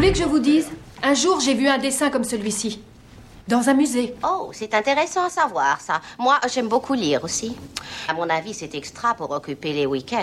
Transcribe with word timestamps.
Voulez 0.00 0.12
que 0.14 0.18
je 0.18 0.24
vous 0.24 0.38
dise? 0.38 0.70
Un 1.02 1.12
jour, 1.12 1.40
j'ai 1.40 1.52
vu 1.52 1.68
un 1.68 1.76
dessin 1.76 2.08
comme 2.08 2.24
celui-ci. 2.24 2.80
Dans 3.48 3.68
un 3.68 3.74
musée. 3.74 4.14
Oh, 4.24 4.48
c'est 4.54 4.72
intéressant 4.72 5.26
à 5.26 5.28
savoir 5.28 5.78
ça. 5.82 6.00
Moi, 6.18 6.40
j'aime 6.50 6.68
beaucoup 6.68 6.94
lire 6.94 7.22
aussi. 7.22 7.54
À 8.08 8.14
mon 8.14 8.26
avis, 8.30 8.54
c'est 8.54 8.74
extra 8.74 9.12
pour 9.12 9.30
occuper 9.30 9.74
les 9.74 9.84
week-ends. 9.84 10.22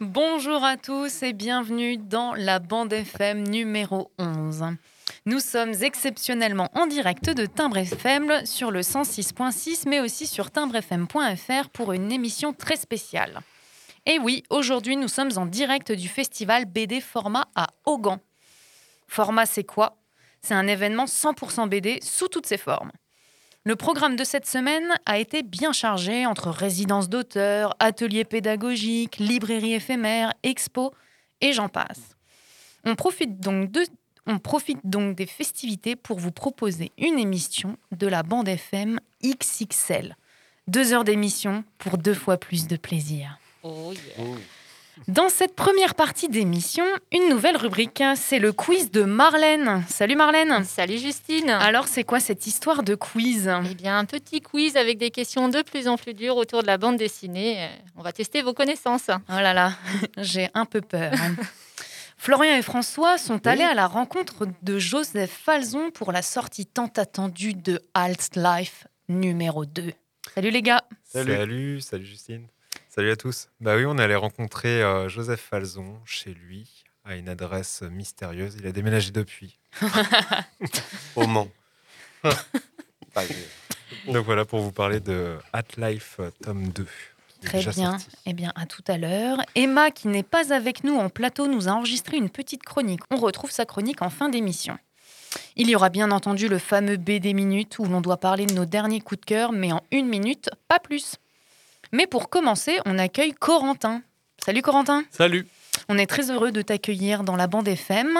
Bonjour 0.00 0.64
à 0.64 0.76
tous 0.76 1.22
et 1.22 1.32
bienvenue 1.32 1.98
dans 1.98 2.34
la 2.34 2.58
bande 2.58 2.92
FM 2.92 3.46
numéro 3.46 4.10
11. 4.18 4.64
Nous 5.24 5.38
sommes 5.38 5.74
exceptionnellement 5.82 6.68
en 6.74 6.88
direct 6.88 7.30
de 7.30 7.46
Timbre 7.46 7.78
FM 7.78 8.44
sur 8.44 8.72
le 8.72 8.80
106.6 8.80 9.88
mais 9.88 10.00
aussi 10.00 10.26
sur 10.26 10.50
timbrefm.fr 10.50 11.68
pour 11.72 11.92
une 11.92 12.10
émission 12.10 12.52
très 12.52 12.76
spéciale. 12.76 13.40
Et 14.08 14.20
oui, 14.20 14.44
aujourd'hui 14.50 14.96
nous 14.96 15.08
sommes 15.08 15.32
en 15.36 15.46
direct 15.46 15.90
du 15.90 16.08
festival 16.08 16.64
BD 16.64 17.00
Format 17.00 17.48
à 17.56 17.66
Augan. 17.84 18.20
Format 19.08 19.46
c'est 19.46 19.64
quoi? 19.64 19.98
C'est 20.42 20.54
un 20.54 20.68
événement 20.68 21.06
100% 21.06 21.68
BD 21.68 21.98
sous 22.02 22.28
toutes 22.28 22.46
ses 22.46 22.56
formes. 22.56 22.92
Le 23.64 23.74
programme 23.74 24.14
de 24.14 24.22
cette 24.22 24.46
semaine 24.46 24.94
a 25.06 25.18
été 25.18 25.42
bien 25.42 25.72
chargé 25.72 26.24
entre 26.24 26.50
résidences 26.50 27.08
d'auteurs, 27.08 27.74
ateliers 27.80 28.24
pédagogiques, 28.24 29.16
librairies 29.18 29.74
éphémères, 29.74 30.32
expos 30.44 30.92
et 31.40 31.52
j'en 31.52 31.68
passe. 31.68 32.14
On 32.84 32.94
profite, 32.94 33.40
donc 33.40 33.72
de, 33.72 33.84
on 34.28 34.38
profite 34.38 34.78
donc 34.84 35.16
des 35.16 35.26
festivités 35.26 35.96
pour 35.96 36.20
vous 36.20 36.30
proposer 36.30 36.92
une 36.96 37.18
émission 37.18 37.76
de 37.90 38.06
la 38.06 38.22
bande 38.22 38.46
FM 38.46 39.00
XXL. 39.24 40.16
Deux 40.68 40.92
heures 40.92 41.02
d'émission 41.02 41.64
pour 41.78 41.98
deux 41.98 42.14
fois 42.14 42.36
plus 42.36 42.68
de 42.68 42.76
plaisir. 42.76 43.36
Dans 45.08 45.28
cette 45.28 45.54
première 45.54 45.94
partie 45.94 46.28
d'émission, 46.28 46.84
une 47.12 47.28
nouvelle 47.28 47.56
rubrique, 47.58 48.02
c'est 48.16 48.38
le 48.38 48.52
quiz 48.52 48.90
de 48.90 49.02
Marlène. 49.02 49.84
Salut 49.88 50.16
Marlène 50.16 50.64
Salut 50.64 50.98
Justine. 50.98 51.50
Alors 51.50 51.86
c'est 51.86 52.02
quoi 52.04 52.18
cette 52.18 52.46
histoire 52.46 52.82
de 52.82 52.94
quiz? 52.94 53.50
Eh 53.70 53.74
bien, 53.74 53.98
un 53.98 54.06
petit 54.06 54.40
quiz 54.40 54.76
avec 54.76 54.96
des 54.96 55.10
questions 55.10 55.48
de 55.48 55.60
plus 55.60 55.86
en 55.86 55.96
plus 55.98 56.14
dures 56.14 56.36
autour 56.36 56.62
de 56.62 56.66
la 56.66 56.78
bande 56.78 56.96
dessinée. 56.96 57.62
Euh, 57.64 57.68
On 57.96 58.02
va 58.02 58.12
tester 58.12 58.40
vos 58.40 58.54
connaissances. 58.54 59.08
Oh 59.10 59.32
là 59.32 59.52
là, 59.52 59.72
j'ai 60.16 60.48
un 60.54 60.64
peu 60.64 60.80
peur. 60.80 61.12
hein. 61.14 61.34
Florian 62.18 62.54
et 62.56 62.62
François 62.62 63.18
sont 63.18 63.46
allés 63.46 63.62
à 63.64 63.74
la 63.74 63.86
rencontre 63.86 64.46
de 64.62 64.78
Joseph 64.78 65.30
Falzon 65.44 65.90
pour 65.90 66.10
la 66.12 66.22
sortie 66.22 66.64
tant 66.64 66.90
attendue 66.96 67.52
de 67.52 67.82
Alt 67.92 68.30
Life 68.36 68.86
numéro 69.10 69.66
2. 69.66 69.92
Salut 70.34 70.50
les 70.50 70.62
gars 70.62 70.82
Salut. 71.04 71.80
salut, 71.82 72.06
Justine. 72.06 72.46
Salut 72.96 73.10
à 73.10 73.16
tous. 73.16 73.48
Bah 73.60 73.76
oui, 73.76 73.84
on 73.84 73.98
est 73.98 74.02
allé 74.02 74.14
rencontrer 74.14 74.82
euh, 74.82 75.10
Joseph 75.10 75.40
Falzon 75.50 76.00
chez 76.06 76.32
lui 76.32 76.82
à 77.04 77.16
une 77.16 77.28
adresse 77.28 77.82
mystérieuse. 77.82 78.56
Il 78.58 78.66
a 78.66 78.72
déménagé 78.72 79.10
depuis. 79.10 79.58
Au 81.14 81.26
Mans. 81.26 81.48
Donc 84.06 84.24
voilà 84.24 84.46
pour 84.46 84.60
vous 84.60 84.72
parler 84.72 85.00
de 85.00 85.36
At 85.52 85.64
Life 85.76 86.16
euh, 86.20 86.30
tome 86.42 86.68
2. 86.68 86.86
qui 87.42 87.46
est 87.46 87.48
Très 87.50 87.70
bien. 87.70 87.98
sorti. 87.98 88.16
Eh 88.24 88.32
bien, 88.32 88.50
à 88.56 88.64
tout 88.64 88.84
à 88.88 88.96
l'heure. 88.96 89.42
Emma, 89.54 89.90
qui 89.90 90.08
n'est 90.08 90.22
pas 90.22 90.54
avec 90.54 90.82
nous 90.82 90.96
en 90.96 91.10
plateau, 91.10 91.48
nous 91.48 91.68
a 91.68 91.72
enregistré 91.72 92.16
une 92.16 92.30
petite 92.30 92.62
chronique. 92.62 93.02
On 93.10 93.16
retrouve 93.16 93.50
sa 93.50 93.66
chronique 93.66 94.00
en 94.00 94.08
fin 94.08 94.30
d'émission. 94.30 94.78
Il 95.56 95.68
y 95.68 95.76
aura 95.76 95.90
bien 95.90 96.10
entendu 96.12 96.48
le 96.48 96.58
fameux 96.58 96.96
BD 96.96 97.34
Minute 97.34 97.78
où 97.78 97.84
l'on 97.84 98.00
doit 98.00 98.16
parler 98.16 98.46
de 98.46 98.54
nos 98.54 98.64
derniers 98.64 99.02
coups 99.02 99.20
de 99.20 99.26
cœur, 99.26 99.52
mais 99.52 99.70
en 99.70 99.82
une 99.90 100.08
minute, 100.08 100.48
pas 100.66 100.78
plus. 100.78 101.16
Mais 101.92 102.06
pour 102.06 102.28
commencer, 102.30 102.78
on 102.84 102.98
accueille 102.98 103.32
Corentin. 103.32 104.02
Salut 104.44 104.62
Corentin. 104.62 105.04
Salut. 105.10 105.46
On 105.88 105.98
est 105.98 106.06
très 106.06 106.30
heureux 106.30 106.52
de 106.52 106.62
t'accueillir 106.62 107.22
dans 107.24 107.36
la 107.36 107.46
bande 107.46 107.68
FM. 107.68 108.18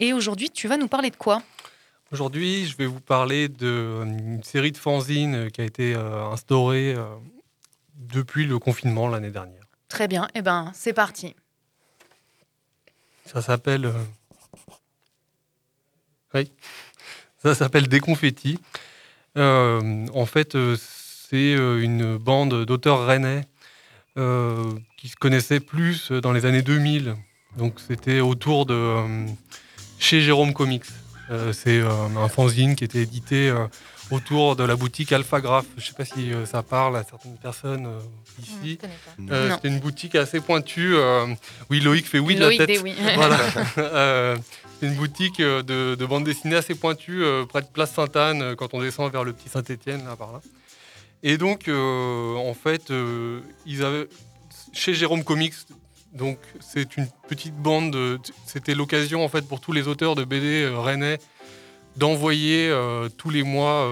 Et 0.00 0.12
aujourd'hui, 0.12 0.50
tu 0.50 0.68
vas 0.68 0.76
nous 0.76 0.88
parler 0.88 1.10
de 1.10 1.16
quoi? 1.16 1.42
Aujourd'hui, 2.12 2.66
je 2.66 2.76
vais 2.76 2.86
vous 2.86 3.00
parler 3.00 3.48
d'une 3.48 4.42
série 4.42 4.72
de 4.72 4.76
fanzines 4.76 5.34
euh, 5.46 5.48
qui 5.48 5.60
a 5.60 5.64
été 5.64 5.94
euh, 5.94 6.24
instaurée 6.26 6.94
euh, 6.96 7.04
depuis 7.94 8.46
le 8.46 8.58
confinement 8.58 9.06
l'année 9.08 9.30
dernière. 9.30 9.62
Très 9.88 10.08
bien. 10.08 10.28
Eh 10.34 10.42
ben, 10.42 10.72
c'est 10.74 10.92
parti. 10.92 11.34
Ça 13.26 13.40
s'appelle. 13.42 13.86
euh, 13.86 13.92
Oui. 16.34 16.50
Ça 17.42 17.54
s'appelle 17.54 17.88
Déconfetti. 17.88 18.58
Euh, 19.36 20.06
en 20.12 20.26
fait, 20.26 20.54
euh, 20.56 20.76
c'est 21.30 21.54
euh, 21.54 21.80
une 21.80 22.16
bande 22.16 22.64
d'auteurs 22.64 23.06
rennais 23.06 23.42
euh, 24.18 24.64
qui 24.98 25.08
se 25.08 25.16
connaissaient 25.16 25.60
plus 25.60 26.10
dans 26.10 26.32
les 26.32 26.44
années 26.44 26.62
2000. 26.62 27.14
Donc, 27.56 27.74
c'était 27.86 28.20
autour 28.20 28.66
de. 28.66 28.74
euh, 28.74 29.26
chez 29.98 30.20
Jérôme 30.20 30.52
Comics. 30.52 30.84
Euh, 31.30 31.52
c'est 31.52 31.78
euh, 31.78 31.88
un 32.16 32.28
fanzine 32.28 32.74
qui 32.74 32.82
était 32.82 32.98
édité 33.02 33.48
euh, 33.50 33.66
autour 34.10 34.56
de 34.56 34.64
la 34.64 34.74
boutique 34.74 35.12
Alphagraph. 35.12 35.66
Je 35.76 35.82
ne 35.82 35.86
sais 35.86 35.92
pas 35.92 36.04
si 36.04 36.32
euh, 36.32 36.44
ça 36.46 36.64
parle 36.64 36.96
à 36.96 37.04
certaines 37.04 37.36
personnes 37.36 37.86
euh, 37.86 38.00
ici. 38.42 38.78
Euh. 39.30 39.54
C'était 39.54 39.68
une 39.68 39.78
boutique 39.78 40.16
assez 40.16 40.40
pointue. 40.40 40.94
euh, 40.96 41.26
oui, 41.70 41.78
Loïc 41.80 42.06
fait 42.08 42.18
oui 42.18 42.34
de 42.34 42.40
Loïc 42.40 42.58
la 42.58 42.66
tête. 42.66 42.80
oui. 42.82 42.94
voilà. 43.14 43.38
C'est 44.80 44.86
une 44.86 44.94
boutique 44.94 45.40
de, 45.40 45.94
de 45.94 46.06
bande 46.06 46.24
dessinée 46.24 46.56
assez 46.56 46.74
pointue 46.74 47.22
euh, 47.22 47.44
près 47.44 47.62
de 47.62 47.66
Place 47.66 47.92
Sainte-Anne 47.92 48.56
quand 48.56 48.74
on 48.74 48.80
descend 48.80 49.12
vers 49.12 49.22
le 49.22 49.32
petit 49.32 49.48
Saint-Étienne 49.48 50.04
là 50.04 50.16
par 50.16 50.32
là. 50.32 50.40
Et 51.22 51.36
donc 51.36 51.68
euh, 51.68 52.34
en 52.36 52.54
fait 52.54 52.90
euh, 52.90 53.40
chez 54.72 54.94
Jérôme 54.94 55.24
Comics 55.24 55.54
donc 56.14 56.38
c'est 56.60 56.96
une 56.96 57.06
petite 57.28 57.54
bande 57.54 57.92
de- 57.92 58.18
c'était 58.46 58.74
l'occasion 58.74 59.24
en 59.24 59.28
fait 59.28 59.46
pour 59.46 59.60
tous 59.60 59.72
les 59.72 59.86
auteurs 59.86 60.14
de 60.16 60.24
BD 60.24 60.62
euh, 60.62 60.78
rennais 60.80 61.18
d'envoyer 61.96 62.72
tous 63.16 63.30
les 63.30 63.42
mois 63.42 63.90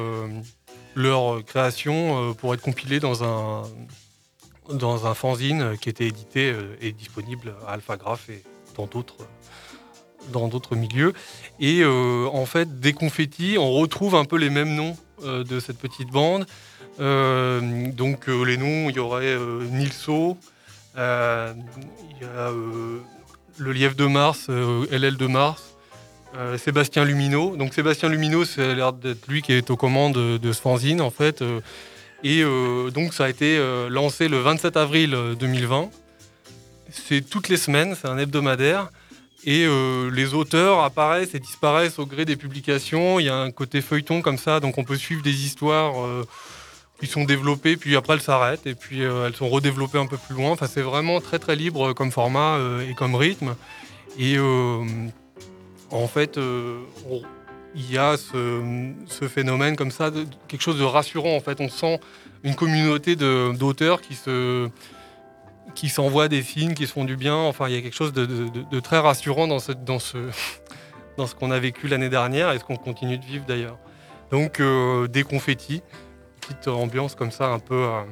leurs 0.95 1.45
créations 1.45 2.33
pour 2.35 2.55
être 2.55 2.61
compilées 2.63 3.01
dans 3.01 3.25
un 3.25 3.65
dans 4.73 5.05
un 5.07 5.15
fanzine 5.15 5.77
qui 5.81 5.89
était 5.89 6.07
édité 6.07 6.55
et 6.81 6.93
disponible 6.93 7.55
à 7.67 7.73
Alphagraph 7.73 8.31
et 8.31 8.45
dans 8.77 8.87
d'autres 8.87 9.17
dans 10.33 10.47
d'autres 10.47 10.77
milieux. 10.77 11.13
Et 11.59 11.85
en 11.85 12.47
fait, 12.47 12.79
des 12.81 12.93
confettis, 12.93 13.57
on 13.59 13.73
retrouve 13.73 14.15
un 14.15 14.25
peu 14.25 14.37
les 14.37 14.49
mêmes 14.51 14.75
noms 14.77 14.97
de 15.25 15.59
cette 15.59 15.79
petite 15.79 16.11
bande. 16.11 16.47
Euh, 17.01 17.61
donc 17.93 18.29
euh, 18.29 18.45
les 18.45 18.57
noms, 18.57 18.91
il 18.91 18.97
y 18.97 18.99
aurait 18.99 19.27
euh, 19.27 19.65
Nilso, 19.71 20.37
le 20.97 21.55
Lièvre 23.73 23.95
de 23.95 24.07
Mars, 24.07 24.49
LL 24.49 25.17
de 25.17 25.27
Mars, 25.27 25.75
Sébastien 26.57 27.05
Lumino. 27.05 27.57
Donc 27.57 27.75
Sébastien 27.75 28.09
Lumino, 28.09 28.45
c'est 28.45 28.75
l'air 28.75 28.93
d'être 28.93 29.27
lui 29.29 29.43
qui 29.43 29.53
est 29.53 29.71
aux 29.71 29.77
commandes 29.77 30.15
de, 30.15 30.39
de 30.39 30.53
ce 30.53 30.61
fanzine 30.61 31.01
en 31.01 31.11
fait. 31.11 31.43
Et 32.25 32.43
donc 32.93 33.15
ça 33.15 33.27
a 33.27 33.29
été 33.29 33.59
lancé 33.89 34.29
le 34.29 34.39
27 34.39 34.77
avril 34.77 35.15
euh, 35.15 35.35
2020. 35.35 35.91
C'est 36.91 37.21
toutes 37.21 37.49
les 37.49 37.57
semaines, 37.57 37.97
c'est 38.01 38.09
un 38.09 38.19
hebdomadaire. 38.19 38.91
Et 39.45 39.67
les 40.13 40.35
auteurs 40.35 40.81
apparaissent 40.81 41.35
et 41.35 41.39
disparaissent 41.39 41.99
au 42.01 42.07
gré 42.07 42.25
des 42.25 42.37
publications. 42.37 43.21
Il 43.21 43.27
y 43.27 43.29
a 43.29 43.37
un 43.37 43.53
côté 43.53 43.81
feuilleton 43.81 44.21
comme 44.21 44.37
ça, 44.37 44.59
donc 44.59 44.77
on 44.79 44.85
peut 44.85 44.97
suivre 44.97 45.23
des 45.23 45.45
histoires 45.47 45.95
qui 47.01 47.07
sont 47.07 47.25
développées, 47.25 47.77
puis 47.77 47.97
après 47.97 48.15
elles 48.15 48.21
s'arrêtent, 48.21 48.67
et 48.67 48.75
puis 48.75 49.05
euh, 49.05 49.27
elles 49.27 49.37
sont 49.37 49.49
redéveloppées 49.49 49.99
un 49.99 50.07
peu 50.07 50.17
plus 50.17 50.35
loin. 50.35 50.51
Enfin, 50.51 50.67
c'est 50.67 50.83
vraiment 50.83 51.21
très 51.21 51.39
très 51.39 51.57
libre 51.57 51.93
comme 51.93 52.11
format 52.11 52.57
euh, 52.57 52.89
et 52.89 52.95
comme 52.95 53.15
rythme. 53.15 53.55
Et 54.19 54.37
euh, 54.37 54.85
en 55.91 56.09
fait, 56.09 56.39
euh, 56.39 56.81
il 57.75 57.91
y 57.91 57.99
a 57.99 58.17
ce, 58.17 59.29
phénomène 59.29 59.77
comme 59.77 59.91
ça, 59.91 60.11
quelque 60.49 60.63
chose 60.63 60.79
de 60.79 60.85
rassurant. 60.85 61.37
En 61.37 61.41
fait, 61.41 61.61
on 61.61 61.69
sent 61.69 62.01
une 62.43 62.55
communauté 62.55 63.17
d'auteurs 63.17 64.01
qui 64.01 64.15
se 64.15 64.69
qui 65.75 65.91
s'envoient 65.91 66.29
des 66.29 66.43
signes, 66.43 66.75
qui 66.75 66.87
se 66.87 66.93
font 66.93 67.05
du 67.05 67.17
bien. 67.17 67.37
Enfin, 67.37 67.69
il 67.69 67.75
y 67.75 67.79
a 67.79 67.83
quelque 67.83 67.95
chose 67.95 68.13
de 68.13 68.81
très 68.81 68.99
rassurant 68.99 69.47
dans 69.47 69.59
ce, 69.61 69.71
dans 69.73 69.99
ce, 69.99 70.17
dans 71.19 71.27
ce 71.27 71.35
qu'on 71.35 71.51
a 71.51 71.59
vécu 71.59 71.87
l'année 71.89 72.09
dernière 72.09 72.51
et 72.53 72.59
ce 72.59 72.65
qu'on 72.65 72.77
continue 72.77 73.19
de 73.19 73.25
vivre 73.25 73.45
d'ailleurs. 73.47 73.79
Donc, 74.31 74.61
euh, 74.61 75.09
des 75.09 75.23
confettis. 75.23 75.83
Ambiance 76.67 77.15
comme 77.15 77.31
ça, 77.31 77.49
un 77.49 77.59
peu, 77.59 77.75
euh, 77.75 78.03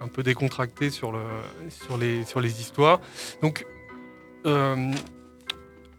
un 0.00 0.08
peu 0.08 0.22
décontractée 0.22 0.90
sur, 0.90 1.12
le, 1.12 1.22
sur, 1.70 1.96
les, 1.96 2.24
sur 2.24 2.40
les 2.40 2.60
histoires. 2.60 3.00
Donc, 3.42 3.66
euh, 4.46 4.92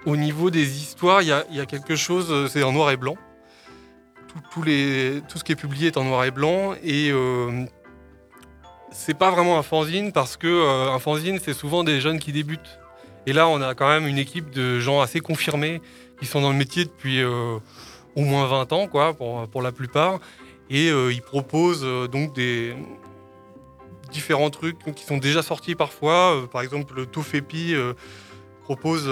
au 0.06 0.16
niveau 0.16 0.52
des 0.52 0.78
histoires, 0.78 1.22
il 1.22 1.28
y 1.28 1.56
y 1.56 1.60
a 1.60 1.66
quelque 1.66 1.96
chose, 1.96 2.28
euh, 2.30 2.48
c'est 2.48 2.64
en 2.64 2.72
noir 2.72 2.92
et 2.92 2.98
blanc. 2.98 3.18
Tout, 4.52 4.64
les, 4.64 5.22
tout 5.30 5.38
ce 5.38 5.44
qui 5.44 5.54
est 5.54 5.56
publié 5.56 5.88
est 5.88 5.98
en 5.98 6.04
noir 6.04 6.26
et 6.26 6.32
blanc. 6.32 6.76
Et 6.84 7.10
euh, 7.12 7.66
c'est 8.92 9.18
pas 9.18 9.32
vraiment 9.32 9.58
un 9.58 9.64
fanzine 9.64 10.12
parce 10.12 10.38
que 10.38 10.90
un 10.94 11.00
fanzine, 11.00 11.40
c'est 11.42 11.54
souvent 11.54 11.84
des 11.84 12.02
jeunes 12.02 12.20
qui 12.20 12.32
débutent. 12.32 12.80
Et 13.26 13.34
là, 13.34 13.48
on 13.48 13.62
a 13.62 13.74
quand 13.74 13.88
même 13.88 14.06
une 14.06 14.18
équipe 14.18 14.52
de 14.52 14.80
gens 14.80 15.02
assez 15.02 15.22
confirmés 15.22 15.82
qui 16.20 16.26
sont 16.26 16.42
dans 16.42 16.52
le 16.52 16.58
métier 16.58 16.84
depuis 16.84 17.24
au 17.24 17.62
moins 18.22 18.46
20 18.46 18.74
ans, 18.74 18.88
quoi, 18.88 19.14
pour, 19.14 19.48
pour 19.48 19.62
la 19.62 19.72
plupart. 19.72 20.20
Et 20.70 20.90
euh, 20.90 21.12
ils 21.12 21.22
proposent 21.22 21.84
euh, 21.84 22.08
donc 22.08 22.34
des 22.34 22.76
différents 24.12 24.50
trucs 24.50 24.80
qui 24.96 25.04
sont 25.04 25.18
déjà 25.18 25.44
sortis 25.44 25.76
parfois. 25.76 26.36
Euh, 26.36 26.48
par 26.48 26.62
exemple, 26.62 26.96
le 26.96 27.06
Tofepi 27.06 27.76
propose 28.64 29.08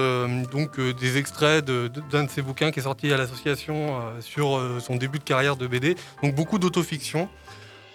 donc 0.52 0.80
des 0.80 1.18
extraits 1.18 1.64
d'un 1.64 2.24
de, 2.24 2.30
ses 2.30 2.42
bouquins 2.42 2.72
qui 2.72 2.80
est 2.80 2.84
sorti 2.84 3.14
à 3.14 3.18
l'association 3.18 4.02
sur 4.20 4.60
son 4.80 4.96
début 4.96 5.20
de 5.20 5.24
carrière 5.24 5.58
de 5.58 5.68
BD. 5.68 5.96
Donc 6.24 6.34
beaucoup 6.34 6.58
d'autofiction. 6.58 7.30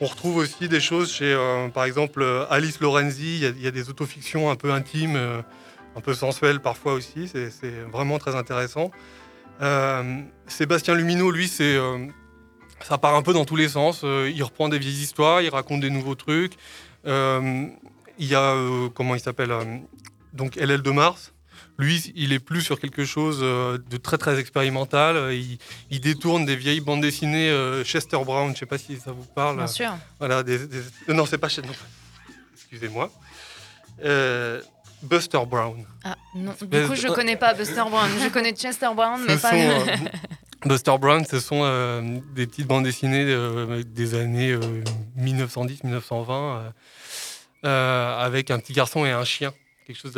On 0.00 0.06
retrouve 0.06 0.36
aussi 0.36 0.68
des 0.68 0.78
choses 0.78 1.12
chez, 1.12 1.36
par 1.74 1.84
exemple, 1.84 2.24
Alice 2.48 2.78
Lorenzi. 2.78 3.38
Il 3.38 3.42
y 3.42 3.46
a- 3.46 3.52
il 3.60 3.72
des 3.72 3.90
autofictions 3.90 4.50
un 4.50 4.54
peu 4.54 4.70
intimes, 4.72 5.16
un 5.96 6.00
peu 6.00 6.14
sensuelles 6.14 6.60
parfois 6.60 6.92
aussi. 6.92 7.26
C'est 7.26 7.80
vraiment 7.90 8.18
très 8.18 8.36
intéressant. 8.36 8.92
Sébastien 10.46 10.94
Lumineau, 10.94 11.32
lui, 11.32 11.48
c'est 11.48 11.76
ça 12.82 12.98
part 12.98 13.14
un 13.14 13.22
peu 13.22 13.32
dans 13.32 13.44
tous 13.44 13.56
les 13.56 13.68
sens. 13.68 14.02
Euh, 14.04 14.30
il 14.34 14.42
reprend 14.42 14.68
des 14.68 14.78
vieilles 14.78 15.02
histoires, 15.02 15.42
il 15.42 15.48
raconte 15.50 15.80
des 15.80 15.90
nouveaux 15.90 16.14
trucs. 16.14 16.54
Euh, 17.06 17.66
il 18.18 18.26
y 18.26 18.34
a, 18.34 18.52
euh, 18.54 18.88
comment 18.94 19.14
il 19.14 19.20
s'appelle 19.20 19.52
Donc 20.32 20.56
LL 20.56 20.82
de 20.82 20.90
Mars. 20.90 21.32
Lui, 21.78 22.12
il 22.16 22.32
est 22.32 22.40
plus 22.40 22.62
sur 22.62 22.80
quelque 22.80 23.04
chose 23.04 23.38
de 23.40 23.96
très 23.98 24.18
très 24.18 24.38
expérimental. 24.40 25.32
Il, 25.32 25.58
il 25.90 26.00
détourne 26.00 26.44
des 26.44 26.56
vieilles 26.56 26.80
bandes 26.80 27.02
dessinées 27.02 27.52
Chester 27.84 28.18
Brown. 28.24 28.52
Je 28.52 28.58
sais 28.58 28.66
pas 28.66 28.78
si 28.78 28.96
ça 28.98 29.12
vous 29.12 29.24
parle. 29.24 29.58
Bien 29.58 29.66
sûr. 29.68 29.96
Voilà, 30.18 30.42
des, 30.42 30.58
des- 30.66 30.82
non, 31.14 31.24
c'est 31.24 31.38
pas 31.38 31.48
Chester. 31.48 31.70
Excusez-moi. 32.56 33.10
Buster 35.02 35.40
Brown. 35.46 35.84
Ah, 36.04 36.16
non. 36.34 36.52
Du 36.60 36.86
coup, 36.86 36.94
je 36.96 37.06
de- 37.06 37.12
connais 37.12 37.36
pas 37.36 37.54
Buster 37.54 37.84
Brown. 37.88 38.10
Je 38.20 38.28
connais 38.28 38.52
Chester 38.52 38.88
Brown, 38.94 39.20
mais 39.26 39.36
Ce 39.36 39.42
pas. 39.42 39.50
sont, 39.50 39.86
Buster 40.64 40.96
Brown, 40.98 41.24
ce 41.24 41.38
sont 41.38 41.60
euh, 41.62 42.18
des 42.34 42.46
petites 42.46 42.66
bandes 42.66 42.84
dessinées 42.84 43.24
euh, 43.28 43.84
des 43.84 44.14
années 44.14 44.56
1910-1920 45.16 46.72
euh, 47.64 48.18
avec 48.18 48.50
un 48.50 48.58
petit 48.58 48.72
garçon 48.72 49.06
et 49.06 49.10
un 49.10 49.24
chien. 49.24 49.52
Quelque 49.86 49.98
chose 49.98 50.14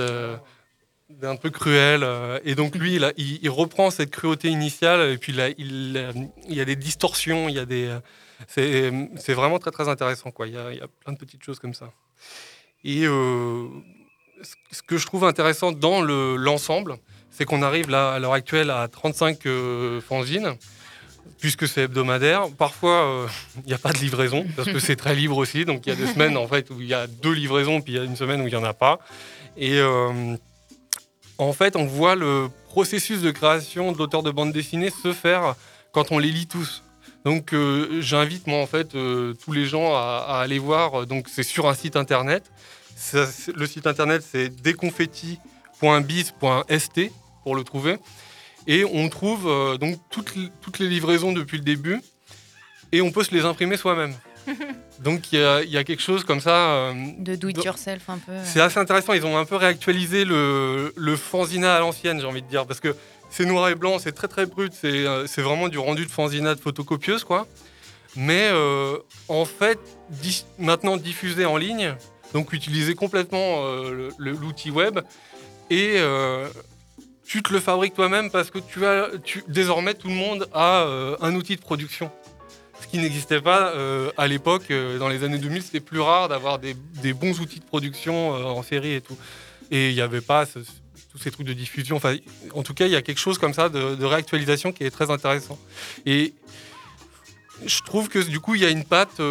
d'un 1.10 1.36
peu 1.36 1.50
cruel. 1.50 2.06
et 2.44 2.54
donc 2.54 2.74
lui, 2.74 2.98
il, 3.18 3.50
reprend 3.50 3.90
cette 3.90 4.10
cruauté 4.10 4.48
initiale 4.48 5.10
et 5.10 5.18
puis 5.18 5.34
il, 5.58 6.24
y 6.48 6.60
a 6.60 6.64
des 6.64 6.76
distorsions, 6.76 7.48
il 7.48 7.54
y 7.54 7.58
a 7.58 7.66
des... 7.66 7.96
c'est 8.48 9.34
vraiment 9.34 9.58
très 9.58 9.70
très 9.70 9.88
intéressant. 9.88 10.32
Il, 10.40 10.52
y 10.52 10.56
a, 10.56 10.88
plein 11.04 11.12
de 11.12 11.18
petites 11.18 11.44
choses 11.44 11.58
comme 11.60 11.74
ça. 11.74 11.92
Et 12.82 13.02
ce- 13.02 14.82
que 14.86 14.96
je 14.96 15.06
trouve 15.06 15.24
intéressant 15.24 15.70
dans 15.70 16.00
le- 16.00 16.36
l'ensemble, 16.36 16.96
c'est 17.40 17.46
qu'on 17.46 17.62
arrive 17.62 17.88
là, 17.88 18.12
à 18.12 18.18
l'heure 18.18 18.34
actuelle 18.34 18.68
à 18.68 18.86
35 18.86 19.46
euh, 19.46 20.02
fanzines, 20.02 20.56
puisque 21.38 21.66
c'est 21.66 21.84
hebdomadaire. 21.84 22.50
Parfois, 22.50 23.06
euh, 23.06 23.26
il 23.64 23.68
n'y 23.68 23.72
a 23.72 23.78
pas 23.78 23.94
de 23.94 23.98
livraison, 23.98 24.44
parce 24.56 24.70
que 24.70 24.78
c'est 24.78 24.96
très 24.96 25.14
libre 25.14 25.38
aussi. 25.38 25.64
Donc 25.64 25.86
il 25.86 25.88
y 25.88 25.92
a 25.92 25.96
des 25.96 26.06
semaines 26.12 26.36
en 26.36 26.46
fait, 26.46 26.68
où 26.68 26.82
il 26.82 26.86
y 26.86 26.92
a 26.92 27.06
deux 27.06 27.32
livraisons, 27.32 27.80
puis 27.80 27.94
il 27.94 27.96
y 27.96 27.98
a 27.98 28.04
une 28.04 28.14
semaine 28.14 28.42
où 28.42 28.46
il 28.46 28.50
n'y 28.50 28.60
en 28.60 28.64
a 28.64 28.74
pas. 28.74 28.98
Et 29.56 29.78
euh, 29.78 30.36
en 31.38 31.54
fait, 31.54 31.76
on 31.76 31.86
voit 31.86 32.14
le 32.14 32.50
processus 32.68 33.22
de 33.22 33.30
création 33.30 33.92
de 33.92 33.96
l'auteur 33.96 34.22
de 34.22 34.30
bande 34.30 34.52
dessinée 34.52 34.90
se 34.90 35.14
faire 35.14 35.54
quand 35.92 36.12
on 36.12 36.18
les 36.18 36.30
lit 36.30 36.46
tous. 36.46 36.82
Donc 37.24 37.54
euh, 37.54 38.02
j'invite 38.02 38.46
moi 38.48 38.60
en 38.60 38.66
fait 38.66 38.94
tous 39.42 39.52
les 39.52 39.64
gens 39.64 39.94
à, 39.94 40.26
à 40.28 40.40
aller 40.40 40.58
voir. 40.58 41.06
Donc 41.06 41.30
c'est 41.30 41.42
sur 41.42 41.70
un 41.70 41.74
site 41.74 41.96
internet. 41.96 42.52
Ça, 42.96 43.24
le 43.54 43.66
site 43.66 43.86
internet 43.86 44.22
c'est 44.30 44.50
déconfetti.biz.st 44.50 47.10
pour 47.42 47.54
le 47.56 47.64
trouver. 47.64 47.96
Et 48.66 48.84
on 48.84 49.08
trouve 49.08 49.48
euh, 49.48 49.76
donc 49.78 49.98
toutes, 50.10 50.34
les- 50.36 50.50
toutes 50.60 50.78
les 50.78 50.88
livraisons 50.88 51.32
depuis 51.32 51.58
le 51.58 51.64
début 51.64 52.00
et 52.92 53.00
on 53.00 53.10
peut 53.10 53.24
se 53.24 53.32
les 53.34 53.44
imprimer 53.44 53.76
soi-même. 53.76 54.14
donc 55.00 55.32
il 55.32 55.38
y, 55.38 55.42
a- 55.42 55.62
il 55.62 55.70
y 55.70 55.76
a 55.78 55.84
quelque 55.84 56.02
chose 56.02 56.24
comme 56.24 56.40
ça. 56.40 56.56
euh, 56.72 56.92
De 57.18 57.34
do 57.36 57.48
it 57.48 57.64
yourself 57.64 58.08
un 58.08 58.18
peu. 58.18 58.32
c'est 58.44 58.60
assez 58.60 58.78
intéressant. 58.78 59.12
Ils 59.12 59.24
ont 59.26 59.36
un 59.38 59.44
peu 59.44 59.56
réactualisé 59.56 60.24
le, 60.24 60.92
le 60.96 61.16
fanzina 61.16 61.74
à 61.76 61.80
l'ancienne, 61.80 62.20
j'ai 62.20 62.26
envie 62.26 62.42
de 62.42 62.48
dire, 62.48 62.66
parce 62.66 62.80
que 62.80 62.94
c'est 63.30 63.44
noir 63.44 63.68
et 63.68 63.74
blanc, 63.76 63.98
c'est 63.98 64.12
très 64.12 64.28
très 64.28 64.44
brut, 64.46 64.72
c'est 64.74 65.06
euh, 65.06 65.26
c'est 65.26 65.42
vraiment 65.42 65.68
du 65.68 65.78
rendu 65.78 66.04
de 66.04 66.10
fanzina 66.10 66.54
de 66.54 66.60
photocopieuse, 66.60 67.22
quoi. 67.24 67.46
Mais 68.16 68.48
euh, 68.50 68.96
en 69.28 69.44
fait, 69.44 69.78
dis- 70.08 70.44
maintenant 70.58 70.96
diffusé 70.96 71.44
en 71.46 71.56
ligne, 71.56 71.94
donc 72.34 72.52
utiliser 72.52 72.94
complètement 72.94 73.64
euh, 73.66 74.10
l'outil 74.18 74.70
web 74.72 74.98
et 75.70 75.94
euh, 75.98 76.48
tu 77.30 77.44
te 77.44 77.52
le 77.52 77.60
fabriques 77.60 77.94
toi-même 77.94 78.28
parce 78.28 78.50
que 78.50 78.58
tu 78.58 78.84
as, 78.84 79.08
désormais 79.46 79.94
tout 79.94 80.08
le 80.08 80.14
monde 80.14 80.48
a 80.52 80.82
euh, 80.82 81.16
un 81.20 81.32
outil 81.36 81.54
de 81.54 81.60
production. 81.60 82.10
Ce 82.80 82.88
qui 82.88 82.98
n'existait 82.98 83.40
pas 83.40 83.68
euh, 83.68 84.10
à 84.16 84.26
l'époque, 84.26 84.64
euh, 84.72 84.98
dans 84.98 85.08
les 85.08 85.22
années 85.22 85.38
2000, 85.38 85.62
c'était 85.62 85.78
plus 85.78 86.00
rare 86.00 86.28
d'avoir 86.28 86.58
des, 86.58 86.74
bons 87.12 87.38
outils 87.38 87.60
de 87.60 87.64
production 87.64 88.32
en 88.32 88.64
série 88.64 88.94
et 88.94 89.00
tout. 89.00 89.16
Et 89.70 89.90
il 89.90 89.94
n'y 89.94 90.00
avait 90.00 90.20
pas 90.20 90.44
tous 90.44 91.18
ces 91.18 91.30
trucs 91.30 91.46
de 91.46 91.52
diffusion. 91.52 91.94
Enfin, 91.94 92.16
en 92.52 92.64
tout 92.64 92.74
cas, 92.74 92.86
il 92.86 92.90
y 92.90 92.96
a 92.96 93.02
quelque 93.02 93.20
chose 93.20 93.38
comme 93.38 93.54
ça 93.54 93.68
de, 93.68 94.04
réactualisation 94.04 94.72
qui 94.72 94.82
est 94.82 94.90
très 94.90 95.12
intéressant. 95.12 95.56
Et 96.06 96.34
je 97.64 97.78
trouve 97.82 98.08
que 98.08 98.18
du 98.18 98.40
coup, 98.40 98.56
il 98.56 98.60
y 98.60 98.66
a 98.66 98.70
une 98.70 98.84
patte 98.84 99.22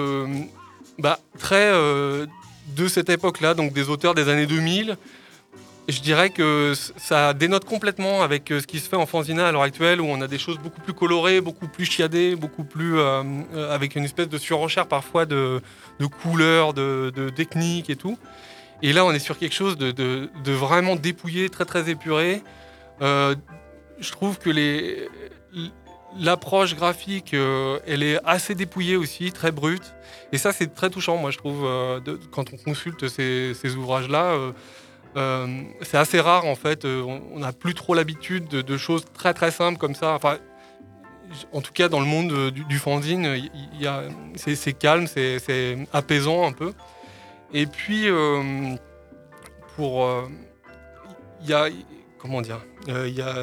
bah, 1.00 1.19
très 1.38 1.69
de 1.74 2.88
cette 2.88 3.10
époque-là, 3.10 3.56
donc 3.56 3.74
des 3.74 3.90
auteurs 3.90 4.16
des 4.16 4.30
années 4.30 4.46
2000. 4.48 4.96
Je 5.91 6.01
dirais 6.01 6.30
que 6.30 6.74
ça 6.97 7.33
dénote 7.33 7.65
complètement 7.65 8.21
avec 8.21 8.51
euh, 8.51 8.62
ce 8.62 8.68
qui 8.68 8.80
se 8.80 8.88
fait 8.88 8.95
en 8.95 9.07
fanzina 9.07 9.47
à 9.47 9.51
l'heure 9.51 9.63
actuelle, 9.63 10.01
où 10.01 10.06
on 10.06 10.21
a 10.21 10.27
des 10.27 10.38
choses 10.38 10.59
beaucoup 10.59 10.81
plus 10.81 10.94
colorées, 10.94 11.41
beaucoup 11.41 11.68
plus 11.68 11.86
chiadées, 11.86 12.36
beaucoup 12.36 12.63
plus 12.63 13.00
euh, 13.00 13.24
euh, 13.56 13.74
avec 13.74 13.95
une 13.95 14.03
espèce 14.03 14.30
de 14.30 14.38
surenchère 14.38 14.86
parfois 14.86 15.25
de, 15.25 15.62
de 16.00 16.06
couleurs, 16.06 16.75
de, 16.75 17.12
de 17.15 17.30
techniques 17.30 17.89
et 17.89 17.96
tout. 17.96 18.19
Et 18.84 18.93
là, 18.93 19.03
on 19.03 19.12
est 19.13 19.19
sur 19.19 19.39
quelque 19.39 19.55
chose 19.55 19.77
de, 19.77 19.89
de- 19.91 20.29
vraiment 20.51 20.96
dépouillé, 20.96 21.50
très 21.50 21.65
très 21.65 21.89
épuré. 21.89 22.43
Je 23.01 24.12
trouve 24.12 24.38
que 24.38 24.51
l'approche 26.17 26.75
graphique, 26.75 27.34
elle 27.34 28.03
est 28.03 28.19
assez 28.25 28.55
dépouillée 28.55 28.96
aussi, 28.96 29.31
très 29.31 29.51
brute. 29.51 29.93
Et 30.31 30.38
ça, 30.38 30.53
c'est 30.53 30.74
très 30.74 30.89
touchant, 30.89 31.17
moi, 31.17 31.31
je 31.31 31.38
trouve, 31.38 31.67
quand 32.31 32.53
on 32.53 32.58
consulte 32.58 33.10
ces 33.10 33.75
ouvrages-là. 33.75 34.38
Euh, 35.16 35.48
c'est 35.82 35.98
assez 35.98 36.20
rare, 36.20 36.46
en 36.46 36.56
fait. 36.56 36.86
euh, 36.86 37.01
on- 37.01 37.39
n'a 37.39 37.51
plus 37.54 37.74
trop 37.74 37.94
l'habitude 37.94 38.48
de, 38.48 38.62
de 38.62 38.78
choses 38.78 39.06
très 39.13 39.34
très 39.34 39.51
simples 39.51 39.78
comme 39.80 39.96
ça. 39.96 40.13
Enfin, 40.13 40.38
en 41.54 41.62
tout 41.62 41.72
cas, 41.74 41.89
dans 41.89 42.00
le 42.00 42.06
monde 42.06 42.32
euh, 42.32 42.51
du, 42.51 42.63
du 42.66 42.78
fanzine, 42.80 43.50
c'est, 44.36 44.74
calme, 44.74 45.08
c'est, 45.08 45.78
apaisant 45.94 46.48
un 46.48 46.51
peu. 46.54 46.74
Et 47.54 47.66
puis, 47.66 48.08
euh, 48.08 48.75
pour. 49.75 50.08
Il 51.42 51.50
y 51.50 51.54
a. 51.54 51.68
Comment 52.20 52.42
dire 52.42 52.60
Il 52.88 53.10
y 53.16 53.22
a. 53.22 53.34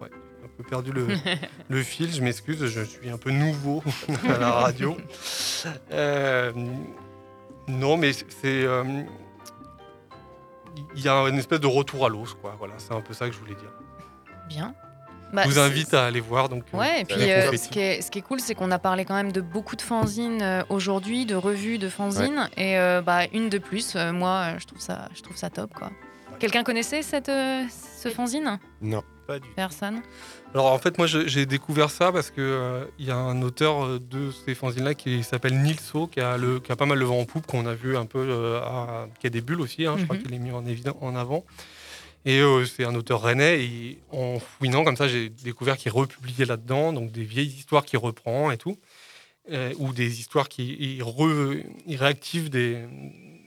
Ouais, 0.00 0.08
j'ai 0.10 0.44
un 0.44 0.50
peu 0.56 0.62
perdu 0.68 0.92
le, 0.92 1.08
le 1.68 1.82
fil, 1.82 2.14
je 2.14 2.22
m'excuse, 2.22 2.64
je 2.66 2.82
suis 2.82 3.10
un 3.10 3.18
peu 3.18 3.30
nouveau 3.30 3.82
à 4.28 4.38
la 4.38 4.50
radio. 4.52 4.96
Euh, 5.92 6.52
non, 7.66 7.96
mais 7.96 8.12
c'est. 8.12 8.64
Il 10.94 11.02
y 11.02 11.08
a 11.08 11.14
une 11.28 11.38
espèce 11.38 11.60
de 11.60 11.66
retour 11.66 12.06
à 12.06 12.08
l'os, 12.08 12.34
quoi. 12.34 12.54
Voilà, 12.58 12.74
c'est 12.78 12.92
un 12.94 13.00
peu 13.00 13.14
ça 13.14 13.26
que 13.28 13.34
je 13.34 13.38
voulais 13.38 13.54
dire. 13.54 13.70
Bien. 14.48 14.74
Bah, 15.32 15.42
je 15.42 15.48
vous 15.48 15.54
c'est- 15.56 15.60
invite 15.60 15.92
à 15.94 16.06
aller 16.06 16.20
voir. 16.20 16.48
Donc, 16.48 16.64
euh, 16.72 16.78
Ouais, 16.78 17.02
et 17.02 17.04
puis 17.04 17.30
euh, 17.30 17.52
ce, 17.54 17.68
qui 17.68 17.80
est, 17.80 18.00
ce 18.00 18.10
qui 18.10 18.18
est 18.18 18.22
cool, 18.22 18.40
c'est 18.40 18.54
qu'on 18.54 18.70
a 18.70 18.78
parlé 18.78 19.04
quand 19.04 19.14
même 19.14 19.30
de 19.30 19.42
beaucoup 19.42 19.76
de 19.76 19.82
fanzines 19.82 20.40
euh, 20.40 20.62
aujourd'hui, 20.70 21.26
de 21.26 21.34
revues 21.34 21.76
de 21.76 21.90
fanzines, 21.90 22.48
et 22.56 22.78
euh, 22.78 23.02
bah, 23.02 23.26
une 23.34 23.50
de 23.50 23.58
plus. 23.58 23.94
euh, 23.94 24.12
moi, 24.12 24.56
je 24.58 24.64
trouve 24.66 24.80
ça, 24.80 25.08
je 25.14 25.20
trouve 25.22 25.36
ça 25.36 25.50
top, 25.50 25.74
quoi. 25.74 25.90
Quelqu'un 26.38 26.62
connaissait 26.62 27.02
cette, 27.02 27.28
euh, 27.28 27.64
ce 28.02 28.08
fanzine? 28.10 28.58
Non, 28.80 29.02
pas 29.26 29.38
du 29.40 29.48
tout. 29.48 29.54
Personne? 29.56 30.00
Alors 30.54 30.66
en 30.72 30.78
fait, 30.78 30.96
moi 30.96 31.06
j'ai 31.06 31.46
découvert 31.46 31.90
ça 31.90 32.10
parce 32.12 32.30
que 32.30 32.40
euh, 32.40 32.84
il 32.98 33.06
y 33.06 33.10
a 33.10 33.16
un 33.16 33.42
auteur 33.42 33.84
euh, 33.84 33.98
de 33.98 34.30
ces 34.30 34.54
fanzines-là 34.54 34.94
qui 34.94 35.22
s'appelle 35.24 35.60
Nilso, 35.60 36.06
qui 36.06 36.20
a, 36.20 36.36
le, 36.38 36.60
qui 36.60 36.70
a 36.72 36.76
pas 36.76 36.86
mal 36.86 36.98
le 36.98 37.04
vent 37.04 37.18
en 37.20 37.24
poupe, 37.24 37.46
qu'on 37.46 37.66
a 37.66 37.74
vu 37.74 37.96
un 37.96 38.06
peu, 38.06 38.20
euh, 38.20 38.60
à- 38.62 39.08
qui 39.20 39.26
a 39.26 39.30
des 39.30 39.40
bulles 39.40 39.60
aussi, 39.60 39.84
hein, 39.84 39.96
je 39.98 40.04
crois 40.04 40.16
Mhm. 40.16 40.22
qu'il 40.22 40.34
est 40.34 40.38
mis 40.38 40.52
en, 40.52 40.64
évident, 40.64 40.96
en 41.00 41.16
avant. 41.16 41.44
Et 42.24 42.40
euh, 42.40 42.64
c'est 42.64 42.84
un 42.84 42.94
auteur 42.94 43.20
rennais, 43.22 43.62
et 43.64 43.98
en 44.10 44.38
fouinant 44.38 44.84
comme 44.84 44.96
ça, 44.96 45.08
j'ai 45.08 45.28
découvert 45.28 45.76
qu'il 45.76 45.92
republiait 45.92 46.46
là-dedans, 46.46 46.92
donc 46.92 47.10
des 47.12 47.24
vieilles 47.24 47.46
histoires 47.48 47.84
qu'il 47.84 47.98
reprend 47.98 48.50
et 48.50 48.56
tout. 48.56 48.78
euh, 49.50 49.72
ou 49.78 49.92
des 49.94 50.20
histoires 50.20 50.48
qui 50.48 50.98
re- 51.00 51.64
ils 51.86 51.96
réactivent 51.96 52.50
des, 52.50 52.84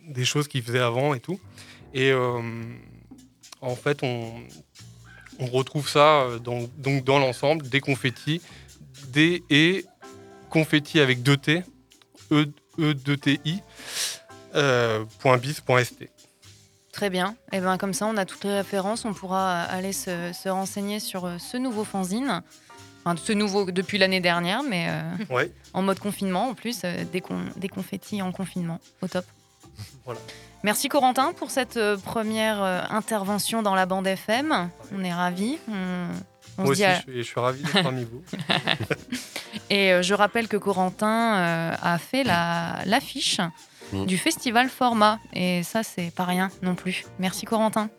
des 0.08 0.26
choses 0.26 0.48
qu'ils 0.48 0.64
faisaient 0.64 0.80
avant 0.80 1.14
et 1.14 1.20
tout. 1.20 1.40
Et 1.94 2.12
euh, 2.12 2.42
en 3.62 3.76
fait, 3.76 4.04
on, 4.04 4.32
on 5.40 5.46
retrouve 5.48 5.90
ça 5.90 6.22
euh, 6.22 6.40
dans, 6.40 6.62
donc 6.78 7.04
dans 7.04 7.20
l'ensemble 7.20 7.68
des 7.70 7.80
confettis, 7.82 8.42
des 9.10 9.44
et 9.50 9.86
confettis 10.50 11.00
avec 11.00 11.22
2 11.24 11.38
T, 11.38 11.64
E, 12.32 12.46
e 12.80 12.94
2 12.94 13.18
TI, 13.18 13.62
euh, 14.56 15.04
point 15.20 15.38
bis, 15.38 15.60
point 15.62 15.84
ST. 15.84 16.10
Très 16.92 17.10
bien. 17.10 17.36
Et 17.54 17.60
ben 17.62 17.78
comme 17.78 17.94
ça, 17.94 18.06
on 18.08 18.18
a 18.18 18.26
toutes 18.26 18.44
les 18.44 18.54
références. 18.56 19.06
On 19.06 19.14
pourra 19.14 19.62
aller 19.64 19.94
se, 19.94 20.32
se 20.34 20.50
renseigner 20.50 21.00
sur 21.00 21.26
euh, 21.26 21.38
ce 21.38 21.56
nouveau 21.58 21.84
fanzine. 21.86 22.42
Enfin, 23.04 23.20
ce 23.22 23.32
nouveau 23.34 23.72
depuis 23.72 23.98
l'année 23.98 24.20
dernière, 24.20 24.62
mais 24.62 24.88
euh, 24.90 25.34
Ouais. 25.34 25.52
en 25.74 25.82
mode 25.82 26.00
confinement 26.00 26.50
en 26.50 26.54
plus, 26.54 26.82
euh, 26.84 27.04
des, 27.12 27.22
con- 27.22 27.46
des 27.56 27.70
confettis 27.70 28.22
en 28.22 28.32
confinement. 28.32 28.80
Au 29.02 29.08
top. 29.08 29.26
Voilà. 30.06 30.20
Merci 30.64 30.90
Corentin 30.90 31.34
pour 31.34 31.50
cette 31.52 31.78
euh, 31.78 31.98
première 31.98 32.62
euh, 32.64 32.82
intervention 32.90 33.62
dans 33.64 33.76
la 33.76 33.86
bande 33.86 34.06
FM. 34.08 34.70
On 34.96 35.04
est 35.04 35.14
ravis. 35.14 35.58
On, 35.68 35.74
on 36.58 36.64
Moi 36.64 36.76
se 36.76 36.82
dit 36.82 36.84
aussi, 36.84 36.86
à- 36.86 36.96
je 36.96 37.02
suis, 37.02 37.18
je 37.18 37.22
suis 37.24 37.40
ravi 37.40 37.64
d'être 37.64 37.82
parmi 37.84 38.04
vous. 38.06 38.22
Et 39.70 39.92
euh, 39.94 40.02
je 40.02 40.14
rappelle 40.14 40.48
que 40.48 40.58
Corentin 40.58 41.36
euh, 41.38 41.76
a 41.82 41.98
fait 41.98 42.24
la- 42.24 42.80
l'affiche 42.86 43.40
Mm. 43.94 44.06
du 44.06 44.18
festival 44.18 44.70
Format. 44.70 45.20
Et 45.34 45.64
ça, 45.64 45.84
c'est 45.84 46.12
pas 46.16 46.24
rien 46.24 46.50
non 46.62 46.76
plus. 46.76 47.04
Merci 47.20 47.46
Corentin. 47.46 47.90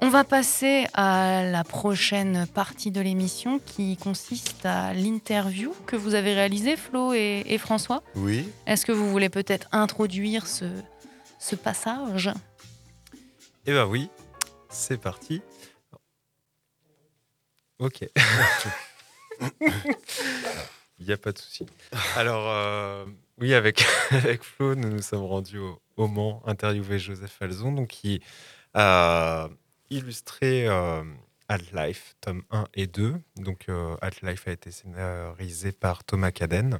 On 0.00 0.10
va 0.10 0.24
passer 0.24 0.86
à 0.92 1.42
la 1.42 1.64
prochaine 1.64 2.46
partie 2.48 2.90
de 2.90 3.00
l'émission 3.00 3.58
qui 3.58 3.96
consiste 3.96 4.66
à 4.66 4.92
l'interview 4.92 5.74
que 5.86 5.96
vous 5.96 6.14
avez 6.14 6.34
réalisée, 6.34 6.76
Flo 6.76 7.14
et, 7.14 7.42
et 7.46 7.56
François. 7.58 8.02
Oui. 8.14 8.46
Est-ce 8.66 8.84
que 8.84 8.92
vous 8.92 9.10
voulez 9.10 9.30
peut-être 9.30 9.68
introduire 9.72 10.46
ce, 10.46 10.66
ce 11.38 11.56
passage? 11.56 12.30
Eh 13.64 13.72
ben 13.72 13.86
oui, 13.86 14.10
c'est 14.68 15.00
parti. 15.00 15.40
Ok. 17.78 18.04
Il 20.98 21.06
n'y 21.06 21.12
a 21.12 21.18
pas 21.18 21.32
de 21.32 21.38
souci. 21.38 21.66
Alors, 22.16 22.48
euh, 22.48 23.04
oui, 23.38 23.54
avec, 23.54 23.84
avec 24.10 24.42
Flo, 24.42 24.74
nous 24.74 24.88
nous 24.90 25.02
sommes 25.02 25.24
rendus 25.24 25.58
au, 25.58 25.80
au 25.96 26.06
Mans 26.06 26.42
interviewer 26.46 26.98
Joseph 26.98 27.32
Falzon, 27.32 27.72
donc, 27.72 27.88
qui 27.88 28.20
a 28.74 29.48
illustré 29.90 30.66
euh, 30.68 31.02
Life, 31.72 32.16
tome 32.20 32.42
1 32.50 32.66
et 32.74 32.86
2. 32.86 33.14
Donc, 33.36 33.66
euh, 33.68 33.96
Life 34.22 34.48
a 34.48 34.52
été 34.52 34.70
scénarisé 34.70 35.72
par 35.72 36.04
Thomas 36.04 36.30
Caden. 36.30 36.78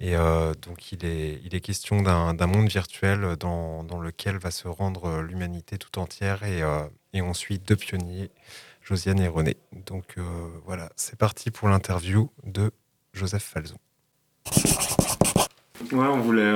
Et 0.00 0.16
euh, 0.16 0.52
donc, 0.60 0.90
il 0.90 1.04
est, 1.04 1.40
il 1.44 1.54
est 1.54 1.60
question 1.60 2.02
d'un 2.02 2.46
monde 2.46 2.68
virtuel 2.68 3.36
dans, 3.38 3.84
dans 3.84 4.00
lequel 4.00 4.36
va 4.36 4.50
se 4.50 4.66
rendre 4.66 5.20
l'humanité 5.20 5.78
tout 5.78 5.98
entière. 6.00 6.42
Et, 6.42 6.60
euh, 6.62 6.80
et 7.12 7.22
on 7.22 7.34
suit 7.34 7.60
deux 7.60 7.76
pionniers, 7.76 8.30
Josiane 8.82 9.20
et 9.20 9.28
René. 9.28 9.56
Donc, 9.86 10.14
euh, 10.18 10.22
voilà, 10.64 10.90
c'est 10.96 11.16
parti 11.16 11.52
pour 11.52 11.68
l'interview 11.68 12.30
de 12.44 12.72
Joseph 13.12 13.44
Falzon. 13.44 13.78
Ouais, 15.92 16.06
on 16.06 16.20
voulait 16.20 16.52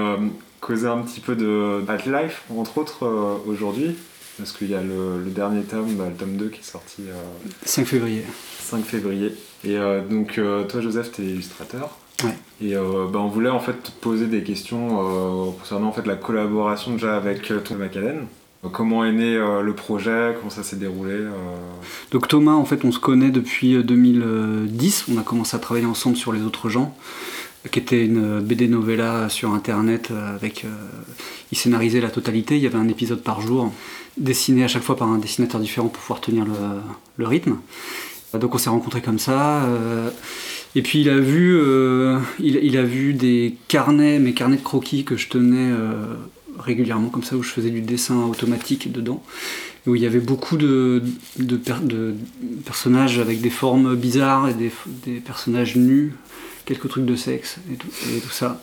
causer 0.60 0.88
un 0.88 1.02
petit 1.02 1.20
peu 1.20 1.36
de 1.36 1.84
Life, 2.10 2.42
entre 2.50 2.78
autres, 2.78 3.06
aujourd'hui. 3.46 3.96
Parce 4.38 4.52
qu'il 4.52 4.70
y 4.70 4.74
a 4.74 4.82
le, 4.82 5.22
le 5.24 5.30
dernier 5.30 5.62
tome, 5.62 5.94
bah, 5.94 6.04
le 6.10 6.14
tome 6.14 6.36
2 6.36 6.48
qui 6.48 6.60
est 6.60 6.64
sorti 6.64 7.02
euh, 7.08 7.14
5 7.64 7.86
février. 7.86 8.22
5 8.60 8.84
février. 8.84 9.34
Et 9.64 9.76
euh, 9.78 10.02
donc, 10.06 10.36
euh, 10.38 10.64
toi, 10.64 10.80
Joseph, 10.80 11.12
t'es 11.12 11.22
illustrateur. 11.22 11.96
Ouais. 12.22 12.36
Et 12.60 12.76
euh, 12.76 13.06
bah, 13.10 13.18
on 13.20 13.28
voulait 13.28 13.50
en 13.50 13.60
fait 13.60 13.82
te 13.82 13.90
poser 13.90 14.26
des 14.26 14.42
questions 14.42 15.52
concernant 15.58 15.88
en 15.88 15.92
fait, 15.92 16.06
la 16.06 16.16
collaboration 16.16 16.92
déjà 16.92 17.16
avec 17.16 17.50
Thomas. 17.64 17.86
Euh, 17.96 18.20
Comment 18.72 19.04
est 19.04 19.12
né 19.12 19.36
le 19.36 19.72
projet? 19.74 20.34
Comment 20.38 20.50
ça 20.50 20.62
s'est 20.64 20.76
déroulé 20.76 21.16
Donc 22.10 22.26
Thomas, 22.26 22.52
en 22.52 22.64
fait, 22.64 22.84
on 22.84 22.90
se 22.90 22.98
connaît 22.98 23.30
depuis 23.30 23.74
euh, 23.76 23.82
2010. 23.82 25.06
On 25.14 25.18
a 25.18 25.22
commencé 25.22 25.54
à 25.56 25.60
travailler 25.60 25.86
ensemble 25.86 26.16
sur 26.16 26.32
Les 26.32 26.42
Autres 26.42 26.68
gens, 26.68 26.96
qui 27.70 27.78
était 27.78 28.04
une 28.04 28.40
BD 28.40 28.68
novella 28.68 29.28
sur 29.28 29.52
Internet. 29.52 30.08
euh, 30.10 30.34
Avec, 30.36 30.64
euh, 30.64 30.68
il 31.52 31.58
scénarisait 31.58 32.00
la 32.00 32.10
totalité. 32.10 32.56
Il 32.56 32.62
y 32.62 32.66
avait 32.66 32.78
un 32.78 32.88
épisode 32.88 33.22
par 33.22 33.40
jour, 33.40 33.72
dessiné 34.16 34.64
à 34.64 34.68
chaque 34.68 34.82
fois 34.82 34.96
par 34.96 35.08
un 35.08 35.18
dessinateur 35.18 35.60
différent 35.60 35.88
pour 35.88 36.02
pouvoir 36.02 36.20
tenir 36.20 36.44
le, 37.18 37.26
rythme. 37.26 37.56
Donc 38.38 38.54
on 38.54 38.58
s'est 38.58 38.70
rencontrés 38.70 39.00
comme 39.00 39.18
ça. 39.18 39.64
euh, 39.64 40.10
et 40.74 40.82
puis 40.82 41.00
il 41.00 41.08
a 41.08 41.18
vu, 41.18 41.58
il, 42.38 42.76
a 42.76 42.82
vu 42.82 43.14
des 43.14 43.54
carnets, 43.66 44.18
mes 44.18 44.34
carnets 44.34 44.58
de 44.58 44.62
croquis 44.62 45.04
que 45.04 45.16
je 45.16 45.28
tenais 45.28 45.72
régulièrement 46.58 47.08
comme 47.08 47.22
ça, 47.22 47.34
où 47.36 47.42
je 47.42 47.48
faisais 47.48 47.70
du 47.70 47.80
dessin 47.80 48.24
automatique 48.26 48.92
dedans, 48.92 49.22
où 49.86 49.94
il 49.94 50.02
y 50.02 50.06
avait 50.06 50.20
beaucoup 50.20 50.58
de, 50.58 51.02
de, 51.38 51.56
per- 51.56 51.80
de 51.82 52.14
personnages 52.66 53.18
avec 53.18 53.40
des 53.40 53.48
formes 53.48 53.96
bizarres 53.96 54.50
et 54.50 54.54
des 54.54 55.20
personnages 55.20 55.76
nus, 55.76 56.12
quelques 56.66 56.88
trucs 56.88 57.06
de 57.06 57.16
sexe 57.16 57.56
et 57.72 57.76
tout, 57.76 58.30
ça. 58.30 58.60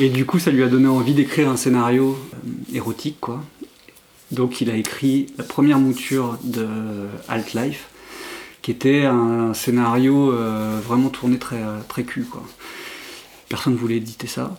Et 0.00 0.08
du 0.08 0.26
coup, 0.26 0.40
ça 0.40 0.50
lui 0.50 0.64
a 0.64 0.68
donné 0.68 0.88
envie 0.88 1.14
d'écrire 1.14 1.48
un 1.48 1.56
scénario 1.56 2.18
euh, 2.34 2.76
érotique, 2.76 3.18
quoi. 3.20 3.44
Donc 4.32 4.60
il 4.60 4.70
a 4.70 4.76
écrit 4.76 5.26
la 5.38 5.44
première 5.44 5.78
mouture 5.78 6.36
de 6.42 6.66
Alt 7.28 7.54
Life, 7.54 7.88
qui 8.62 8.72
était 8.72 9.04
un 9.04 9.54
scénario 9.54 10.32
euh, 10.32 10.80
vraiment 10.84 11.10
tourné 11.10 11.38
très, 11.38 11.62
très 11.88 12.02
cul, 12.02 12.24
quoi. 12.24 12.42
Personne 13.48 13.74
ne 13.74 13.78
voulait 13.78 13.98
éditer 13.98 14.26
ça. 14.26 14.58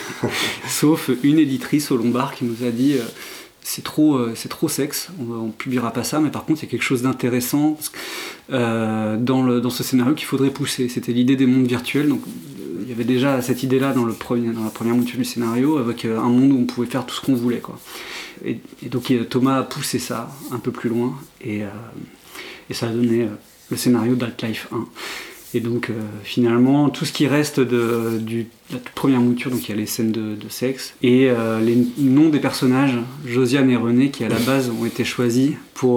Sauf 0.68 1.10
une 1.22 1.38
éditrice 1.38 1.92
au 1.92 1.96
Lombard 1.96 2.34
qui 2.34 2.44
nous 2.44 2.66
a 2.66 2.70
dit 2.70 2.94
euh, 2.94 3.04
c'est 3.68 3.84
trop, 3.84 4.16
euh, 4.16 4.32
c'est 4.34 4.48
trop 4.48 4.66
sexe, 4.66 5.10
on, 5.20 5.30
on 5.30 5.50
publiera 5.50 5.92
pas 5.92 6.02
ça, 6.02 6.20
mais 6.20 6.30
par 6.30 6.46
contre 6.46 6.62
il 6.62 6.64
y 6.64 6.68
a 6.68 6.70
quelque 6.70 6.82
chose 6.82 7.02
d'intéressant 7.02 7.78
euh, 8.50 9.18
dans, 9.18 9.44
dans 9.44 9.68
ce 9.68 9.82
scénario 9.82 10.14
qu'il 10.14 10.24
faudrait 10.24 10.48
pousser. 10.48 10.88
C'était 10.88 11.12
l'idée 11.12 11.36
des 11.36 11.44
mondes 11.44 11.66
virtuels, 11.66 12.08
donc 12.08 12.22
euh, 12.22 12.78
il 12.80 12.88
y 12.88 12.92
avait 12.92 13.04
déjà 13.04 13.42
cette 13.42 13.62
idée-là 13.62 13.92
dans, 13.92 14.06
la 14.06 14.14
première 14.14 14.94
mouture 14.94 15.18
du 15.18 15.24
scénario, 15.26 15.76
avec 15.76 16.06
un 16.06 16.30
monde 16.30 16.52
où 16.52 16.58
on 16.60 16.64
pouvait 16.64 16.86
faire 16.86 17.04
tout 17.04 17.14
ce 17.14 17.20
qu'on 17.20 17.34
voulait. 17.34 17.58
Quoi. 17.58 17.78
Et, 18.42 18.58
donc 18.86 19.12
Thomas 19.28 19.58
a 19.58 19.62
poussé 19.64 19.98
ça 19.98 20.30
un 20.50 20.58
peu 20.58 20.70
plus 20.70 20.88
loin, 20.88 21.14
et, 21.44 21.64
et 22.70 22.74
ça 22.74 22.86
a 22.86 22.90
donné 22.90 23.28
le 23.70 23.76
scénario 23.76 24.14
d'Alt-Life 24.14 24.68
1. 24.72 24.86
Et 25.54 25.60
donc 25.60 25.88
euh, 25.88 25.94
finalement, 26.24 26.90
tout 26.90 27.04
ce 27.06 27.12
qui 27.12 27.26
reste 27.26 27.58
de, 27.58 28.18
du- 28.20 28.46
de 28.70 28.74
la 28.74 28.78
première 28.94 29.20
mouture, 29.20 29.50
donc 29.50 29.66
il 29.66 29.70
y 29.70 29.74
a 29.74 29.76
les 29.76 29.86
scènes 29.86 30.12
de, 30.12 30.34
sexe, 30.50 30.92
et 31.02 31.30
euh, 31.30 31.58
les 31.60 31.76
noms 31.96 32.28
des 32.28 32.38
personnages, 32.38 32.96
Josiane 33.26 33.70
et 33.70 33.76
René, 33.76 34.10
qui 34.10 34.24
à 34.24 34.28
la 34.28 34.38
base 34.38 34.70
ont 34.70 34.84
été 34.84 35.04
choisis 35.04 35.52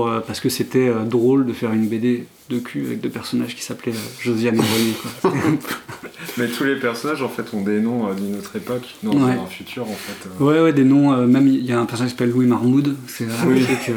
euh, 0.07 0.21
parce 0.25 0.39
que 0.39 0.47
c'était 0.49 0.89
drôle 1.09 1.45
de 1.45 1.51
faire 1.53 1.73
une 1.73 1.87
BD 1.87 2.25
de 2.51 2.59
cul 2.59 2.85
avec 2.85 3.01
deux 3.01 3.09
personnages 3.09 3.55
qui 3.55 3.63
s'appelaient 3.63 3.93
euh, 3.93 4.21
Josiane 4.21 4.55
et 4.55 4.59
René. 4.59 4.93
quoi. 5.21 5.31
Mais 6.37 6.47
tous 6.47 6.63
les 6.63 6.75
personnages 6.75 7.21
en 7.23 7.29
fait 7.29 7.53
ont 7.53 7.61
des 7.61 7.79
noms 7.79 8.07
euh, 8.07 8.13
d'une 8.13 8.35
autre 8.37 8.55
époque, 8.55 8.95
dans 9.03 9.11
Ouais. 9.13 9.31
un 9.33 9.45
futur 9.47 9.83
en 9.83 9.87
fait. 9.95 10.27
euh. 10.27 10.43
Ouais, 10.45 10.61
ouais, 10.61 10.73
des 10.73 10.83
noms, 10.83 11.11
euh, 11.13 11.25
même 11.25 11.47
il 11.47 11.65
y 11.65 11.71
a 11.73 11.79
un 11.79 11.85
personnage 11.85 12.11
qui 12.13 12.17
s'appelle 12.17 12.33
Louis 12.33 12.45
Marmoud, 12.45 12.95
c'est 13.07 13.25
Oui. 13.47 13.65
euh, 13.89 13.93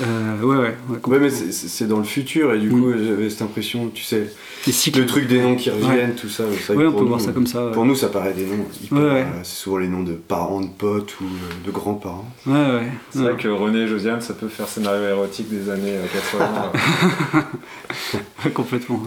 euh, 0.00 0.40
ouais, 0.42 0.56
ouais. 0.56 0.74
ouais, 0.90 0.98
Ouais, 1.06 1.18
mais 1.18 1.30
c'est- 1.30 1.84
dans 1.86 1.98
le 1.98 2.04
futur 2.04 2.52
et 2.54 2.58
du 2.58 2.68
coup 2.70 2.92
j'avais 2.92 3.28
cette 3.30 3.42
impression, 3.42 3.90
tu 3.92 4.02
sais, 4.04 4.28
le 4.66 5.04
truc 5.06 5.26
des 5.26 5.40
noms 5.42 5.56
qui 5.56 5.70
reviennent, 5.70 6.10
Ouais. 6.10 6.14
tout 6.16 6.28
ça. 6.28 6.44
vrai 6.44 6.74
Ouais, 6.76 6.86
on 6.86 6.90
pour 6.92 7.00
peut 7.00 7.06
voir 7.06 7.18
nous, 7.20 7.26
ça 7.26 7.32
comme 7.32 7.46
ça, 7.46 7.66
ouais. 7.66 7.72
Pour 7.72 7.84
nous, 7.84 7.94
ça 7.94 8.08
paraît 8.08 8.32
des 8.34 8.44
noms 8.46 8.64
hyper. 8.82 8.98
Ouais, 8.98 9.04
ouais. 9.04 9.20
euh, 9.22 9.40
c'est 9.42 9.56
souvent 9.62 9.78
les 9.78 9.88
noms 9.88 10.02
de 10.02 10.12
parents, 10.12 10.60
de 10.60 10.68
potes 10.68 11.14
ou 11.20 11.24
de 11.66 11.70
grands-parents. 11.70 12.30
Ouais, 12.46 12.52
ouais. 12.52 12.88
C'est 13.10 13.18
vrai 13.20 13.34
que 13.36 13.48
René 13.48 13.80
et 13.80 13.88
Josiane, 13.88 14.20
ça 14.20 14.32
peut 14.34 14.48
faire 14.48 14.68
scénario 14.68 15.02
érotique 15.08 15.48
des 15.50 15.70
années 15.70 15.96
euh, 15.96 16.06
80. 16.12 17.43
Complètement. 18.54 19.02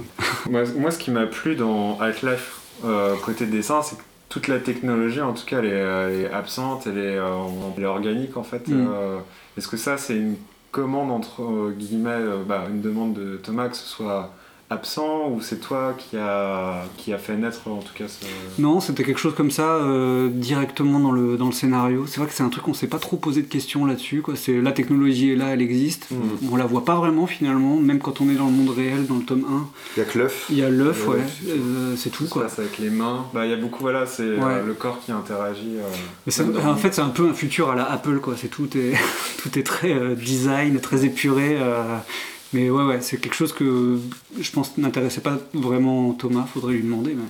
moi, 0.50 0.64
moi, 0.76 0.92
ce 0.92 0.98
qui 0.98 1.12
m'a 1.12 1.26
plu 1.26 1.56
dans 1.56 2.00
Half-Life 2.00 2.60
euh, 2.86 3.16
côté 3.18 3.46
dessin, 3.46 3.82
c'est 3.82 3.98
que 3.98 4.04
toute 4.30 4.48
la 4.48 4.60
technologie, 4.60 5.22
en 5.22 5.34
tout 5.34 5.46
cas, 5.46 5.60
elle 5.60 5.66
est, 5.66 5.70
elle 5.70 6.22
est 6.22 6.32
absente, 6.32 6.88
elle 6.88 6.98
est, 6.98 7.18
euh, 7.18 7.46
elle 7.76 7.84
est 7.84 7.88
organique 7.88 8.38
en 8.38 8.44
fait. 8.44 8.68
Mm. 8.68 8.88
Euh, 8.92 9.18
Est-ce 9.58 9.68
que 9.68 9.78
ça, 9.78 9.98
c'est 9.98 10.16
une 10.16 10.36
commande 10.72 11.12
entre 11.12 11.72
guillemets, 11.72 12.20
bah, 12.46 12.66
une 12.70 12.82
demande 12.82 13.14
de 13.14 13.38
Thomas 13.38 13.70
que 13.70 13.78
ce 13.78 13.86
soit 13.86 14.34
absent 14.70 15.30
ou 15.30 15.40
c'est 15.42 15.62
toi 15.62 15.96
qui 15.98 16.18
a, 16.18 16.84
qui 16.98 17.14
a 17.14 17.18
fait 17.18 17.38
naître 17.38 17.68
en 17.70 17.78
tout 17.78 17.94
cas 17.96 18.08
ce... 18.10 18.26
Non, 18.62 18.82
c'était 18.82 19.04
quelque 19.06 19.20
chose 19.20 19.34
comme 19.34 19.50
ça, 19.50 19.76
euh, 19.76 20.28
directement 20.30 21.00
dans 21.00 21.12
le, 21.14 21.38
dans 21.38 21.46
le 21.46 21.54
scénario. 21.54 22.06
C'est 22.06 22.20
vrai 22.20 22.28
que 22.28 22.34
c'est 22.36 22.44
un 22.44 22.50
truc 22.50 22.66
qu'on 22.66 22.74
s'est 22.74 22.88
pas 22.88 23.00
trop 23.00 23.16
posé 23.16 23.42
de 23.42 23.48
questions 23.48 23.86
là-dessus. 23.86 24.22
quoi. 24.22 24.36
C'est 24.36 24.60
La 24.62 24.74
technologie 24.74 25.32
est 25.32 25.36
là, 25.38 25.54
elle 25.54 25.62
existe. 25.62 26.12
Mhm. 26.12 26.50
On 26.52 26.58
la 26.58 26.66
voit 26.66 26.84
pas 26.84 26.96
vraiment 26.96 27.28
finalement, 27.28 27.78
même 27.78 28.00
quand 28.00 28.20
on 28.20 28.30
est 28.30 28.36
dans 28.36 28.48
le 28.48 28.52
monde 28.52 28.70
réel, 28.76 29.06
dans 29.08 29.16
le 29.16 29.24
tome 29.24 29.46
1. 29.50 29.68
Il 29.96 30.00
y 30.00 30.04
a 30.04 30.06
que 30.06 30.18
l'œuf. 30.20 30.46
Il 30.50 30.58
y 30.58 30.64
a 30.64 30.70
l'œuf, 30.70 31.08
ouais. 31.08 31.18
c'est 31.30 31.46
tout. 31.46 31.50
Euh, 31.50 31.94
tout 31.96 32.24
Ça 32.24 32.28
se 32.28 32.34
quoi. 32.34 32.44
passe 32.44 32.60
avec 32.60 32.78
les 32.80 32.90
mains. 32.90 33.26
Bah, 33.34 33.46
il 33.46 33.52
y 33.52 33.54
a 33.54 33.58
beaucoup, 33.58 33.80
voilà, 33.82 34.06
c'est 34.06 34.24
euh, 34.24 34.66
le 34.66 34.74
corps 34.74 35.00
qui 35.00 35.12
interagit. 35.14 35.78
euh, 35.78 35.90
Mais 36.58 36.66
en 36.66 36.76
fait, 36.76 36.94
c'est 36.94 37.02
un 37.02 37.10
peu 37.10 37.30
un 37.30 37.34
futur 37.34 37.70
à 37.70 37.76
la 37.76 37.90
Apple, 37.90 38.20
quoi. 38.20 38.34
C'est 38.36 38.50
tout 38.50 38.68
est 38.78 38.94
tout 39.42 39.58
est 39.58 39.64
très 39.64 39.94
euh, 39.94 40.14
design, 40.16 40.80
très 40.82 41.06
épuré. 41.06 41.58
Mais 42.54 42.70
ouais, 42.70 42.84
ouais, 42.86 43.02
c'est 43.02 43.20
quelque 43.20 43.36
chose 43.36 43.54
que 43.54 43.98
je 44.40 44.52
pense 44.52 44.78
n'intéressait 44.78 45.22
pas 45.22 45.38
vraiment 45.54 46.14
Thomas. 46.14 46.46
Faudrait 46.54 46.74
lui 46.76 46.84
demander. 46.84 47.14
Mais 47.14 47.24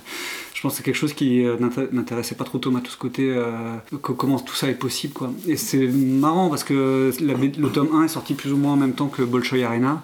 Je 0.54 0.60
pense 0.60 0.72
que 0.72 0.76
c'est 0.78 0.82
quelque 0.84 0.94
chose 0.96 1.12
qui 1.12 1.44
euh, 1.44 1.56
n'inté- 1.58 1.88
n'intéressait 1.92 2.34
pas 2.34 2.44
trop 2.44 2.58
Thomas, 2.58 2.80
tout 2.80 2.90
ce 2.90 2.96
côté, 2.96 3.30
euh, 3.30 3.76
co- 4.02 4.14
comment 4.14 4.38
tout 4.38 4.54
ça 4.54 4.68
est 4.68 4.74
possible. 4.74 5.12
Quoi. 5.12 5.32
Et 5.46 5.56
c'est 5.56 5.86
marrant 5.88 6.48
parce 6.50 6.64
que 6.64 7.10
la 7.20 7.34
le 7.34 7.68
tome 7.70 7.88
1 7.94 8.04
est 8.04 8.08
sorti 8.08 8.34
plus 8.34 8.52
ou 8.52 8.56
moins 8.56 8.72
en 8.72 8.76
même 8.76 8.94
temps 8.94 9.08
que 9.08 9.22
Bolshoi 9.22 9.64
Arena, 9.64 10.02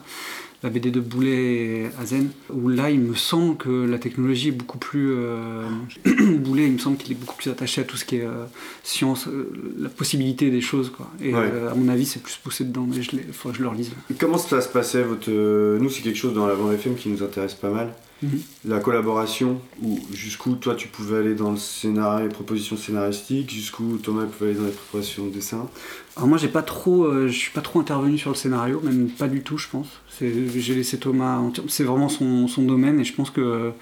la 0.64 0.71
BD 0.71 0.90
de 0.90 0.99
Boulet 1.00 1.83
et 1.83 1.87
Azen, 2.00 2.30
où 2.50 2.71
là 2.71 2.90
il 2.90 2.99
me 2.99 3.14
semble 3.14 3.56
que 3.59 3.68
la 3.87 3.99
technologie 3.99 4.49
est 4.49 4.52
beaucoup 4.52 4.78
plus... 4.78 5.12
euh, 5.12 5.68
Boulet, 6.38 6.64
il 6.64 6.73
me 6.73 6.78
semble 6.78 6.97
qu'il 6.97 7.12
est 7.12 7.21
beaucoup 7.21 7.37
plus 7.37 7.50
attaché 7.50 7.83
à 7.83 7.85
tout 7.85 7.99
ce 7.99 8.06
qui 8.06 8.16
est 8.16 8.25
euh, 8.25 8.44
science, 8.83 9.28
euh, 9.28 9.52
la 9.78 9.90
possibilité 9.90 10.50
des 10.50 10.62
choses. 10.62 10.90
Quoi. 10.90 11.11
Et 11.23 11.35
Ouais. 11.35 11.50
à 11.71 11.75
mon 11.75 11.88
avis, 11.90 12.06
c'est 12.06 12.23
plus 12.23 12.38
poussé 12.42 12.64
dedans, 12.64 12.87
mais 12.88 12.97
il 12.97 13.33
faudrait 13.33 13.52
que 13.52 13.59
je 13.59 13.62
le 13.62 13.68
relise. 13.68 13.90
Comment 14.18 14.38
ça 14.38 14.62
se 14.62 14.68
passait 14.71 15.02
votre... 15.02 15.30
Nous, 15.30 15.90
c'est 15.90 16.00
quelque 16.02 16.16
chose 16.16 16.33
dans 16.33 16.47
la 16.47 16.54
bande 16.54 16.73
FM 16.73 16.94
qui 16.94 17.11
nous 17.11 17.23
intéresse 17.23 17.54
pas 17.54 17.71
mal. 17.71 17.92
Mhm. 18.23 18.40
La 18.66 18.80
collaboration, 18.80 19.61
où 19.83 19.99
jusqu'où 20.12 20.54
toi 20.54 20.75
tu 20.75 20.88
pouvais 20.88 21.18
aller 21.18 21.35
dans 21.35 21.50
le 21.50 21.56
scénario, 21.56 22.26
les 22.26 22.33
propositions 22.33 22.76
scénaristiques, 22.76 23.52
jusqu'où 23.52 23.99
Thomas 23.99 24.25
pouvait 24.25 24.50
aller 24.50 24.59
dans 24.59 24.66
les 24.66 24.73
propositions 24.73 25.26
de 25.26 25.30
dessin. 25.30 25.68
Alors 26.16 26.28
moi 26.28 26.38
j'ai 26.38 26.49
pas 26.49 26.62
trop, 26.62 27.04
euh, 27.04 27.28
je 27.28 27.37
suis 27.37 27.50
pas 27.50 27.61
trop 27.61 27.80
intervenu 27.80 28.16
sur 28.16 28.30
le 28.30 28.37
scénario, 28.37 28.80
même 28.83 29.09
pas 29.09 29.28
du 29.28 29.42
tout 29.42 29.59
je 29.59 29.68
pense. 29.68 29.88
J'ai 30.21 30.75
laissé 30.75 30.99
Thomas, 30.99 31.40
c'est 31.68 31.85
vraiment 31.85 32.09
son, 32.09 32.47
son 32.49 32.62
domaine 32.62 33.00
et 33.00 33.04
je 33.04 33.14
pense 33.14 33.30
que 33.30 33.73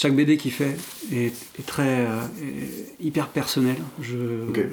chaque 0.00 0.14
BD 0.14 0.36
qu'il 0.36 0.52
fait 0.52 0.76
est, 1.12 1.34
est 1.58 1.66
très 1.66 2.06
euh, 2.06 2.20
est 2.40 3.04
hyper 3.04 3.26
personnel, 3.28 3.74
je, 4.00 4.14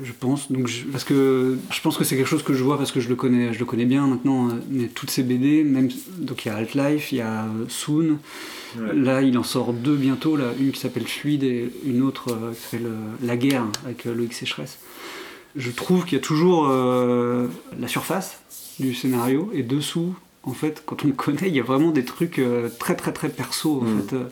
je 0.04 0.12
pense. 0.20 0.52
Donc 0.52 0.68
je- 0.68 0.84
parce 0.86 1.04
que 1.04 1.58
je 1.72 1.82
pense 1.82 1.98
que 1.98 2.04
c'est 2.04 2.16
quelque 2.16 2.28
chose 2.30 2.44
que 2.44 2.54
je 2.54 2.64
vois 2.64 2.78
parce 2.78 2.92
que 2.92 3.00
je 3.00 3.10
le 3.10 3.16
connais, 3.16 3.52
je 3.52 3.58
le 3.58 3.66
connais 3.66 3.86
bien 3.86 4.06
maintenant. 4.06 4.50
euh, 4.50 4.52
Mais 4.70 4.86
toutes 4.88 5.10
ces 5.10 5.24
BD, 5.24 5.64
même 5.64 5.90
donc 6.20 6.46
il 6.46 6.50
y 6.50 6.52
a 6.52 6.56
Alt-Life, 6.58 7.12
il 7.12 7.18
y 7.18 7.22
a 7.22 7.48
Soon. 7.70 8.20
Ouais. 8.78 8.94
Là, 8.94 9.22
il 9.24 9.36
en 9.38 9.44
sort 9.44 9.74
deux 9.74 9.96
bientôt, 9.96 10.36
là, 10.36 10.52
une 10.60 10.72
qui 10.72 10.80
s'appelle 10.80 11.08
Fluide 11.08 11.44
et 11.44 11.72
une 11.86 12.04
autre 12.04 12.32
euh, 12.32 12.52
qui 12.54 12.62
s'appelle 12.62 12.92
La 13.24 13.36
Guerre 13.36 13.66
avec 13.86 14.06
Loïc 14.06 14.34
Sécheresse 14.34 14.78
je 15.58 15.72
trouve 15.72 16.04
qu'il 16.04 16.18
y 16.18 16.22
a 16.22 16.24
toujours 16.24 16.68
euh, 16.70 17.48
la 17.80 17.88
surface 17.88 18.40
du 18.78 18.94
scénario 18.94 19.50
et 19.54 19.64
dessous, 19.64 20.14
en 20.44 20.52
fait, 20.52 20.84
quand 20.86 21.06
on 21.06 21.08
le 21.08 21.14
connaît, 21.14 21.48
il 21.48 21.56
y 21.56 21.62
a 21.62 21.64
vraiment 21.64 21.92
des 21.92 22.04
trucs 22.04 22.40
euh, 22.40 22.68
très 22.78 22.96
très 22.98 23.14
très 23.14 23.30
perso. 23.30 23.80
En 23.82 23.86
Mm. 23.86 24.02
fait. 24.02 24.16
Euh, 24.18 24.24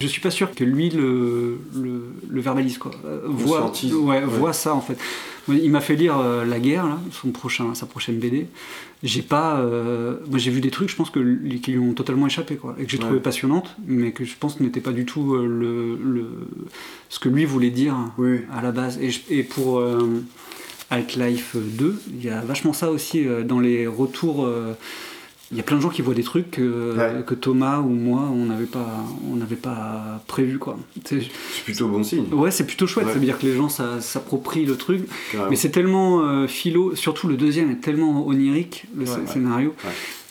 Je 0.00 0.06
suis 0.06 0.20
pas 0.22 0.30
sûr 0.30 0.50
que 0.54 0.64
lui 0.64 0.88
le, 0.90 1.58
le, 1.76 2.02
le 2.28 2.40
verbalise 2.40 2.78
quoi. 2.78 2.90
Euh, 3.04 3.20
voit, 3.26 3.70
ouais, 3.70 3.92
Ouais. 3.92 4.20
voit 4.24 4.52
ça 4.54 4.74
en 4.74 4.80
fait. 4.80 4.96
Il 5.48 5.70
m'a 5.70 5.80
fait 5.80 5.96
lire 5.96 6.18
euh, 6.18 6.44
La 6.44 6.58
Guerre, 6.60 6.86
là, 6.86 6.98
son 7.12 7.30
prochain, 7.32 7.74
sa 7.74 7.84
prochaine 7.86 8.18
BD. 8.18 8.46
J'ai 9.02 9.22
pas, 9.22 9.58
euh, 9.60 10.16
moi 10.28 10.38
j'ai 10.38 10.50
vu 10.50 10.60
des 10.60 10.70
trucs, 10.70 10.88
je 10.90 10.96
pense 10.96 11.10
que 11.10 11.20
qui 11.58 11.72
lui 11.72 11.78
ont 11.78 11.92
totalement 11.92 12.26
échappé 12.26 12.56
quoi, 12.56 12.76
et 12.78 12.84
que 12.84 12.90
j'ai 12.90 12.98
Ouais. 12.98 13.04
trouvé 13.04 13.20
passionnantes, 13.20 13.74
mais 13.86 14.12
que 14.12 14.24
je 14.24 14.34
pense 14.38 14.60
n'était 14.60 14.80
pas 14.80 14.92
du 14.92 15.04
tout 15.04 15.34
le, 15.36 15.96
le, 16.02 16.26
ce 17.08 17.18
que 17.18 17.28
lui 17.28 17.44
voulait 17.44 17.70
dire 17.70 17.96
à 18.54 18.62
la 18.62 18.72
base. 18.72 18.98
Et, 19.02 19.10
je- 19.10 19.20
et 19.28 19.42
pour 19.42 19.78
euh, 19.80 20.22
Alt-Life 20.90 21.56
2, 21.56 22.00
il 22.14 22.24
y 22.24 22.30
a 22.30 22.40
vachement 22.40 22.72
ça 22.72 22.90
aussi 22.90 23.26
dans 23.44 23.60
les 23.60 23.86
retours. 23.86 24.48
Il 25.50 25.56
y 25.56 25.60
a 25.60 25.62
plein 25.62 25.76
de 25.76 25.82
gens 25.82 25.88
qui 25.88 26.00
voient 26.02 26.14
des 26.14 26.22
trucs 26.22 26.50
que, 26.52 27.22
que 27.26 27.34
Thomas 27.34 27.78
ou 27.80 27.88
moi 27.88 28.22
on 28.32 28.46
n'avait 28.46 28.66
pas, 28.66 28.86
on 29.30 29.34
n'avait 29.36 29.56
pas 29.56 30.22
prévu 30.26 30.58
quoi. 30.58 30.78
C'est 31.04 31.22
plutôt 31.64 31.88
bon 31.88 32.02
signe. 32.04 32.26
Ouais, 32.32 32.50
c'est 32.50 32.66
plutôt 32.66 32.86
chouette. 32.86 33.06
Ouais. 33.06 33.12
Ça 33.12 33.18
veut 33.18 33.24
dire 33.24 33.38
que 33.38 33.46
les 33.46 33.56
gens 33.56 33.68
ça- 33.68 34.00
s'approprient 34.00 34.64
le 34.66 34.76
truc. 34.76 35.02
Carrément. 35.32 35.50
Mais 35.50 35.56
c'est 35.56 35.70
tellement 35.70 36.20
euh, 36.22 36.46
philo, 36.46 36.94
surtout 36.94 37.26
le 37.28 37.36
deuxième 37.36 37.70
est 37.70 37.80
tellement 37.80 38.26
onirique 38.26 38.84
le 38.96 39.04
Ouais, 39.04 39.10
sc- 39.10 39.20
ouais. 39.20 39.26
scénario 39.26 39.74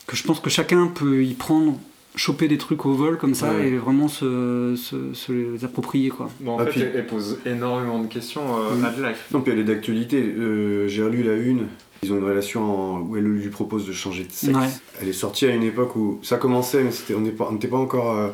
que 0.08 0.16
je 0.16 0.24
pense 0.24 0.40
que 0.40 0.50
chacun 0.50 0.88
peut 0.88 1.24
y 1.24 1.34
prendre, 1.34 1.78
choper 2.16 2.48
des 2.48 2.58
trucs 2.58 2.86
au 2.86 2.94
vol 2.94 3.18
comme 3.18 3.36
ça 3.36 3.54
Ouais. 3.54 3.68
et 3.68 3.78
vraiment 3.78 4.08
se, 4.08 4.74
se- 4.78 5.14
se 5.14 5.32
les 5.32 5.64
approprier 5.66 6.10
quoi. 6.10 6.30
Bon, 6.40 6.54
en 6.56 6.60
Ah, 6.60 6.66
fait, 6.66 6.72
puis- 6.72 6.82
elle, 6.82 6.92
elle 6.96 7.08
pose 7.08 7.40
énormément 7.46 8.00
de 8.00 8.08
questions 8.08 8.42
euh, 8.58 8.76
Mm. 8.76 8.86
à 8.86 8.90
de 8.92 9.04
life. 9.04 9.26
Non, 9.34 9.42
puis 9.42 9.52
elle 9.52 9.60
est 9.60 9.64
d'actualité. 9.66 10.18
Euh, 10.22 10.88
J'ai 10.88 11.04
relu 11.04 11.24
la 11.24 11.36
une. 11.36 11.68
Ils 12.04 12.14
ont 12.14 12.18
une 12.18 12.24
relation 12.24 12.64
en- 12.64 13.00
où 13.02 13.18
elle 13.18 13.24
lui 13.24 13.50
propose 13.50 13.86
de 13.86 13.92
changer 13.94 14.24
de 14.24 14.32
sexe. 14.32 14.58
Ouais. 14.58 14.70
Elle 15.02 15.10
est 15.10 15.14
sortie 15.14 15.46
à 15.46 15.50
une 15.50 15.64
époque 15.64 15.96
où 15.96 16.20
ça 16.24 16.38
commençait, 16.38 16.84
mais 16.84 16.92
on 17.16 17.52
n'était 17.52 17.68
pas 17.68 17.78
encore. 17.78 18.12
euh, 18.18 18.30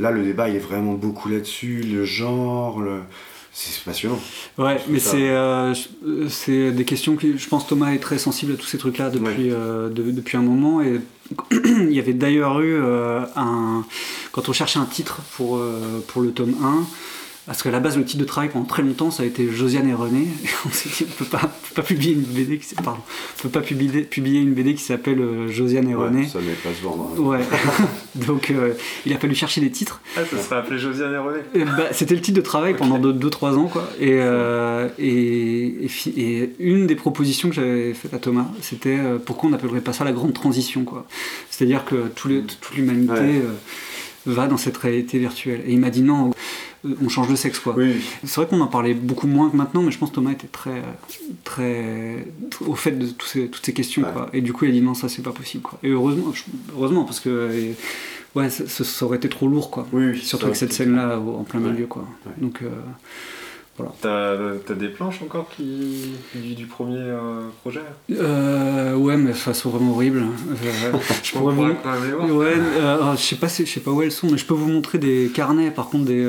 Là, 0.00 0.12
le 0.12 0.22
débat, 0.22 0.48
il 0.48 0.54
est 0.54 0.60
vraiment 0.60 0.92
beaucoup 0.92 1.28
là-dessus. 1.28 1.80
Le 1.82 2.04
genre, 2.04 2.80
le- 2.80 3.00
c'est 3.52 3.82
passionnant. 3.82 4.20
Ouais, 4.56 4.78
mais 4.88 5.00
c'est 5.00 5.30
euh, 5.30 5.74
c'est 6.28 6.70
des 6.70 6.84
questions 6.84 7.16
que 7.16 7.36
je 7.36 7.48
pense 7.48 7.66
Thomas 7.66 7.90
est 7.92 7.98
très 7.98 8.16
sensible 8.18 8.52
à 8.52 8.54
tous 8.56 8.66
ces 8.66 8.78
trucs-là 8.78 9.10
depuis, 9.10 9.50
euh, 9.50 9.88
de- 9.88 10.12
depuis 10.12 10.36
un 10.36 10.42
moment. 10.42 10.80
Et 10.82 11.00
il 11.50 11.92
y 11.92 11.98
avait 11.98 12.12
d'ailleurs 12.12 12.60
eu 12.60 12.74
euh, 12.80 13.22
un. 13.34 13.84
Quand 14.30 14.48
on 14.48 14.52
cherchait 14.52 14.78
un 14.78 14.84
titre 14.84 15.18
pour, 15.36 15.60
pour 16.06 16.22
le 16.22 16.30
tome 16.30 16.54
1, 16.62 16.84
parce 17.48 17.62
qu'à 17.64 17.70
la 17.72 17.80
base, 17.80 17.96
le 17.98 18.04
titre 18.04 18.20
de 18.20 18.24
travail 18.26 18.50
pendant 18.50 18.64
très 18.66 18.82
longtemps, 18.82 19.10
ça 19.10 19.24
a 19.24 19.26
été 19.26 19.50
Josiane 19.50 19.88
et 19.88 19.94
René. 19.94 20.20
Et 20.44 20.48
on 20.64 20.70
s'est 20.70 20.88
dit, 20.88 21.10
on 21.10 21.12
peut 21.24 21.24
pas, 21.24 21.40
on 21.42 21.68
peut 21.68 21.74
pas 21.74 21.82
publier 21.82 22.12
une 22.12 22.20
BD 22.22 22.58
qui 22.58 22.74
pardon, 22.76 23.00
on 23.38 23.42
peut 23.42 23.48
pas 23.48 23.60
publier, 23.62 24.02
publier 24.02 24.40
une 24.40 24.52
BD 24.54 24.74
qui 24.74 24.82
s'appelle 24.84 25.20
euh, 25.20 25.48
Josiane 25.48 25.88
et 25.88 25.94
Ouais, 25.96 26.04
René. 26.08 26.28
ça 26.28 26.38
n'allait 26.38 26.52
pas 26.52 26.70
se 26.72 26.82
vendre. 26.84 27.10
hein. 27.16 27.20
Ouais. 27.20 27.40
Donc 28.26 28.50
euh, 28.50 28.74
il 29.06 29.12
a 29.12 29.18
fallu 29.18 29.34
chercher 29.34 29.60
des 29.60 29.70
titres. 29.70 30.00
Ah, 30.16 30.20
ça 30.30 30.38
serait 30.42 30.56
appelé 30.56 30.78
Josiane 30.78 31.14
et 31.14 31.18
René. 31.18 31.38
Euh, 31.56 31.64
bah, 31.76 31.88
C'était 31.92 32.14
le 32.14 32.20
titre 32.20 32.36
de 32.36 32.42
travail 32.42 32.74
pendant 32.76 32.98
2-3 33.00 33.54
ans. 33.56 33.68
Quoi. 33.68 33.88
Et, 33.98 34.12
euh, 34.20 34.88
et, 34.98 35.84
et 35.84 35.88
fi- 35.88 36.14
et 36.16 36.54
une 36.58 36.86
des 36.86 36.96
propositions 36.96 37.48
que 37.48 37.54
j'avais 37.54 37.94
faites 37.94 38.14
à 38.14 38.18
Thomas, 38.18 38.46
c'était 38.60 38.98
euh, 38.98 39.18
pourquoi 39.18 39.48
on 39.48 39.52
n'appellerait 39.52 39.80
pas 39.80 39.92
ça 39.92 40.04
la 40.04 40.12
grande 40.12 40.34
transition. 40.34 40.84
quoi. 40.84 41.06
C'est-à-dire 41.50 41.84
que 41.84 41.94
les- 42.28 42.42
toute 42.42 42.76
l'humanité 42.76 43.12
Ouais. 43.12 43.42
Va 44.32 44.46
dans 44.46 44.56
cette 44.56 44.76
réalité 44.76 45.18
virtuelle. 45.18 45.62
Et 45.66 45.72
il 45.72 45.78
m'a 45.80 45.90
dit 45.90 46.02
non, 46.02 46.30
euh, 46.86 46.94
on 47.04 47.08
change 47.08 47.28
de 47.28 47.36
sexe. 47.36 47.58
quoi. 47.58 47.74
C'est 48.24 48.36
vrai 48.40 48.46
qu'on 48.46 48.60
en 48.60 48.66
parlait 48.66 48.94
beaucoup 48.94 49.26
moins 49.26 49.50
que 49.50 49.56
maintenant, 49.56 49.82
mais 49.82 49.90
je 49.90 49.98
pense 49.98 50.10
que 50.10 50.14
Thomas 50.16 50.32
était 50.32 50.46
très, 50.46 50.82
très 51.44 52.26
au 52.66 52.74
fait 52.74 52.92
de 52.92 53.06
ces- 53.26 53.48
toutes 53.48 53.64
ces 53.64 53.72
questions. 53.72 54.02
Quoi. 54.12 54.28
Et 54.32 54.40
du 54.40 54.52
coup, 54.52 54.64
il 54.64 54.68
a 54.70 54.72
dit 54.72 54.80
non, 54.80 54.94
ça 54.94 55.08
c'est 55.08 55.22
pas 55.22 55.32
possible. 55.32 55.62
Quoi. 55.62 55.78
Et 55.82 55.88
heureusement, 55.90 56.32
heureusement 56.76 57.04
parce 57.04 57.20
que 57.20 57.50
ouais, 58.34 58.50
ça, 58.50 59.04
aurait 59.06 59.16
été 59.16 59.28
trop 59.28 59.48
lourd. 59.48 59.70
Quoi. 59.70 59.86
Surtout 60.22 60.46
avec 60.46 60.56
cette 60.56 60.72
scène-là 60.72 61.18
au- 61.18 61.36
en 61.40 61.44
plein 61.44 61.60
milieu. 61.60 61.86
Quoi. 61.86 62.06
Donc 62.38 62.60
euh, 62.62 62.68
voilà. 63.78 63.92
T'as 64.66 64.74
des 64.74 64.88
planches 64.88 65.22
encore 65.22 65.48
qui, 65.56 66.12
du, 66.34 66.54
du 66.54 66.66
premier 66.66 66.98
euh, 66.98 67.42
projet? 67.62 67.80
Euh, 68.10 68.94
ouais, 68.96 69.16
mais 69.16 69.30
elles 69.46 69.54
sont 69.54 69.70
vraiment 69.70 69.92
horribles. 69.92 70.22
Euh, 70.22 70.92
je 71.22 71.32
pourrais 71.32 71.54
pourra 71.54 71.68
vous- 71.68 72.26
les. 72.26 72.32
Ouais, 72.32 72.54
euh, 72.56 72.94
alors, 72.96 73.16
je 73.16 73.22
sais 73.22 73.36
pas, 73.36 73.48
si- 73.48 73.64
je 73.64 73.70
sais 73.72 73.80
pas 73.80 73.90
où 73.92 74.02
elles 74.02 74.12
sont, 74.12 74.28
mais 74.30 74.36
je 74.38 74.44
peux 74.44 74.54
vous 74.54 74.68
montrer 74.68 74.98
des 74.98 75.30
carnets, 75.32 75.70
par 75.70 75.88
contre, 75.88 76.04
des 76.06 76.28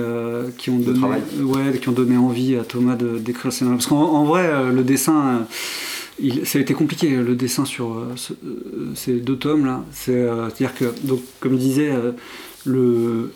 qui 0.57 0.69
ont 0.69 0.77
donné, 0.79 0.99
ouais, 1.41 1.79
qui 1.81 1.89
ont 1.89 1.93
donné 1.93 2.15
envie 2.17 2.55
à 2.55 2.63
Thomas 2.63 2.95
de 2.95 3.17
d'écrire 3.17 3.47
le 3.47 3.51
scénario. 3.51 3.77
Parce 3.77 3.87
qu'en 3.87 3.97
en 4.01 4.23
vrai, 4.25 4.71
le 4.71 4.83
dessin, 4.83 5.45
il, 6.21 6.45
ça 6.45 6.59
a 6.59 6.61
été 6.61 6.73
compliqué 6.73 7.09
le 7.17 7.35
dessin 7.35 7.65
sur 7.65 7.95
ce- 8.15 8.33
ces 8.95 9.13
deux 9.19 9.37
tomes 9.37 9.65
là. 9.65 9.83
C'est, 9.91 10.23
c'est-à-dire 10.23 10.75
que, 10.75 10.85
donc, 11.03 11.21
comme 11.39 11.53
je 11.53 11.57
disais, 11.57 11.89
euh, 11.91 12.11
le 12.65 13.31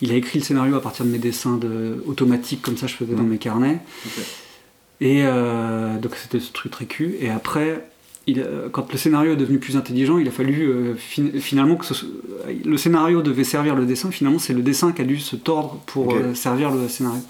il 0.00 0.12
a 0.12 0.14
écrit 0.14 0.38
le 0.38 0.44
scénario 0.44 0.74
à 0.76 0.82
partir 0.82 1.04
de 1.04 1.10
mes 1.10 1.18
dessins 1.18 1.56
de, 1.56 2.02
automatiques, 2.06 2.62
comme 2.62 2.76
ça 2.76 2.86
je 2.86 2.94
faisais 2.94 3.14
dans 3.14 3.22
mes 3.22 3.38
carnets. 3.38 3.78
Et 5.00 5.22
euh, 5.24 5.96
donc 5.98 6.12
c'était 6.16 6.40
ce 6.40 6.52
truc 6.52 6.72
très 6.72 6.86
cul. 6.86 7.16
Et 7.20 7.30
après, 7.30 7.84
il, 8.26 8.40
euh, 8.40 8.68
quand 8.68 8.90
le 8.92 8.98
scénario 8.98 9.32
est 9.32 9.36
devenu 9.36 9.58
plus 9.58 9.76
intelligent, 9.76 10.18
il 10.18 10.26
a 10.28 10.30
fallu 10.30 10.68
euh, 10.68 10.94
fin- 10.96 11.38
finalement 11.40 11.76
que 11.76 11.84
ce 11.86 11.94
le 12.64 12.76
scénario 12.76 13.22
devait 13.22 13.44
servir 13.44 13.74
le 13.74 13.86
dessin. 13.86 14.10
Finalement, 14.10 14.38
c'est 14.38 14.52
le 14.54 14.62
dessin 14.62 14.92
qui 14.92 15.00
a 15.02 15.04
dû 15.04 15.18
se 15.18 15.36
tordre 15.36 15.80
pour 15.86 16.14
euh, 16.14 16.34
servir 16.34 16.70
le 16.70 16.88
scénario. 16.88 17.20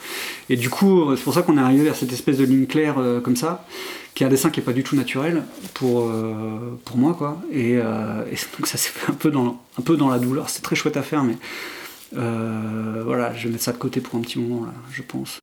Et 0.49 0.57
du 0.57 0.71
coup, 0.71 1.15
c'est 1.15 1.23
pour 1.23 1.35
ça 1.35 1.43
qu'on 1.43 1.57
est 1.59 1.61
arrivé 1.61 1.85
vers 1.85 1.95
cette 1.95 2.13
espèce 2.13 2.39
de 2.39 2.45
ligne 2.45 2.67
claire 2.67 2.97
comme 3.23 3.37
ça, 3.37 3.67
qui 4.15 4.25
est 4.25 4.27
un 4.27 4.31
dessin 4.31 4.51
qui 4.51 4.61
est 4.61 4.65
pas 4.65 4.73
du 4.73 4.83
tout 4.83 4.97
naturel 4.97 5.45
pour 5.75 6.11
pour 6.85 6.97
moi 6.97 7.15
quoi. 7.15 7.41
Et, 7.53 7.73
et 7.75 8.37
donc 8.57 8.67
ça 8.67 8.79
s'est 8.79 8.91
fait 8.91 9.13
un 9.13 9.15
peu 9.15 9.31
dans 9.31 9.61
un 9.79 9.83
peu 9.83 9.97
dans 9.97 10.09
la 10.09 10.19
douleur. 10.19 10.49
C'est 10.49 10.63
très 10.63 10.75
chouette 10.75 10.97
à 10.97 11.03
faire, 11.03 11.23
mais 11.23 11.37
voilà, 12.13 13.35
je 13.35 13.45
vais 13.45 13.53
mettre 13.53 13.65
ça 13.65 13.73
de 13.73 13.79
côté 13.79 14.01
pour 14.01 14.19
un 14.19 14.23
petit 14.23 14.39
moment 14.39 14.67
là, 14.67 14.73
je 14.91 15.03
pense. 15.03 15.41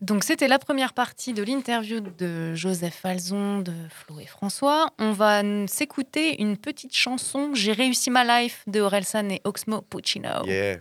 Donc 0.00 0.24
c'était 0.24 0.48
la 0.48 0.58
première 0.58 0.94
partie 0.94 1.34
de 1.34 1.42
l'interview 1.42 2.00
de 2.00 2.54
Joseph 2.54 2.94
Falzon, 2.94 3.58
de 3.58 3.74
Flo 3.90 4.18
et 4.18 4.24
François. 4.24 4.88
On 4.98 5.12
va 5.12 5.42
s'écouter 5.66 6.40
une 6.40 6.56
petite 6.56 6.94
chanson 6.94 7.50
J'ai 7.52 7.72
réussi 7.72 8.10
ma 8.10 8.24
life 8.24 8.62
de 8.66 8.80
Orelsan 8.80 9.28
et 9.28 9.42
Oxmo 9.44 9.82
Puccino. 9.82 10.46
Yeah. 10.46 10.78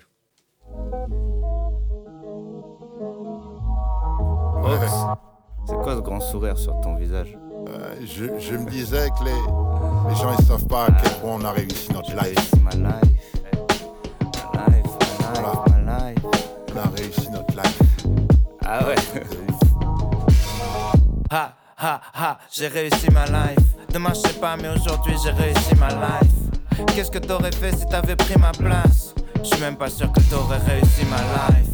C'est 5.67 5.75
quoi 5.75 5.95
ce 5.95 6.01
grand 6.01 6.21
sourire 6.21 6.57
sur 6.57 6.79
ton 6.81 6.95
visage? 6.95 7.37
Euh, 7.67 7.95
je, 8.01 8.25
je 8.39 8.55
me 8.55 8.69
disais 8.69 9.09
que 9.19 9.25
les, 9.25 9.31
les 10.09 10.15
gens 10.15 10.33
ils 10.39 10.45
savent 10.45 10.65
pas 10.67 10.85
à 10.85 10.91
quel 10.91 11.11
point 11.19 11.35
on 11.35 11.43
a 11.43 11.51
réussi 11.51 11.91
notre 11.91 12.11
life. 12.15 12.51
Ah 18.65 18.85
ouais 18.85 18.95
Ha 21.31 21.53
ha 21.77 22.01
ha, 22.13 22.39
j'ai 22.51 22.67
réussi 22.67 23.07
ma 23.11 23.25
life. 23.25 23.59
Demain 23.93 24.13
je 24.15 24.21
sais 24.27 24.39
pas, 24.39 24.57
mais 24.57 24.69
aujourd'hui 24.69 25.13
j'ai 25.23 25.31
réussi 25.31 25.75
ma 25.75 25.89
life. 25.89 26.85
Qu'est-ce 26.95 27.11
que 27.11 27.19
t'aurais 27.19 27.51
fait 27.51 27.71
si 27.75 27.85
t'avais 27.85 28.15
pris 28.15 28.37
ma 28.39 28.51
place? 28.51 29.13
Je 29.43 29.47
suis 29.49 29.59
même 29.61 29.75
pas 29.75 29.89
sûr 29.89 30.11
que 30.11 30.19
t'aurais 30.21 30.57
réussi 30.57 31.05
ma 31.05 31.17
life. 31.17 31.69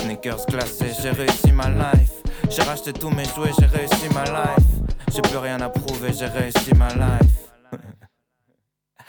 Sneakers 0.00 0.46
glacés, 0.48 0.92
j'ai 1.02 1.10
réussi 1.10 1.52
ma 1.52 1.68
life. 1.68 2.12
J'ai 2.48 2.62
racheté 2.62 2.92
tous 2.92 3.10
mes 3.10 3.24
jouets, 3.24 3.52
j'ai 3.58 3.66
réussi 3.66 4.08
ma 4.14 4.24
life. 4.24 4.66
J'ai 5.12 5.22
plus 5.22 5.38
rien 5.38 5.60
à 5.60 5.68
prouver, 5.68 6.12
j'ai 6.12 6.26
réussi 6.26 6.72
ma 6.76 6.88
life. 6.88 7.50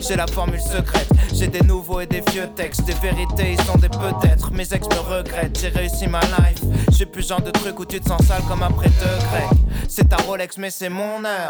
J'ai 0.00 0.16
la 0.16 0.26
formule 0.26 0.60
secrète, 0.60 1.08
j'ai 1.32 1.46
des 1.46 1.60
nouveaux 1.60 2.00
et 2.00 2.06
des 2.06 2.22
vieux 2.32 2.48
textes, 2.56 2.84
des 2.84 2.94
vérités, 2.94 3.52
ils 3.52 3.62
sont 3.62 3.78
des 3.78 3.88
peut-être. 3.88 4.52
Mes 4.52 4.64
ex 4.72 4.86
me 4.88 5.16
regrettent, 5.16 5.58
j'ai 5.60 5.68
réussi 5.68 6.06
ma 6.08 6.20
life. 6.20 6.60
J'ai 6.90 7.06
plus 7.06 7.26
genre 7.26 7.40
de 7.40 7.50
truc 7.50 7.78
où 7.78 7.84
tu 7.84 8.00
te 8.00 8.08
sens 8.08 8.22
sale 8.26 8.42
comme 8.48 8.62
après 8.62 8.88
deux 8.88 9.18
grecs. 9.30 9.60
C'est 9.88 10.08
ta 10.08 10.16
Rolex, 10.16 10.58
mais 10.58 10.70
c'est 10.70 10.88
mon 10.88 11.24
heure. 11.24 11.48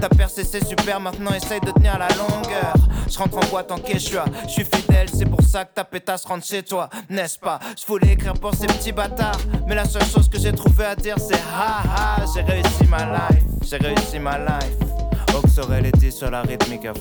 T'as 0.00 0.08
percé, 0.08 0.44
c'est 0.44 0.64
super, 0.64 1.00
maintenant 1.00 1.32
essaye 1.32 1.60
de 1.60 1.70
tenir 1.72 1.98
la 1.98 2.08
longueur. 2.08 2.74
Je 3.10 3.18
rentre 3.18 3.38
en 3.38 3.46
boîte 3.50 3.72
en 3.72 3.78
quechua, 3.78 4.26
je 4.46 4.52
suis 4.52 4.64
fidèle, 4.64 5.08
c'est 5.12 5.24
pour 5.24 5.40
ça 5.42 5.64
que 5.64 5.74
ta 5.74 5.84
pétasse 5.84 6.24
rentre 6.24 6.44
chez 6.44 6.62
toi, 6.62 6.90
n'est-ce 7.08 7.38
pas? 7.38 7.58
Je 7.80 7.86
voulais 7.86 8.12
écrire 8.12 8.34
pour 8.34 8.54
ces 8.54 8.66
petits 8.66 8.92
bâtards, 8.92 9.40
mais 9.66 9.74
la 9.74 9.86
seule 9.86 10.04
chose 10.04 10.28
que 10.28 10.38
j'ai 10.38 10.52
trouvé 10.52 10.84
à 10.84 10.94
dire 10.94 11.16
c'est 11.18 11.34
ha 11.34 11.82
ha, 11.96 12.24
j'ai 12.34 12.42
réussi 12.42 12.84
ma 12.86 13.04
life, 13.04 13.44
j'ai 13.62 13.78
réussi 13.78 14.18
ma 14.18 14.38
life. 14.38 14.87
Ox 15.58 15.66
aurait 15.66 15.82
l'été 15.82 16.10
sur 16.10 16.30
la 16.30 16.42
rythmique 16.42 16.84
à. 16.84 16.92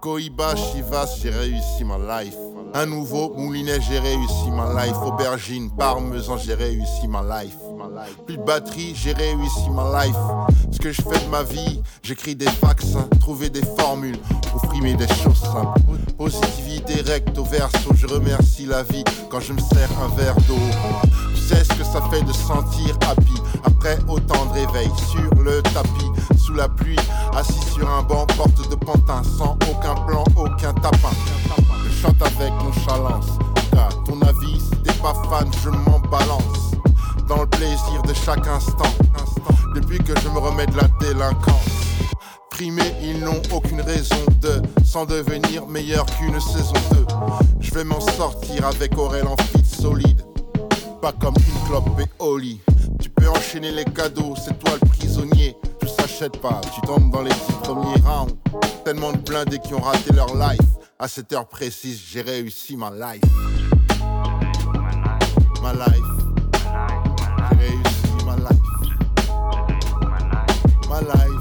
Koiba, 0.00 0.54
Chivas, 0.56 1.18
j'ai 1.22 1.30
réussi 1.30 1.84
ma 1.84 2.22
life. 2.22 2.36
Un 2.74 2.86
nouveau 2.86 3.32
moulinet, 3.34 3.80
j'ai 3.80 3.98
réussi 3.98 4.50
ma 4.50 4.84
life. 4.84 4.96
Aubergine, 5.02 5.70
parmesan, 5.70 6.36
j'ai 6.38 6.54
réussi 6.54 7.08
ma 7.08 7.22
life. 7.22 7.56
Plus 8.26 8.36
de 8.36 8.42
batterie, 8.42 8.94
j'ai 8.94 9.12
réussi 9.12 9.70
ma 9.70 10.04
life. 10.04 10.16
Ce 10.72 10.78
que 10.78 10.92
je 10.92 11.02
fais 11.02 11.24
de 11.24 11.30
ma 11.30 11.42
vie, 11.42 11.80
j'écris 12.02 12.34
des 12.34 12.48
vaccins, 12.60 13.08
trouver 13.20 13.50
des 13.50 13.64
formules 13.78 14.18
pour 14.50 14.62
frimer 14.66 14.94
des 14.94 15.08
choses 15.08 15.40
simples. 15.40 15.80
Positivité 16.18 17.02
recto 17.02 17.44
verso, 17.44 17.94
je 17.94 18.06
remercie 18.06 18.66
la 18.66 18.82
vie 18.82 19.04
quand 19.30 19.40
je 19.40 19.52
me 19.52 19.60
sers 19.60 19.90
un 20.02 20.14
verre 20.16 20.36
d'eau. 20.48 21.33
Sais 21.46 21.62
ce 21.62 21.74
que 21.74 21.84
ça 21.84 22.00
fait 22.10 22.22
de 22.22 22.32
sentir 22.32 22.96
happy 23.06 23.34
après 23.64 23.98
autant 24.08 24.46
de 24.46 24.60
réveils 24.60 24.90
sur 25.10 25.42
le 25.42 25.60
tapis, 25.62 26.10
sous 26.38 26.54
la 26.54 26.70
pluie, 26.70 26.96
assis 27.36 27.60
sur 27.74 27.86
un 27.90 28.02
banc, 28.02 28.24
porte 28.34 28.70
de 28.70 28.74
pantin, 28.76 29.22
sans 29.22 29.58
aucun 29.70 29.94
plan, 30.06 30.24
aucun 30.36 30.72
tapin. 30.72 31.10
Je 31.84 31.90
chante 32.00 32.22
avec 32.22 32.50
nonchalance, 32.62 33.26
car 33.72 33.90
ton 34.04 34.22
avis, 34.22 34.58
si 34.58 34.70
t'es 34.84 34.92
pas 35.02 35.12
fan, 35.28 35.50
je 35.62 35.68
m'en 35.68 35.98
balance. 36.10 36.72
Dans 37.28 37.42
le 37.42 37.46
plaisir 37.46 38.02
de 38.08 38.14
chaque 38.14 38.46
instant, 38.46 38.94
depuis 39.74 39.98
que 39.98 40.18
je 40.18 40.28
me 40.30 40.38
remets 40.38 40.66
de 40.66 40.76
la 40.78 40.88
délinquance. 40.98 41.68
Primés, 42.48 42.94
ils 43.02 43.20
n'ont 43.20 43.42
aucune 43.52 43.82
raison 43.82 44.16
de 44.40 44.62
s'en 44.82 45.04
devenir 45.04 45.66
meilleur 45.66 46.06
qu'une 46.06 46.40
saison 46.40 46.72
2. 46.92 47.06
Je 47.60 47.74
vais 47.74 47.84
m'en 47.84 48.00
sortir 48.00 48.66
avec 48.66 48.96
Aurel 48.96 49.26
en 49.26 49.36
fit 49.36 49.64
solide. 49.64 50.24
Pas 51.04 51.12
comme 51.12 51.34
une 51.36 51.68
clope 51.68 52.00
et 52.00 52.08
Oli. 52.18 52.62
Tu 52.98 53.10
peux 53.10 53.28
enchaîner 53.28 53.70
les 53.70 53.84
cadeaux, 53.84 54.34
c'est 54.42 54.58
toi 54.58 54.70
le 54.80 54.88
prisonnier. 54.88 55.54
Je 55.82 55.86
s'achète 55.86 56.38
pas, 56.38 56.62
tu 56.74 56.80
tombes 56.80 57.12
dans 57.12 57.20
les 57.20 57.28
dix 57.28 57.52
premiers 57.62 58.00
rounds. 58.06 58.34
Tellement 58.86 59.12
de 59.12 59.18
blindés 59.18 59.58
qui 59.58 59.74
ont 59.74 59.82
raté 59.82 60.14
leur 60.14 60.34
life. 60.34 60.66
À 60.98 61.06
cette 61.06 61.30
heure 61.34 61.46
précise, 61.46 62.00
j'ai 62.10 62.22
réussi 62.22 62.78
ma 62.78 62.90
life. 62.90 63.22
Ma 65.62 65.74
life. 65.74 66.10
J'ai 67.50 67.58
réussi 67.58 68.24
ma 68.24 68.36
life. 68.36 68.62
Ma 70.88 71.00
life. 71.02 71.33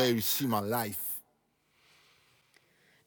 Réussi 0.00 0.46
ma 0.46 0.62
life. 0.62 0.96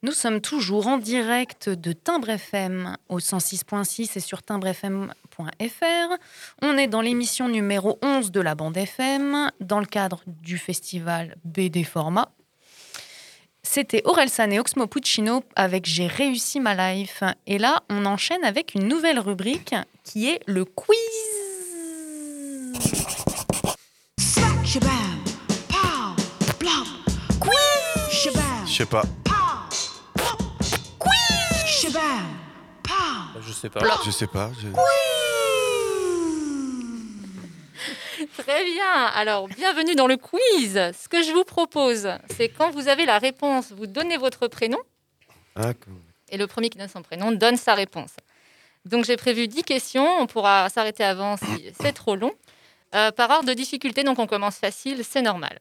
Nous 0.04 0.12
sommes 0.12 0.42
toujours 0.42 0.88
en 0.88 0.98
direct 0.98 1.70
de 1.70 1.94
Timbre 1.94 2.30
FM 2.30 2.98
au 3.08 3.20
106.6 3.20 4.18
et 4.18 4.20
sur 4.20 4.44
timbrefm.fr. 4.44 6.18
On 6.62 6.78
est 6.78 6.88
dans 6.88 7.00
l'émission 7.00 7.48
numéro 7.48 8.00
11 8.02 8.32
de 8.32 8.42
la 8.42 8.54
bande 8.54 8.76
FM 8.76 9.50
dans 9.62 9.80
le 9.80 9.86
cadre 9.86 10.22
du 10.28 10.58
festival 10.58 11.38
BD 11.46 11.86
Format. 11.86 12.30
C'était 13.62 14.02
Aurel 14.04 14.30
San 14.30 14.52
et 14.52 14.60
Oxmo 14.60 14.88
Puccino 14.88 15.42
avec 15.56 15.86
J'ai 15.86 16.08
réussi 16.08 16.60
ma 16.60 16.94
life. 16.94 17.24
Et 17.48 17.58
là, 17.58 17.84
on 17.90 18.06
enchaîne 18.06 18.44
avec 18.44 18.76
une 18.76 18.90
nouvelle 18.90 19.20
rubrique 19.20 19.74
qui 20.04 20.30
est 20.30 20.42
le 20.48 20.66
quiz. 20.66 20.98
Je 28.74 28.78
sais 28.78 28.86
pas. 28.88 29.04
Je 33.40 33.52
sais 33.52 33.70
pas. 33.70 33.84
Je 34.04 34.10
sais 34.12 34.26
pas. 34.28 34.50
je- 34.60 34.68
Très 38.42 38.66
bien. 38.66 39.06
Alors, 39.14 39.48
bienvenue 39.48 39.94
dans 39.94 40.08
le 40.08 40.18
quiz. 40.18 40.74
Ce 40.74 41.08
que 41.08 41.22
je 41.22 41.32
vous 41.32 41.44
propose, 41.44 42.08
c'est 42.36 42.50
quand 42.50 42.72
vous 42.72 42.88
avez 42.88 43.06
la 43.06 43.20
réponse, 43.20 43.72
vous 43.72 43.86
donnez 43.86 44.18
votre 44.18 44.48
prénom 44.48 44.80
Ah, 45.56 45.74
cool. 45.76 45.94
et 46.30 46.38
le 46.38 46.48
premier 46.48 46.70
qui 46.70 46.80
donne 46.80 46.88
son 46.90 47.04
prénom 47.04 47.32
donne 47.32 47.58
sa 47.58 47.76
réponse. 47.76 48.12
Donc, 48.86 49.06
j'ai 49.06 49.18
prévu 49.18 49.48
10 49.48 49.62
questions. 49.64 50.08
On 50.20 50.26
pourra 50.26 50.68
s'arrêter 50.70 51.04
avant 51.04 51.38
si 51.38 51.72
c'est 51.80 51.94
trop 51.94 52.16
long. 52.16 52.34
Euh, 52.96 53.12
par 53.12 53.30
ordre 53.30 53.48
de 53.50 53.54
difficulté, 53.54 54.04
donc 54.04 54.18
on 54.20 54.26
commence 54.28 54.56
facile, 54.58 55.04
c'est 55.04 55.22
normal. 55.22 55.60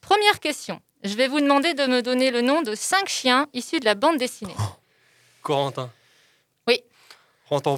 Première 0.00 0.40
question. 0.40 0.80
Je 1.04 1.14
vais 1.16 1.28
vous 1.28 1.40
demander 1.40 1.74
de 1.74 1.84
me 1.86 2.00
donner 2.02 2.30
le 2.30 2.40
nom 2.40 2.62
de 2.62 2.74
5 2.74 3.08
chiens 3.08 3.46
issus 3.52 3.78
de 3.78 3.84
la 3.84 3.94
bande 3.94 4.16
dessinée. 4.18 4.54
Corentin. 5.42 5.90
Oui. 6.66 6.82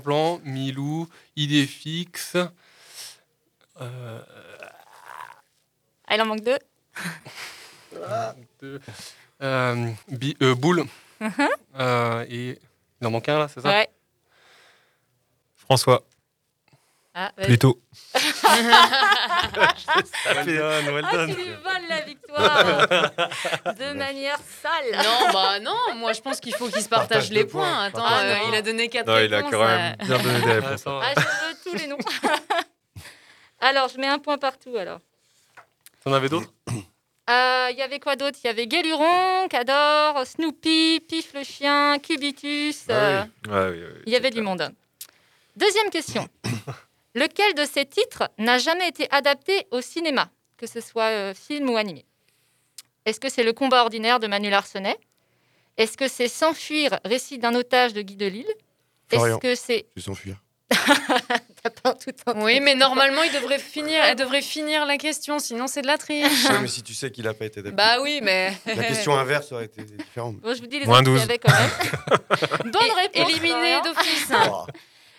Plan, 0.05 0.41
Milou, 0.45 1.09
Idée 1.35 1.67
fixe. 1.67 2.37
Euh, 3.81 4.23
Ah, 6.09 6.15
il 6.15 6.23
en 6.23 6.27
manque 6.27 6.43
deux. 6.45 6.59
deux, 8.61 8.81
euh, 9.43 9.91
Bi- 10.09 10.37
euh, 10.41 10.55
Boule. 10.55 10.85
Mhm. 11.21 11.49
Euh, 11.81 12.25
et 12.29 12.61
il 13.01 13.07
en 13.07 13.11
manque 13.11 13.29
un 13.29 13.39
là, 13.41 13.49
c'est 13.49 13.61
ça? 13.61 13.69
Ouais. 13.69 13.89
François. 15.57 16.05
Ah. 17.19 17.33
Plutôt. 17.43 17.81
Well 20.27 20.45
done, 20.47 20.95
well 20.95 21.05
Ah, 21.11 21.27
tu 21.27 21.35
lui 21.35 21.51
voles 21.65 21.89
la 21.89 22.01
victoire 22.03 22.65
de 23.75 23.93
manière 23.97 24.39
sale. 24.63 24.93
Non, 25.03 25.33
bah 25.33 25.59
non, 25.61 25.75
moi 25.97 26.13
je 26.13 26.21
pense 26.21 26.41
qu'il 26.41 26.55
faut 26.55 26.69
qu'il 26.69 26.83
se 26.83 26.89
partage 26.89 27.09
Partage 27.09 27.31
les 27.31 27.45
points. 27.45 27.63
points. 27.63 27.85
Attends, 27.85 28.05
Ah, 28.05 28.21
euh, 28.23 28.37
il 28.49 28.55
a 28.55 28.63
donné 28.63 28.89
4 28.89 29.07
Non, 29.07 29.19
il 29.19 29.33
a 29.35 29.43
quand 29.43 29.65
même 29.65 29.97
euh. 30.01 30.05
bien 30.05 30.19
donné 30.19 30.41
des 30.41 30.53
réponses. 30.61 30.83
Ah, 30.87 31.13
je 31.17 31.21
veux 31.23 31.57
tous 31.65 31.75
les 31.83 31.87
noms. 31.87 31.99
alors, 33.61 33.89
je 33.89 33.99
mets 33.99 34.09
un 34.09 34.19
point 34.19 34.37
partout 34.39 34.77
alors. 34.77 34.99
T'en 36.05 36.13
avais 36.13 36.29
d'autres 36.29 36.53
Euh, 37.31 37.69
Il 37.71 37.77
y 37.79 37.83
avait 37.83 37.99
quoi 37.99 38.17
d'autre? 38.17 38.39
Il 38.45 38.47
y 38.47 38.51
avait 38.51 38.67
Guéluron, 38.67 39.49
Cador, 39.49 40.27
Snoopy, 40.27 41.01
Pif 41.09 41.33
le 41.35 41.43
chien, 41.45 41.99
Cubitus. 41.99 42.85
euh, 42.91 43.23
Ouais, 43.49 43.71
oui, 43.71 43.81
oui, 43.81 44.03
Il 44.07 44.13
y 44.13 44.17
avait 44.17 44.31
du 44.31 44.43
monde. 44.43 44.71
Deuxième 45.57 45.89
question. 45.91 46.29
Lequel 47.17 47.55
de 47.55 47.65
ces 47.65 47.87
titres 47.87 48.31
n'a 48.37 48.59
jamais 48.59 48.87
été 48.89 49.09
adapté 49.11 49.67
au 49.71 49.81
cinéma, 49.81 50.29
que 50.59 50.67
ce 50.67 50.83
soit 50.83 51.05
euh, 51.09 51.35
film 51.35 51.71
ou 51.71 51.79
animé? 51.79 52.05
Est-ce 53.07 53.19
que 53.19 53.31
c'est 53.31 53.43
Le 53.43 53.55
combat 53.55 53.81
ordinaire 53.83 54.21
de 54.21 54.27
Manu 54.27 54.51
Larsenet 54.51 54.99
Est-ce 55.79 55.97
que 55.97 56.09
c'est 56.09 56.29
S'enfuir, 56.29 57.01
récit 57.07 57.39
d'un 57.39 57.55
otage 57.55 57.95
de 57.95 58.03
Guy 58.03 58.17
Delisle 58.17 58.53
Est-ce 59.11 59.39
que 59.39 59.55
c'est 59.55 59.87
vais 59.97 60.03
s'enfuir. 60.03 60.37
lapin 61.65 61.95
tout 62.05 62.11
entier. 62.27 62.43
Oui, 62.45 62.61
mais 62.61 62.75
normalement, 62.75 63.23
il 63.23 63.33
devrait 63.33 63.61
finir, 63.61 64.05
elle 64.05 64.17
devrait 64.17 64.43
finir 64.43 64.85
la 64.85 64.99
question, 64.99 65.39
sinon 65.39 65.69
c'est 65.69 65.81
de 65.81 65.87
la 65.87 65.97
triche. 65.97 66.45
Ouais, 66.51 66.59
mais 66.61 66.69
si 66.69 66.83
tu 66.83 66.93
sais 66.93 67.11
qu'il 67.11 67.27
a 67.29 67.33
pas 67.33 67.47
été 67.47 67.61
adapté. 67.61 67.77
Bah 67.77 67.97
oui, 68.03 68.21
mais. 68.23 68.53
La 68.67 68.85
question 68.85 69.17
inverse 69.17 69.53
aurait 69.53 69.65
été 69.65 69.83
différente. 69.85 70.37
Bon, 70.41 70.53
je 70.53 70.61
vous 70.61 70.67
dis 70.67 70.81
les 70.81 70.85
Moins 70.85 70.99
autres 71.01 71.05
qu'il 71.05 71.17
y 71.17 71.21
12. 71.21 71.23
avait 71.23 71.39
quand 71.39 71.53
même. 71.53 72.73
Bonne 72.73 72.93
réponse. 72.95 73.31
Éliminé 73.31 73.49
Florian. 73.49 73.83
d'office. 73.83 74.33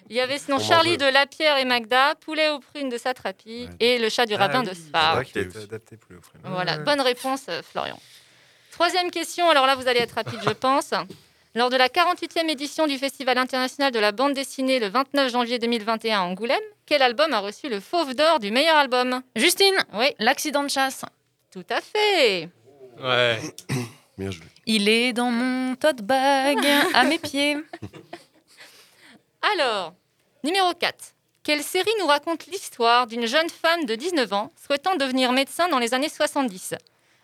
Il 0.09 0.15
y 0.15 0.21
avait 0.21 0.37
sinon 0.37 0.57
Charlie 0.59 0.97
de 0.97 1.05
Lapierre 1.05 1.57
et 1.57 1.65
Magda, 1.65 2.15
Poulet 2.21 2.49
aux 2.49 2.59
prunes 2.59 2.89
de 2.89 2.97
Satrapi 2.97 3.67
et 3.79 3.99
le 3.99 4.09
chat 4.09 4.25
du 4.25 4.35
rabbin 4.35 4.63
de 4.63 4.69
C'est 4.69 4.87
Spa. 4.87 5.15
vrai 5.15 5.25
qu'il 5.25 5.37
a 5.39 5.41
été 5.41 5.57
adapté 5.59 5.97
pour 5.97 6.11
le 6.13 6.21
frère. 6.21 6.39
Voilà, 6.45 6.77
bonne 6.77 7.01
réponse, 7.01 7.41
euh, 7.49 7.61
Florian. 7.61 7.99
Troisième 8.71 9.11
question, 9.11 9.49
alors 9.49 9.65
là, 9.65 9.75
vous 9.75 9.87
allez 9.87 9.99
être 9.99 10.13
rapide, 10.15 10.39
je 10.45 10.51
pense. 10.51 10.91
Lors 11.55 11.69
de 11.69 11.75
la 11.75 11.89
48e 11.89 12.47
édition 12.49 12.85
du 12.87 12.97
Festival 12.97 13.37
international 13.37 13.91
de 13.91 13.99
la 13.99 14.11
bande 14.11 14.33
dessinée 14.33 14.79
le 14.79 14.87
29 14.89 15.31
janvier 15.31 15.57
2021 15.59 16.19
à 16.19 16.21
Angoulême, 16.21 16.59
quel 16.85 17.01
album 17.01 17.33
a 17.33 17.39
reçu 17.39 17.67
le 17.67 17.79
Fauve 17.79 18.13
d'or 18.13 18.39
du 18.39 18.51
meilleur 18.51 18.75
album? 18.77 19.21
Justine 19.35 19.75
Oui. 19.93 20.13
L'accident 20.19 20.63
de 20.63 20.69
chasse. 20.69 21.03
Tout 21.51 21.65
à 21.69 21.81
fait. 21.81 22.49
Ouais. 23.01 23.39
Bien 24.17 24.31
joué. 24.31 24.45
Il 24.67 24.87
est 24.89 25.13
dans 25.13 25.31
mon 25.31 25.75
tote 25.75 26.01
bag, 26.01 26.59
à 26.93 27.03
mes 27.03 27.17
pieds. 27.19 27.57
Alors, 29.53 29.93
numéro 30.43 30.73
4. 30.73 30.95
Quelle 31.43 31.63
série 31.63 31.91
nous 31.99 32.07
raconte 32.07 32.45
l'histoire 32.47 33.07
d'une 33.07 33.25
jeune 33.25 33.49
femme 33.49 33.85
de 33.85 33.95
19 33.95 34.33
ans 34.33 34.51
souhaitant 34.65 34.95
devenir 34.95 35.31
médecin 35.31 35.69
dans 35.69 35.79
les 35.79 35.93
années 35.93 36.09
70, 36.09 36.75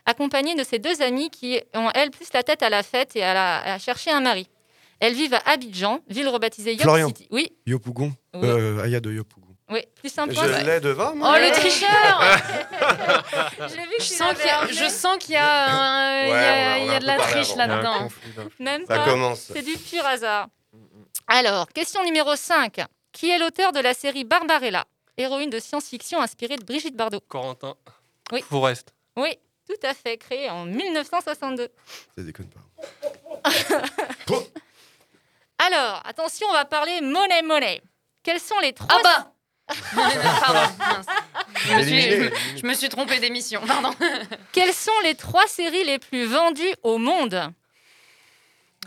accompagnée 0.05 0.55
de 0.55 0.63
ses 0.63 0.79
deux 0.79 1.01
amies 1.01 1.29
qui 1.29 1.59
ont, 1.73 1.89
elles, 1.93 2.11
plus 2.11 2.27
la 2.33 2.43
tête 2.43 2.63
à 2.63 2.69
la 2.69 2.83
fête 2.83 3.15
et 3.15 3.23
à, 3.23 3.33
la- 3.33 3.73
à 3.73 3.79
chercher 3.79 4.11
un 4.11 4.21
mari 4.21 4.47
Elles 5.01 5.13
vivent 5.13 5.33
à 5.33 5.41
Abidjan, 5.51 5.99
ville 6.07 6.29
rebaptisée 6.29 6.73
Yop 6.73 6.83
Florian. 6.83 7.07
City. 7.09 7.27
Oui, 7.31 7.51
Yopougon. 7.65 8.13
Oui. 8.33 8.47
Euh, 8.47 8.81
Aya 8.83 9.01
de 9.01 9.11
Yopougon. 9.11 9.53
oui, 9.69 9.81
plus 9.95 10.07
simple. 10.09 10.33
Je 10.33 10.65
l'ai 10.65 10.79
devant, 10.79 11.09
Oh, 11.13 11.15
moi. 11.17 11.39
le 11.39 11.51
tricheur 11.51 11.89
Je 13.59 13.75
vu 13.75 13.99
sens, 14.05 14.33
qu'il 14.35 14.45
y 14.45 14.49
a, 14.49 14.61
l'avais 14.61 14.73
je 14.73 14.77
amené. 14.79 14.89
sens 14.89 15.17
qu'il 15.19 15.33
y 15.33 15.37
a, 15.37 15.65
un- 15.65 16.25
y 16.27 16.29
a- 16.29 16.31
Ouais, 16.31 16.31
on 16.31 16.33
a- 16.33 16.77
on 16.79 16.83
il 16.83 16.85
y 16.85 16.89
a 16.89 16.93
a 16.93 16.95
un 16.95 16.99
de 16.99 17.05
la 17.05 17.17
triche 17.17 17.55
là-dedans. 17.57 18.07
Même 18.59 18.85
Ça 18.87 18.99
pas. 18.99 19.05
commence. 19.05 19.49
C'est 19.53 19.61
du 19.61 19.73
pur 19.77 20.05
hasard. 20.05 20.47
Alors, 21.27 21.67
question 21.69 22.03
numéro 22.03 22.35
5. 22.35 22.81
Qui 23.11 23.29
est 23.29 23.37
l'auteur 23.37 23.71
de 23.71 23.79
la 23.79 23.93
série 23.93 24.23
Barbarella, 24.23 24.85
héroïne 25.17 25.49
de 25.49 25.59
science-fiction 25.59 26.19
inspirée 26.21 26.57
de 26.57 26.63
Brigitte 26.63 26.95
Bardot? 26.95 27.19
Corentin. 27.21 27.75
Oui. 28.31 28.41
Forest. 28.41 28.93
Oui, 29.15 29.37
tout 29.67 29.75
à 29.87 29.93
fait, 29.93 30.17
créée 30.17 30.49
en 30.49 30.65
1962. 30.65 31.69
Ça 32.15 32.23
déconne 32.23 32.47
pas. 32.49 32.61
Alors, 35.59 36.01
attention, 36.05 36.47
on 36.49 36.53
va 36.53 36.65
parler 36.65 37.01
monnaie 37.01 37.43
monnaie. 37.43 37.81
Quels 38.23 38.39
sont 38.39 38.59
les 38.59 38.73
trois 38.73 38.87
Ah 38.91 39.01
bah 39.03 39.29
Pardon, 39.95 40.73
mince. 40.77 41.05
Je 41.55 41.73
me, 41.75 41.83
suis, 41.83 42.57
je 42.57 42.65
me 42.65 42.73
suis 42.73 42.89
trompée 42.89 43.19
d'émission, 43.19 43.61
pardon. 43.65 43.91
Quelles 44.51 44.73
sont 44.73 44.91
les 45.03 45.15
trois 45.15 45.47
séries 45.47 45.85
les 45.85 45.99
plus 45.99 46.25
vendues 46.25 46.73
au 46.81 46.97
monde? 46.97 47.53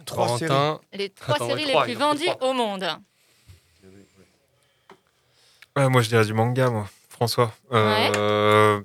Trois 0.04 0.26
Corentin. 0.26 0.80
Les 0.92 1.10
trois 1.10 1.36
Attends, 1.36 1.48
séries 1.48 1.60
ouais, 1.62 1.66
les 1.66 1.72
trois, 1.72 1.84
plus 1.84 1.94
vendues 1.94 2.28
au 2.40 2.52
monde. 2.52 2.86
Ouais, 5.76 5.88
moi, 5.88 6.02
je 6.02 6.08
dirais 6.08 6.24
du 6.24 6.32
manga, 6.32 6.70
moi. 6.70 6.88
François. 7.08 7.52
Euh, 7.72 8.80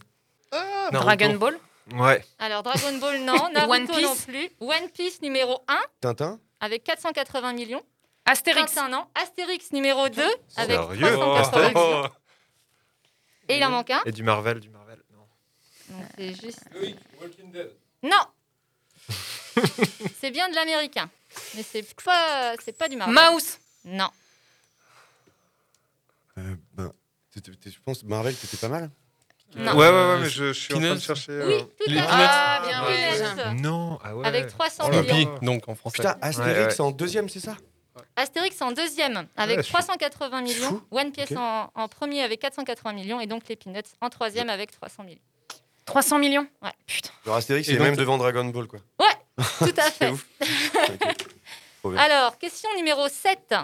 Naruto. 0.92 1.00
Dragon 1.00 1.34
Ball 1.36 1.60
Ouais. 1.94 2.24
Alors, 2.40 2.64
Dragon 2.64 2.98
Ball, 3.00 3.20
non. 3.22 3.50
Naruto 3.54 3.74
One 3.74 3.88
Piece 3.88 4.02
non 4.02 4.16
plus. 4.16 4.50
One 4.60 4.90
Piece 4.94 5.22
numéro 5.22 5.64
1 5.68 5.78
Tintin 6.02 6.40
avec 6.60 6.84
480 6.84 7.54
millions. 7.54 7.84
Astérix. 8.26 8.74
Tintin, 8.74 8.90
non. 8.90 9.06
Astérix 9.16 9.72
numéro 9.74 10.08
2 10.08 10.22
avec 10.58 10.80
Sérieux 10.80 11.16
380 11.18 11.68
millions. 11.70 12.04
Oh. 12.06 12.08
Et 13.50 13.58
il 13.58 13.64
en 13.66 13.70
manque 13.72 13.90
un. 13.90 14.02
Et 14.06 14.12
du 14.12 14.24
Marvel, 14.24 14.60
du 14.60 14.70
Marvel. 14.70 15.00
Non. 15.12 15.26
C'est 16.18 16.34
juste. 16.42 16.64
Non 18.04 18.18
C'est 20.20 20.32
bien 20.32 20.50
de 20.50 20.56
l'américain. 20.56 21.10
Mais 21.56 21.64
c'est 21.64 21.84
pas, 22.04 22.54
c'est 22.64 22.78
pas 22.78 22.88
du 22.90 22.96
Marvel. 22.98 23.16
Mouse 23.16 23.58
Non. 23.86 24.10
euh, 26.38 26.56
ben, 26.74 26.92
t'es- 27.34 27.42
t'es- 27.42 27.72
Je 27.72 27.80
pense 27.84 28.04
Marvel, 28.04 28.36
c'était 28.36 28.58
pas 28.58 28.68
mal. 28.70 28.90
Non. 29.56 29.74
Ouais, 29.76 29.90
ouais, 29.90 29.92
ouais, 29.92 30.20
mais 30.22 30.30
je, 30.30 30.54
je 30.54 30.60
suis 30.60 30.74
en 30.74 30.80
train 30.80 30.96
de 30.96 31.00
chercher. 31.00 31.32
Oui, 31.44 31.54
euh, 31.56 31.60
tout 31.62 31.68
Les 31.88 31.98
à 32.00 32.04
fait. 32.04 32.08
Peanuts. 32.08 32.26
Ah, 32.30 32.62
bien 32.66 33.54
oui. 33.54 33.62
Non, 33.62 34.00
ah 34.02 34.16
ouais. 34.16 34.26
Avec 34.28 34.48
300 34.48 34.84
Oh 34.88 34.90
millions. 35.02 35.40
Donc 35.42 35.68
en 35.68 35.76
français. 35.76 35.98
Putain, 35.98 36.18
Astérix 36.22 36.58
Ouais, 36.60 36.70
ouais. 36.70 36.82
en 36.82 36.92
deuxième, 36.92 37.28
c'est 37.28 37.42
ça? 37.42 37.58
Astérix 38.16 38.62
en 38.62 38.72
deuxième 38.72 39.28
avec 39.36 39.58
Ouais, 39.58 39.64
je 39.64 39.68
suis- 39.68 39.74
380 39.74 40.42
millions. 40.42 40.70
fou. 40.70 40.82
One 40.92 41.12
Piece 41.12 41.34
en, 41.36 41.70
en 41.76 41.88
premier 41.90 42.24
avec 42.24 42.40
480 42.40 42.94
millions. 42.94 43.20
Et 43.20 43.28
donc 43.28 43.44
les 43.50 43.58
Peanuts 43.58 43.82
en 44.00 44.10
troisième 44.10 44.50
avec 44.50 44.72
300 44.72 45.04
millions. 45.04 45.20
300 45.86 46.20
millions? 46.20 46.48
Ouais. 46.62 46.72
Putain. 46.88 47.10
Genre 47.26 47.36
Astérix, 47.36 47.68
c'est 47.68 47.78
même 47.78 47.98
devant 47.98 48.18
Dragon 48.18 48.46
Ball, 48.46 48.68
quoi. 48.68 48.80
Tout 49.60 49.74
à 49.78 49.92
fait. 49.92 50.14
Alors, 51.98 52.38
question 52.38 52.70
numéro 52.76 53.08
7. 53.08 53.56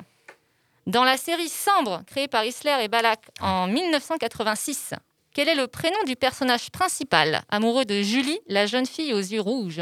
Dans 0.86 1.04
la 1.04 1.18
série 1.18 1.50
Sambre, 1.50 2.04
créée 2.08 2.28
par 2.28 2.46
Isler 2.46 2.78
et 2.82 2.88
Balak 2.88 3.20
en 3.42 3.68
1986, 3.68 4.94
quel 5.34 5.50
est 5.50 5.56
le 5.56 5.68
prénom 5.68 6.02
du 6.06 6.16
personnage 6.16 6.72
principal, 6.72 7.42
amoureux 7.50 7.86
de 7.86 8.02
Julie, 8.02 8.40
la 8.48 8.66
jeune 8.66 8.86
fille 8.86 9.14
aux 9.14 9.20
yeux 9.20 9.42
rouges? 9.42 9.82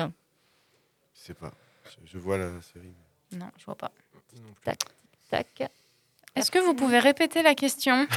Je 1.13 1.21
sais 1.21 1.33
pas. 1.33 1.51
Je, 1.85 2.11
je 2.11 2.17
vois 2.17 2.37
la 2.37 2.49
série. 2.61 2.93
Non, 3.31 3.49
je 3.57 3.65
vois 3.65 3.75
pas. 3.75 3.91
Tac, 4.63 4.79
tac. 5.29 5.69
Est-ce 6.35 6.51
que 6.51 6.59
vous 6.59 6.73
pouvez 6.73 6.99
répéter 6.99 7.41
la 7.43 7.55
question? 7.55 8.07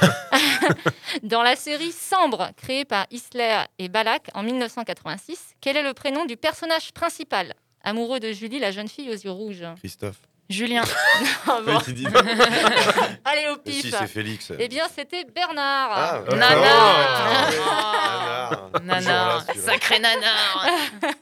Dans 1.22 1.42
la 1.42 1.54
série 1.54 1.92
Sambre, 1.92 2.50
créée 2.56 2.84
par 2.84 3.06
Isler 3.12 3.62
et 3.78 3.88
Balak 3.88 4.30
en 4.34 4.42
1986, 4.42 5.54
quel 5.60 5.76
est 5.76 5.84
le 5.84 5.94
prénom 5.94 6.24
du 6.24 6.36
personnage 6.36 6.92
principal, 6.92 7.54
amoureux 7.82 8.20
de 8.20 8.32
Julie, 8.32 8.58
la 8.58 8.70
jeune 8.70 8.88
fille 8.88 9.08
aux 9.10 9.14
yeux 9.14 9.30
rouges 9.30 9.64
Christophe. 9.78 10.18
Julien. 10.48 10.82
Ah 11.46 11.60
bon. 11.64 11.76
Ouais, 11.76 11.82
Allez 13.24 13.48
au 13.48 13.56
pif 13.58 13.82
si, 13.82 13.90
c'est 13.90 14.06
Félix. 14.06 14.52
Eh 14.58 14.68
bien, 14.68 14.84
c'était 14.94 15.24
Bernard. 15.24 15.90
Ah, 15.92 16.20
Nana. 16.30 16.48
Nana. 16.48 17.48
Toujours 17.50 18.80
Nana, 18.84 19.00
là, 19.00 19.44
celui-là. 19.48 19.66
sacré 19.72 19.98
nana. 19.98 20.26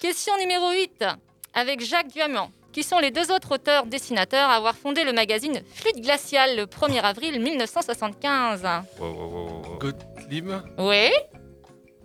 Question 0.00 0.36
numéro 0.38 0.70
8, 0.72 1.04
avec 1.54 1.80
Jacques 1.84 2.08
Duhamel. 2.08 2.48
Qui 2.72 2.82
sont 2.82 2.98
les 2.98 3.10
deux 3.10 3.30
autres 3.30 3.52
auteurs 3.52 3.84
dessinateurs 3.86 4.48
à 4.48 4.54
avoir 4.54 4.74
fondé 4.74 5.04
le 5.04 5.12
magazine 5.12 5.60
Flûte 5.74 6.00
Glaciale 6.00 6.56
le 6.56 6.64
1er 6.64 7.00
avril 7.02 7.38
1975 7.40 8.62
Wow, 8.98 9.06
wow, 9.06 9.12
wow, 9.12 9.62
wow. 9.62 9.78
Gottlieb 9.78 10.50
Oui 10.78 11.10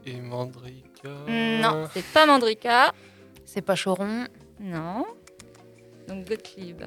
et 0.06 0.22
Mandrika. 0.22 1.10
Non, 1.28 1.88
c'est 1.94 2.04
pas 2.06 2.26
Mandrika. 2.26 2.94
C'est 3.48 3.62
pas 3.62 3.76
Choron. 3.76 4.26
Non. 4.60 5.06
Donc 6.08 6.28
Gottlieb. 6.28 6.84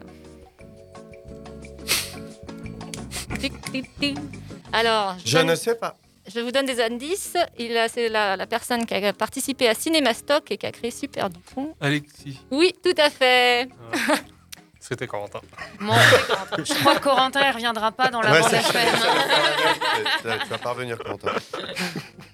Alors, 4.73 5.16
Je 5.25 5.38
donne- 5.38 5.49
ne 5.49 5.55
sais 5.55 5.75
pas. 5.75 5.96
je 6.33 6.40
vous 6.40 6.53
donne 6.53 6.66
des 6.66 6.81
indices. 6.83 7.37
Il 7.59 7.77
a- 7.77 7.88
C'est 7.88 8.09
la, 8.09 8.37
la 8.37 8.46
personne 8.46 8.85
qui 8.87 8.94
a 8.94 9.12
participé 9.12 9.68
à 9.68 9.75
Cinémastock 9.75 10.51
et 10.51 10.57
qui 10.59 10.66
a 10.66 10.73
créé 10.73 10.90
Super 10.90 11.31
Dupont. 11.31 11.75
Alexis. 11.81 12.38
Oui, 12.51 12.73
tout 12.83 12.94
à 12.99 13.11
fait. 13.11 13.68
C'était 14.79 15.07
Corentin. 15.07 15.40
Bon, 15.81 15.92
je 16.64 16.75
crois 16.81 16.96
que 16.96 17.03
Corentin, 17.05 17.40
il 17.46 17.53
reviendra 17.53 17.92
pas 17.92 18.09
dans 18.09 18.20
la 18.23 18.33
Ouais, 18.33 18.40
bande 18.40 18.53
FM. 18.53 18.88
Tu 20.20 20.27
vas- 20.29 20.38
tu 20.38 20.49
vas 20.49 20.59
parvenir, 20.59 20.99
Quentin. 20.99 21.33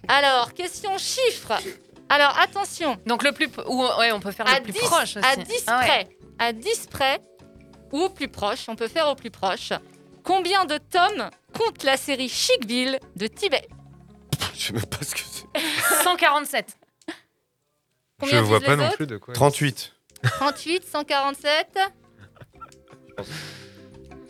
Alors, 0.08 0.52
question 0.54 0.96
chiffres. 0.98 1.58
Alors, 2.08 2.38
attention. 2.38 2.96
Donc 3.06 3.22
le 3.24 3.32
plus... 3.32 3.48
Ou, 3.66 3.82
ouais, 3.98 4.12
on 4.12 4.20
peut 4.20 4.30
faire 4.32 4.46
à 4.48 4.58
le 4.58 4.62
plus 4.62 4.72
10, 4.72 4.78
proche 4.80 5.16
aussi. 5.16 5.26
À 5.26 5.36
10 5.36 5.64
Ah 5.66 5.78
ouais. 5.80 5.86
près. 5.86 6.08
À 6.38 6.52
10 6.52 6.86
près. 6.90 7.20
Ou 7.92 8.02
au 8.02 8.10
plus 8.10 8.28
proche. 8.28 8.68
On 8.68 8.76
peut 8.76 8.88
faire 8.88 9.08
au 9.08 9.14
plus 9.14 9.30
proche. 9.30 9.72
Combien 10.22 10.64
de 10.64 10.78
tomes 10.78 11.30
compte 11.56 11.82
la 11.84 11.96
série 11.96 12.28
Chic 12.28 12.66
Bill 12.66 12.98
de 13.16 13.26
Tibet? 13.26 13.68
Je 14.54 14.60
sais 14.66 14.72
même 14.72 14.86
pas 14.86 15.04
ce 15.04 15.14
que 15.14 15.20
c'est. 15.20 15.46
147. 16.04 16.76
Combien 18.20 18.38
Je 18.38 18.44
vois 18.44 18.60
pas 18.60 18.76
non 18.76 18.90
plus 18.90 19.06
de 19.06 19.16
quoi. 19.18 19.34
38. 19.34 19.92
38, 20.22 20.84
147. 20.88 21.78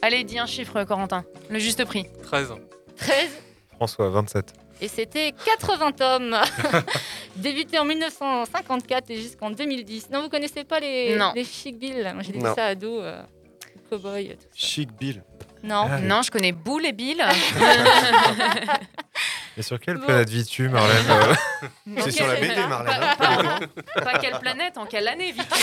Allez, 0.03 0.25
dis 0.25 0.39
un 0.39 0.47
chiffre, 0.47 0.83
Corentin. 0.85 1.25
Le 1.51 1.59
juste 1.59 1.85
prix. 1.85 2.07
13. 2.23 2.53
13. 2.97 3.31
François, 3.77 4.09
27. 4.11 4.53
Et 4.81 4.89
c'était 4.89 5.33
80 5.45 5.93
tomes. 5.93 6.37
Débuté 7.37 7.79
en 7.79 7.85
1954 7.85 9.11
et 9.11 9.17
jusqu'en 9.17 9.51
2010. 9.51 10.11
Non, 10.11 10.23
vous 10.23 10.29
connaissez 10.29 10.65
pas 10.65 10.81
les, 10.81 11.17
Non. 11.17 11.33
les 11.35 11.45
Chic 11.45 11.79
Bill? 11.79 12.11
Moi, 12.15 12.23
j'ai 12.23 12.33
lu 12.33 12.39
Non. 12.41 12.55
ça 12.55 12.67
ado. 12.67 13.01
Euh, 13.01 13.23
cowboy. 13.89 14.29
tout 14.37 14.43
ça. 14.43 14.49
Chic 14.55 14.91
Bill. 14.93 15.23
Non. 15.63 15.87
Ah, 15.91 15.99
Non, 16.01 16.23
je 16.23 16.31
connais 16.31 16.53
Boule 16.53 16.85
et 16.87 16.93
Bill. 16.93 17.25
Et 19.59 19.63
sur 19.63 19.81
quelle 19.81 19.97
Bon. 19.97 20.05
planète 20.05 20.29
vis-tu, 20.29 20.69
Marlène 20.69 21.07
euh 21.09 21.35
C'est 22.03 22.11
sur 22.11 22.27
la 22.27 22.35
BD, 22.37 22.57
Marlène. 22.67 22.93
hein. 23.03 23.59
Pas, 23.95 24.01
pas 24.03 24.19
quelle 24.19 24.39
planète, 24.39 24.77
en 24.77 24.85
quelle 24.85 25.09
année 25.09 25.33
vis-tu? 25.33 25.61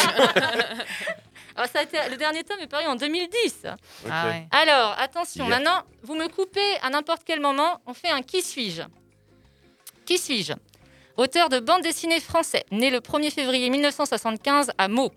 Alors, 1.56 1.70
ça 1.72 1.80
a 1.80 1.84
été, 1.84 1.98
le 2.10 2.18
dernier 2.18 2.44
tome 2.44 2.58
est 2.60 2.68
paru 2.68 2.86
en 2.88 2.96
2010. 2.96 3.68
Ah 4.10 4.26
ouais. 4.28 4.48
Alors, 4.50 4.96
attention, 5.00 5.46
maintenant, 5.46 5.84
vous 6.02 6.16
me 6.16 6.28
coupez 6.28 6.78
à 6.82 6.90
n'importe 6.90 7.22
quel 7.24 7.40
moment, 7.40 7.82
on 7.86 7.94
fait 7.94 8.10
un 8.10 8.24
qui 8.24 8.42
suis-je? 8.42 8.82
Qui 10.06 10.18
suis-je? 10.18 10.54
Auteur 11.16 11.48
de 11.48 11.60
bande 11.60 11.82
dessinée 11.82 12.20
français, 12.20 12.66
né 12.72 12.90
le 12.90 13.00
1er 13.00 13.32
février 13.32 13.70
1975 13.70 14.72
à 14.78 14.88
Meaux. 14.90 15.12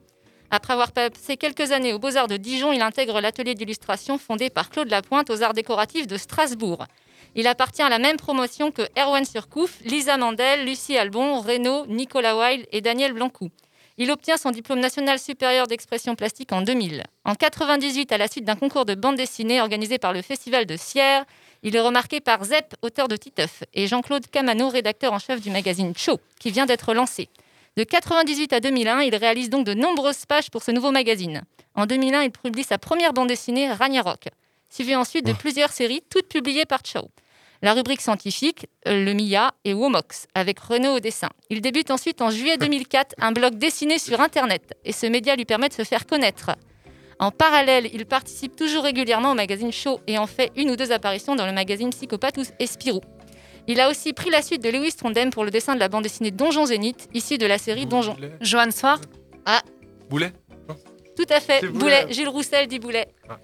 Après 0.50 0.74
avoir 0.74 0.92
passé 0.92 1.36
quelques 1.36 1.72
années 1.72 1.92
aux 1.92 1.98
Beaux-Arts 1.98 2.28
de 2.28 2.36
Dijon, 2.36 2.72
il 2.72 2.80
intègre 2.82 3.20
l'atelier 3.20 3.56
d'illustration 3.56 4.16
fondé 4.16 4.48
par 4.48 4.70
Claude 4.70 4.88
Lapointe 4.88 5.28
aux 5.28 5.42
Arts 5.42 5.54
décoratifs 5.54 6.06
de 6.06 6.16
Strasbourg. 6.16 6.86
Il 7.34 7.48
appartient 7.48 7.82
à 7.82 7.88
la 7.88 7.98
même 7.98 8.16
promotion 8.16 8.70
que 8.70 8.82
Erwan 8.96 9.24
Surcouf, 9.24 9.80
Lisa 9.84 10.16
Mandel, 10.18 10.64
Lucie 10.64 10.96
Albon, 10.96 11.40
Reynaud, 11.40 11.86
Nicolas 11.86 12.36
Weil 12.36 12.66
et 12.70 12.80
Daniel 12.80 13.12
Blancou. 13.12 13.50
Il 13.98 14.12
obtient 14.12 14.36
son 14.36 14.50
diplôme 14.50 14.78
national 14.78 15.18
supérieur 15.18 15.66
d'expression 15.66 16.14
plastique 16.14 16.52
en 16.52 16.62
2000. 16.62 17.02
En 17.24 17.34
98, 17.34 18.12
à 18.12 18.18
la 18.18 18.28
suite 18.28 18.44
d'un 18.44 18.54
concours 18.54 18.84
de 18.84 18.94
bande 18.94 19.16
dessinée 19.16 19.60
organisé 19.60 19.98
par 19.98 20.12
le 20.12 20.22
Festival 20.22 20.66
de 20.66 20.76
Sierre, 20.76 21.24
il 21.66 21.74
est 21.74 21.80
remarqué 21.80 22.20
par 22.20 22.44
Zep, 22.44 22.76
auteur 22.80 23.08
de 23.08 23.16
Titeuf, 23.16 23.64
et 23.74 23.88
Jean-Claude 23.88 24.28
Camano, 24.30 24.68
rédacteur 24.68 25.12
en 25.12 25.18
chef 25.18 25.40
du 25.40 25.50
magazine 25.50 25.92
Cho, 25.96 26.20
qui 26.38 26.52
vient 26.52 26.64
d'être 26.64 26.94
lancé. 26.94 27.28
De 27.76 27.82
98 27.82 28.52
à 28.52 28.60
2001, 28.60 29.00
il 29.00 29.16
réalise 29.16 29.50
donc 29.50 29.66
de 29.66 29.74
nombreuses 29.74 30.26
pages 30.26 30.48
pour 30.48 30.62
ce 30.62 30.70
nouveau 30.70 30.92
magazine. 30.92 31.42
En 31.74 31.86
2001, 31.86 32.22
il 32.22 32.30
publie 32.30 32.62
sa 32.62 32.78
première 32.78 33.12
bande 33.12 33.26
dessinée, 33.26 33.68
Ragnarok, 33.68 34.28
suivi 34.70 34.94
ensuite 34.94 35.26
de 35.26 35.32
plusieurs 35.32 35.72
séries, 35.72 36.04
toutes 36.08 36.28
publiées 36.28 36.66
par 36.66 36.82
Cho. 36.86 37.10
La 37.62 37.72
rubrique 37.72 38.00
scientifique, 38.00 38.68
euh, 38.86 39.04
le 39.04 39.12
MIA 39.12 39.52
et 39.64 39.74
Womox, 39.74 40.28
avec 40.36 40.60
Renault 40.60 40.98
au 40.98 41.00
dessin. 41.00 41.30
Il 41.50 41.62
débute 41.62 41.90
ensuite 41.90 42.22
en 42.22 42.30
juillet 42.30 42.58
2004 42.58 43.16
un 43.18 43.32
blog 43.32 43.56
dessiné 43.56 43.98
sur 43.98 44.20
Internet, 44.20 44.78
et 44.84 44.92
ce 44.92 45.06
média 45.06 45.34
lui 45.34 45.46
permet 45.46 45.68
de 45.68 45.74
se 45.74 45.82
faire 45.82 46.06
connaître. 46.06 46.52
En 47.18 47.30
parallèle, 47.30 47.88
il 47.94 48.04
participe 48.06 48.56
toujours 48.56 48.84
régulièrement 48.84 49.32
au 49.32 49.34
magazine 49.34 49.72
Show 49.72 50.00
et 50.06 50.18
en 50.18 50.26
fait 50.26 50.52
une 50.56 50.70
ou 50.70 50.76
deux 50.76 50.92
apparitions 50.92 51.34
dans 51.34 51.46
le 51.46 51.52
magazine 51.52 51.90
Psychopathe 51.90 52.36
ou 52.38 52.42
Espirou. 52.58 53.00
Il 53.68 53.80
a 53.80 53.88
aussi 53.90 54.12
pris 54.12 54.30
la 54.30 54.42
suite 54.42 54.62
de 54.62 54.68
Lewis 54.68 54.92
Trondheim 54.92 55.30
pour 55.30 55.44
le 55.44 55.50
dessin 55.50 55.74
de 55.74 55.80
la 55.80 55.88
bande 55.88 56.02
dessinée 56.04 56.30
Donjon 56.30 56.66
Zénith, 56.66 57.08
issue 57.14 57.38
de 57.38 57.46
la 57.46 57.58
série 57.58 57.86
Donjon. 57.86 58.16
Johan 58.40 58.70
Soir 58.70 59.00
Ah, 59.44 59.62
Boulet? 60.10 60.32
Tout 61.16 61.24
à 61.30 61.40
fait, 61.40 61.60
Boulet. 61.66 62.02
Boulet. 62.02 62.06
Gilles 62.12 62.28
Roussel 62.28 62.66
dit 62.68 62.78
Boulet. 62.78 63.06
Ah. 63.28 63.38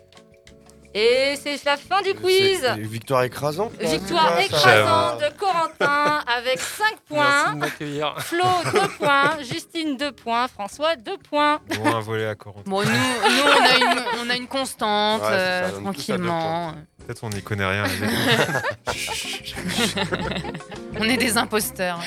Et 0.95 1.37
c'est 1.43 1.65
la 1.65 1.77
fin 1.79 2.03
du 2.03 2.13
quiz. 2.15 2.63
Victoire 2.77 3.23
écrasante. 3.23 3.73
Victoire 3.81 4.35
quoi, 4.35 4.45
écrasante 4.45 5.21
de 5.21 5.39
Corentin 5.39 6.23
avec 6.37 6.61
5 6.61 6.85
Merci 6.85 7.03
points. 7.09 7.55
de 7.55 7.59
m'accueillir. 7.59 8.15
Flo, 8.19 8.45
2 8.73 8.81
points. 8.99 9.39
Justine, 9.43 9.97
2 9.97 10.13
points. 10.13 10.49
François, 10.49 10.97
2 10.97 11.17
points. 11.19 11.61
Bon, 11.77 11.95
un 11.95 12.01
volet 12.01 12.27
à 12.27 12.35
Corentin. 12.35 12.71
Bon, 12.71 12.83
nous, 12.83 12.91
nous, 12.91 13.43
on, 13.47 13.63
a 13.65 13.77
une, 13.79 14.03
on 14.27 14.31
a 14.31 14.37
une 14.37 14.47
constante, 14.47 15.23
Ouais, 15.23 15.29
euh, 15.31 15.71
ça, 15.71 15.81
tranquillement. 15.81 16.75
Peut-être 17.07 17.25
on 17.25 17.31
n'y 17.31 17.43
connaît 17.43 17.65
rien. 17.67 17.85
on 21.01 21.05
est 21.05 21.17
des 21.17 21.39
imposteurs. 21.39 22.01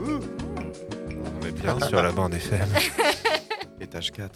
on 0.00 1.46
est 1.46 1.52
bien 1.52 1.78
sur 1.86 2.02
la 2.02 2.12
bande 2.12 2.34
FM. 2.34 2.68
Étage 3.80 4.10
4. 4.10 4.30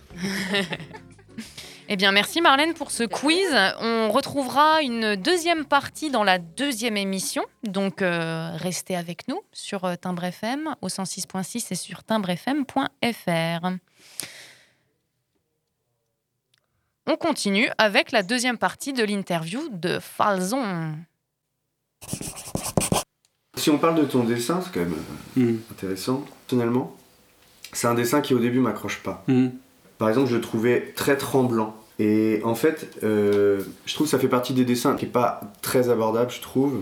Eh 1.89 1.97
bien, 1.97 2.13
merci 2.13 2.41
Marlène 2.41 2.73
pour 2.73 2.91
ce 2.91 3.05
quiz. 3.05 3.55
On 3.81 4.11
retrouvera 4.11 4.81
une 4.81 5.17
deuxième 5.17 5.67
partie 5.67 6.11
dans 6.11 6.25
la 6.25 6.39
deuxième 6.39 6.97
émission. 6.97 7.45
Donc, 7.63 8.01
euh, 8.01 8.57
restez 8.57 8.97
avec 8.97 9.29
nous 9.29 9.43
sur 9.53 9.85
euh, 9.85 9.95
Timbre 9.95 10.25
FM 10.25 10.75
au 10.81 10.89
106.6 10.89 11.67
et 11.71 11.75
sur 11.75 12.03
timbrefm.fr. 12.03 13.69
On 17.07 17.17
continue 17.17 17.69
avec 17.77 18.13
la 18.13 18.23
deuxième 18.23 18.57
partie 18.57 18.95
de 18.95 19.05
l'interview 19.05 19.69
de 19.71 19.99
Falzon. 19.99 20.95
Si 23.57 23.69
on 23.69 23.77
parle 23.77 23.97
de 23.97 24.05
ton 24.05 24.25
dessin, 24.25 24.63
c'est 24.63 24.73
quand 24.73 24.81
même 24.81 24.95
euh, 25.37 25.57
intéressant. 25.71 26.25
Personnellement, 26.47 26.97
c'est 27.75 27.89
un 27.89 27.95
dessin 27.95 28.23
qui 28.23 28.33
au 28.33 28.39
début 28.39 28.61
m'accroche 28.61 29.03
pas. 29.03 29.23
Mhm. 29.29 29.53
Par 30.05 30.11
exemple, 30.11 30.29
je 30.29 30.35
le 30.35 30.43
trouvais 30.43 30.93
très 30.95 31.17
tremblant. 31.17 31.75
Et 31.99 32.43
en 32.45 32.55
fait, 32.55 32.91
euh, 33.05 33.63
je 33.87 33.95
trouve 33.95 34.07
que 34.07 34.11
ça 34.11 34.19
fait 34.19 34.29
partie 34.29 34.53
des 34.53 34.67
dessins 34.67 34.97
qui 34.97 35.07
est 35.07 35.09
pas 35.09 35.41
très 35.63 35.89
abordable, 35.89 36.31
je 36.31 36.43
trouve. 36.43 36.81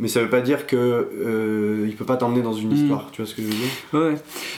Mais 0.00 0.08
ça 0.08 0.20
veut 0.20 0.28
pas 0.30 0.40
dire 0.40 0.66
que 0.66 0.74
euh, 0.76 1.86
il 1.88 1.94
peut 1.94 2.04
pas 2.04 2.16
t'emmener 2.16 2.42
dans 2.42 2.52
une 2.52 2.70
Mhm. 2.70 2.74
histoire. 2.76 3.08
Tu 3.12 3.22
vois 3.22 3.30
ce 3.30 3.36
que 3.36 3.42
je 3.42 3.46
veux 3.46 3.54
dire? 3.54 3.68
Ouais, 3.92 4.14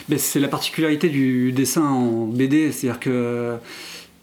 mais 0.09 0.17
c'est 0.17 0.39
la 0.39 0.47
particularité 0.47 1.09
du 1.09 1.51
dessin 1.51 1.83
en 1.83 2.25
BD, 2.25 2.71
c'est-à-dire 2.71 2.99
que 2.99 3.53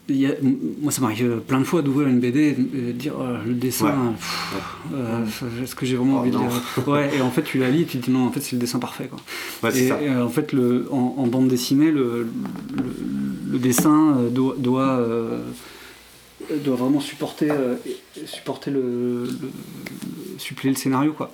y 0.08 0.26
a- 0.26 0.38
m- 0.38 0.56
moi 0.82 0.92
ça 0.92 1.00
m'arrive 1.00 1.40
plein 1.46 1.58
de 1.60 1.64
fois 1.64 1.80
d'ouvrir 1.82 2.08
une 2.08 2.20
BD 2.20 2.40
et 2.40 2.52
de 2.54 2.92
dire 2.92 3.14
oh, 3.18 3.22
le 3.46 3.54
dessin, 3.54 3.86
Ouais. 3.86 4.60
euh, 4.94 5.24
est-ce 5.62 5.74
que 5.74 5.86
j'ai 5.86 5.96
vraiment 5.96 6.16
Oh, 6.16 6.20
envie 6.20 6.30
de 6.30 6.36
non. 6.36 6.42
lire? 6.48 6.88
Ouais, 6.88 7.10
et 7.16 7.20
en 7.22 7.30
fait 7.30 7.42
tu 7.42 7.58
la 7.58 7.70
lis 7.70 7.82
et 7.82 7.84
tu 7.86 7.98
te 7.98 8.04
dis 8.06 8.10
non, 8.10 8.26
en 8.26 8.30
fait 8.30 8.40
c'est 8.40 8.52
le 8.56 8.60
dessin 8.60 8.78
parfait 8.78 9.08
quoi. 9.08 9.18
Ouais, 9.62 9.76
et, 9.78 9.88
ça. 9.88 10.02
et, 10.02 10.08
euh, 10.08 10.24
en 10.24 10.28
fait 10.28 10.52
le, 10.52 10.86
en, 10.90 11.14
en 11.18 11.26
bande 11.26 11.48
dessinée, 11.48 11.90
le, 11.90 12.26
le, 12.76 12.84
le 13.52 13.58
dessin 13.58 14.16
euh, 14.18 14.28
doit, 14.30 14.56
doit, 14.58 14.98
euh, 14.98 15.38
doit 16.62 16.76
vraiment 16.76 17.00
supporter, 17.00 17.50
euh, 17.50 17.76
supporter 18.26 18.70
le, 18.70 19.24
le- 19.24 19.50
scénario 20.76 21.12
quoi. 21.12 21.32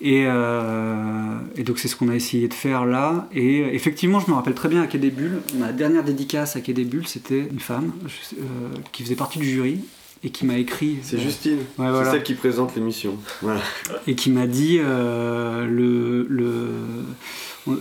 Et, 0.00 0.24
euh, 0.26 1.38
et 1.56 1.62
donc 1.62 1.78
c'est 1.78 1.88
ce 1.88 1.96
qu'on 1.96 2.08
a 2.08 2.14
essayé 2.14 2.48
de 2.48 2.54
faire 2.54 2.86
là. 2.86 3.28
Et 3.32 3.60
euh, 3.60 3.72
effectivement, 3.72 4.20
je 4.20 4.30
me 4.30 4.36
rappelle 4.36 4.54
très 4.54 4.68
bien 4.68 4.82
à 4.82 4.86
Quai. 4.86 5.12
Ma 5.58 5.72
dernière 5.72 6.04
dédicace 6.04 6.56
à 6.56 6.60
Quai 6.60 6.74
c'était 7.06 7.48
une 7.50 7.60
femme 7.60 7.92
euh, 8.04 8.44
qui 8.92 9.02
faisait 9.02 9.16
partie 9.16 9.38
du 9.38 9.48
jury 9.50 9.80
et 10.24 10.30
qui 10.30 10.46
m'a 10.46 10.58
écrit. 10.58 10.98
C'est 11.02 11.16
euh, 11.16 11.20
Justine. 11.20 11.58
Ouais, 11.58 11.64
c'est 11.78 11.90
voilà. 11.90 12.10
celle 12.10 12.22
qui 12.22 12.34
présente 12.34 12.74
l'émission. 12.74 13.16
Voilà. 13.42 13.60
Et 14.06 14.14
qui 14.14 14.30
m'a 14.30 14.46
dit 14.46 14.78
euh, 14.80 15.66
le, 15.66 16.26
le, 16.28 16.68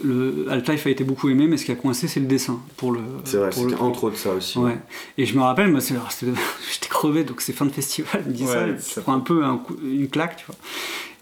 le 0.03 0.45
Altaïf 0.49 0.85
a 0.87 0.89
été 0.89 1.03
beaucoup 1.03 1.29
aimé, 1.29 1.47
mais 1.47 1.57
ce 1.57 1.65
qui 1.65 1.71
a 1.71 1.75
coincé, 1.75 2.07
c'est 2.07 2.19
le 2.19 2.27
dessin. 2.27 2.59
Pour 2.75 2.91
le, 2.91 2.99
C'est 3.23 3.37
vrai, 3.37 3.49
pour 3.49 3.63
le 3.63 3.71
c'était 3.71 3.81
entre 3.81 4.05
autres 4.05 4.17
ça 4.17 4.31
aussi. 4.31 4.59
Ouais. 4.59 4.77
Et 5.17 5.25
je 5.25 5.35
me 5.35 5.41
rappelle, 5.41 5.69
moi, 5.71 5.79
j'étais 6.19 6.89
crevé, 6.89 7.23
donc 7.23 7.41
c'est 7.41 7.53
fin 7.53 7.65
de 7.65 7.71
festival, 7.71 8.23
il 8.25 8.31
me 8.31 8.35
dit 8.35 8.43
Ouais, 8.43 8.75
ça, 8.77 8.95
ça 8.95 9.01
prend 9.01 9.13
un 9.13 9.19
peu 9.19 9.43
un 9.43 9.61
une 9.83 10.09
claque, 10.09 10.37
tu 10.37 10.45
vois. 10.47 10.55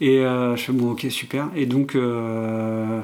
Et 0.02 0.20
euh, 0.20 0.56
je 0.56 0.64
fais 0.64 0.74
bon, 0.74 0.92
ok, 0.92 1.06
super. 1.10 1.50
Et 1.56 1.66
donc, 1.66 1.96
euh, 1.96 3.02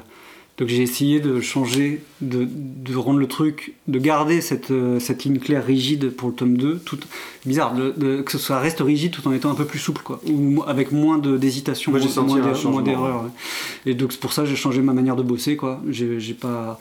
donc 0.61 0.69
j'ai 0.69 0.83
essayé 0.83 1.19
de 1.19 1.41
changer, 1.41 2.03
de, 2.21 2.47
de 2.47 2.95
rendre 2.95 3.17
le 3.19 3.25
truc, 3.27 3.73
de 3.87 3.97
garder 3.97 4.41
cette, 4.41 4.69
euh, 4.69 4.99
cette 4.99 5.23
ligne 5.23 5.39
claire 5.39 5.65
rigide 5.65 6.11
pour 6.11 6.29
le 6.29 6.35
tome 6.35 6.55
2, 6.55 6.77
tout, 6.85 6.99
bizarre, 7.47 7.73
de, 7.73 7.91
de- 7.97 8.21
que 8.21 8.31
ce 8.31 8.37
soit 8.37 8.59
reste 8.59 8.79
rigide 8.79 9.09
tout 9.11 9.27
en 9.27 9.33
étant 9.33 9.49
un 9.49 9.55
peu 9.55 9.65
plus 9.65 9.79
souple, 9.79 10.03
quoi, 10.03 10.21
ou 10.29 10.61
avec 10.67 10.91
moins 10.91 11.17
d'hésitation, 11.17 11.91
moins, 11.91 11.99
senti 12.01 12.33
moins 12.33 12.41
un 12.41 12.45
d'er- 12.45 12.55
changement, 12.55 12.71
moins 12.73 12.81
d'erreurs. 12.83 13.23
ouais. 13.23 13.91
Et 13.91 13.95
donc 13.95 14.11
c'est 14.11 14.21
pour 14.21 14.33
ça 14.33 14.43
que 14.43 14.49
j'ai 14.49 14.55
changé 14.55 14.81
ma 14.83 14.93
manière 14.93 15.15
de 15.15 15.23
bosser, 15.23 15.55
quoi. 15.57 15.81
J'ai 15.89 16.33
pas. 16.35 16.79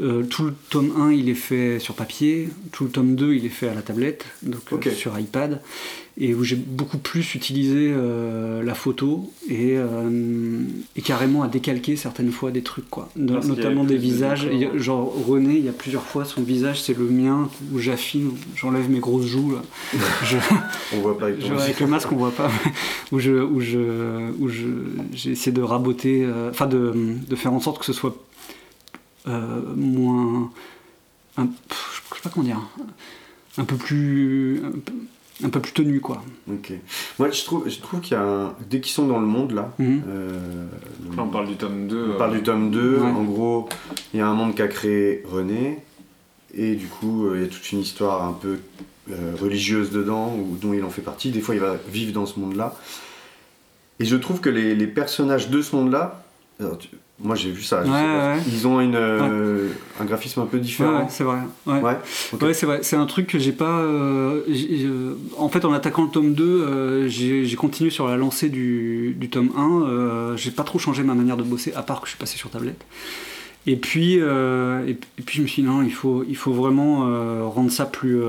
euh, 0.00 0.22
tout 0.22 0.44
le 0.44 0.54
tome 0.70 0.92
1 0.98 1.12
il 1.12 1.28
est 1.28 1.34
fait 1.34 1.78
sur 1.80 1.94
papier, 1.94 2.48
tout 2.72 2.84
le 2.84 2.90
tome 2.90 3.14
2 3.14 3.34
il 3.34 3.44
est 3.44 3.50
fait 3.50 3.68
à 3.68 3.74
la 3.74 3.82
tablette, 3.82 4.24
donc 4.42 4.62
euh, 4.72 4.90
sur 4.94 5.18
iPad, 5.18 5.60
et 6.20 6.34
où 6.34 6.42
j'ai 6.42 6.56
beaucoup 6.56 6.98
plus 6.98 7.36
utilisé 7.36 7.92
euh, 7.94 8.60
la 8.64 8.74
photo 8.74 9.32
et, 9.48 9.74
euh, 9.76 10.62
et 10.96 11.00
carrément 11.00 11.44
à 11.44 11.48
décalquer 11.48 11.94
certaines 11.94 12.32
fois 12.32 12.50
des 12.50 12.62
trucs, 12.62 12.90
quoi. 12.90 13.08
Parce 13.28 13.46
notamment 13.46 13.84
des 13.84 13.94
de 13.94 14.00
visages. 14.00 14.46
a- 14.46 14.78
genre 14.78 15.12
René, 15.26 15.56
il 15.58 15.64
y 15.64 15.68
a 15.68 15.72
plusieurs 15.72 16.02
fois 16.02 16.24
son 16.24 16.42
visage, 16.42 16.82
c'est 16.82 16.98
le 16.98 17.04
mien, 17.04 17.48
où 17.72 17.78
j'affine, 17.78 18.32
j'enlève 18.56 18.90
mes 18.90 18.98
grosses 18.98 19.26
joues. 19.26 19.52
Là. 19.52 19.62
Je- 20.24 20.36
On 20.96 21.00
voit 21.02 21.16
pas 21.16 21.26
avec 21.26 21.40
je- 21.40 21.52
avec 21.52 21.78
le 21.78 21.86
masque, 21.86 22.10
on 22.10 22.16
voit 22.16 22.32
pas. 22.32 22.50
où 23.12 23.20
je, 23.20 23.30
où 23.32 23.60
je, 23.60 24.30
où 24.40 24.48
je, 24.48 24.66
j'ai 25.12 25.30
essayé 25.30 25.52
de 25.52 25.62
raboter, 25.62 26.24
euh, 26.24 26.50
enfin 26.50 26.66
de, 26.66 26.94
de 27.28 27.36
faire 27.36 27.52
en 27.52 27.60
sorte 27.60 27.78
que 27.78 27.84
ce 27.84 27.92
soit 27.92 28.16
euh, 29.28 29.60
moins, 29.76 30.50
un, 31.36 31.46
pff, 31.46 32.02
je 32.10 32.16
sais 32.16 32.22
pas 32.22 32.30
comment 32.30 32.44
dire, 32.46 32.60
un 33.56 33.64
peu 33.64 33.76
plus, 33.76 34.62
un 34.64 34.70
peu, 34.72 34.92
un 35.44 35.48
peu 35.50 35.60
plus 35.60 35.72
tenu 35.72 36.00
quoi. 36.00 36.22
Ok. 36.50 36.72
Moi, 37.18 37.30
je 37.30 37.44
trouve, 37.44 37.68
je 37.68 37.78
trouve 37.78 38.00
qu'il 38.00 38.12
y 38.12 38.20
a 38.20 38.22
un... 38.22 38.54
Dès 38.68 38.80
qu'ils 38.80 38.92
sont 38.92 39.06
dans 39.06 39.20
le 39.20 39.26
monde, 39.26 39.52
là... 39.52 39.72
Euh, 39.80 40.66
Là, 41.16 41.22
on 41.22 41.28
parle 41.28 41.46
du 41.48 41.54
tome 41.56 41.86
2. 41.86 42.12
On 42.14 42.18
parle 42.18 42.32
du 42.36 42.42
tome 42.42 42.70
2. 42.70 42.96
Ouais. 42.98 43.02
En 43.06 43.22
gros, 43.24 43.68
il 44.12 44.18
y 44.18 44.20
a 44.20 44.28
un 44.28 44.34
monde 44.34 44.54
qu'a 44.54 44.68
créé 44.68 45.22
René. 45.30 45.78
Et 46.54 46.74
du 46.74 46.86
coup, 46.86 47.26
euh, 47.26 47.36
il 47.36 47.42
y 47.42 47.44
a 47.44 47.48
toute 47.48 47.70
une 47.72 47.80
histoire 47.80 48.24
un 48.24 48.32
peu 48.32 48.58
euh, 49.10 49.34
religieuse 49.40 49.90
dedans, 49.90 50.34
ou, 50.34 50.56
dont 50.56 50.72
il 50.74 50.82
en 50.84 50.90
fait 50.90 51.02
partie. 51.02 51.30
Des 51.30 51.40
fois, 51.40 51.54
il 51.54 51.60
va 51.60 51.76
vivre 51.90 52.12
dans 52.12 52.26
ce 52.26 52.38
monde-là. 52.40 52.74
Et 54.00 54.04
je 54.04 54.16
trouve 54.16 54.40
que 54.40 54.48
les, 54.50 54.74
les 54.74 54.86
personnages 54.86 55.50
de 55.50 55.60
ce 55.62 55.74
monde-là... 55.76 56.24
alors, 56.60 56.78
tu- 56.78 56.88
Moi, 57.20 57.34
j'ai 57.34 57.50
vu 57.50 57.62
ça. 57.62 57.82
Ouais, 57.82 57.90
ouais. 57.90 58.36
Ils 58.46 58.68
ont 58.68 58.80
une, 58.80 58.94
euh, 58.94 59.68
un 60.00 60.04
graphisme 60.04 60.40
un 60.40 60.46
peu 60.46 60.60
différent. 60.60 61.00
Ouais, 61.00 61.06
c'est 61.08 61.24
vrai. 61.24 61.38
Ouais, 61.66 61.96
c'est 62.54 62.64
vrai. 62.66 62.78
C'est 62.82 62.94
un 62.94 63.06
truc 63.06 63.26
que 63.26 63.40
j'ai 63.40 63.50
pas. 63.50 63.80
euh, 63.80 64.42
euh, 64.48 65.14
en 65.36 65.48
fait, 65.48 65.64
en 65.64 65.72
attaquant 65.72 66.04
le 66.04 66.10
tome 66.10 66.34
2, 66.34 66.44
euh, 66.44 67.08
j'ai 67.08 67.56
continué 67.56 67.90
sur 67.90 68.06
la 68.06 68.16
lancée 68.16 68.48
du, 68.48 69.16
du 69.18 69.28
tome 69.30 69.50
1. 69.56 69.82
euh, 69.88 70.36
j'ai 70.36 70.52
pas 70.52 70.62
trop 70.62 70.78
changé 70.78 71.02
ma 71.02 71.14
manière 71.14 71.36
de 71.36 71.42
bosser, 71.42 71.72
à 71.74 71.82
part 71.82 72.00
que 72.00 72.06
je 72.06 72.10
suis 72.12 72.18
passé 72.20 72.36
sur 72.36 72.50
tablette. 72.50 72.84
Et 73.66 73.74
puis, 73.74 74.14
et, 74.14 74.90
et 74.90 75.22
puis 75.26 75.38
je 75.38 75.42
me 75.42 75.46
suis 75.48 75.62
dit 75.62 75.68
non, 75.68 75.82
il 75.82 75.92
faut, 75.92 76.24
il 76.28 76.36
faut 76.36 76.52
vraiment 76.52 77.50
rendre 77.50 77.72
ça 77.72 77.84
plus, 77.84 78.22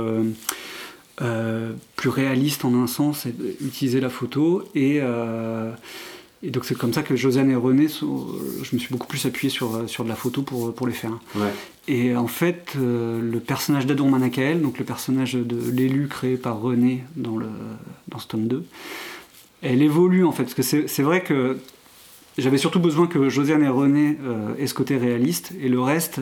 plus 1.95 2.09
réaliste 2.09 2.65
en 2.65 2.73
un 2.73 2.87
sens, 2.87 3.27
et 3.27 3.35
utiliser 3.63 4.01
la 4.01 4.09
photo. 4.09 4.63
Et, 4.73 4.99
et 6.43 6.51
donc 6.51 6.65
c'est 6.65 6.77
comme 6.77 6.93
ça 6.93 7.01
que 7.03 7.15
Josiane 7.15 7.51
et 7.51 7.55
René, 7.55 7.87
sont- 7.87 8.27
je 8.63 8.75
me 8.75 8.79
suis 8.79 8.89
beaucoup 8.91 9.07
plus 9.07 9.25
appuyé 9.25 9.49
sur, 9.49 9.89
sur 9.89 10.03
de 10.03 10.09
la 10.09 10.15
photo 10.15 10.41
pour, 10.41 10.73
pour 10.73 10.87
les 10.87 10.93
faire. 10.93 11.17
Ouais. 11.35 11.51
Et 11.87 12.15
en 12.15 12.27
fait, 12.27 12.73
euh, 12.77 13.19
le 13.21 13.39
personnage 13.39 13.85
d'Adon 13.85 14.09
Manakael, 14.09 14.61
donc 14.61 14.77
le 14.79 14.85
personnage 14.85 15.33
de 15.33 15.71
l'élu 15.71 16.07
créé 16.07 16.37
par 16.37 16.59
René 16.61 17.03
dans, 17.15 17.35
le, 17.37 17.47
dans 18.07 18.19
ce 18.19 18.27
tome 18.27 18.47
2, 18.47 18.63
elle 19.61 19.81
évolue 19.81 20.23
en 20.25 20.31
fait. 20.31 20.43
Parce 20.43 20.53
que 20.53 20.61
c'est 20.87 21.03
vrai 21.03 21.21
que 21.23 21.57
j'avais 22.37 22.57
surtout 22.57 22.79
besoin 22.79 23.07
que 23.07 23.27
Josiane 23.27 23.63
et 23.63 23.67
René 23.69 24.17
euh, 24.23 24.53
aient 24.57 24.67
ce 24.67 24.73
côté 24.73 24.97
réaliste, 24.97 25.51
et 25.61 25.67
le 25.67 25.81
reste, 25.81 26.21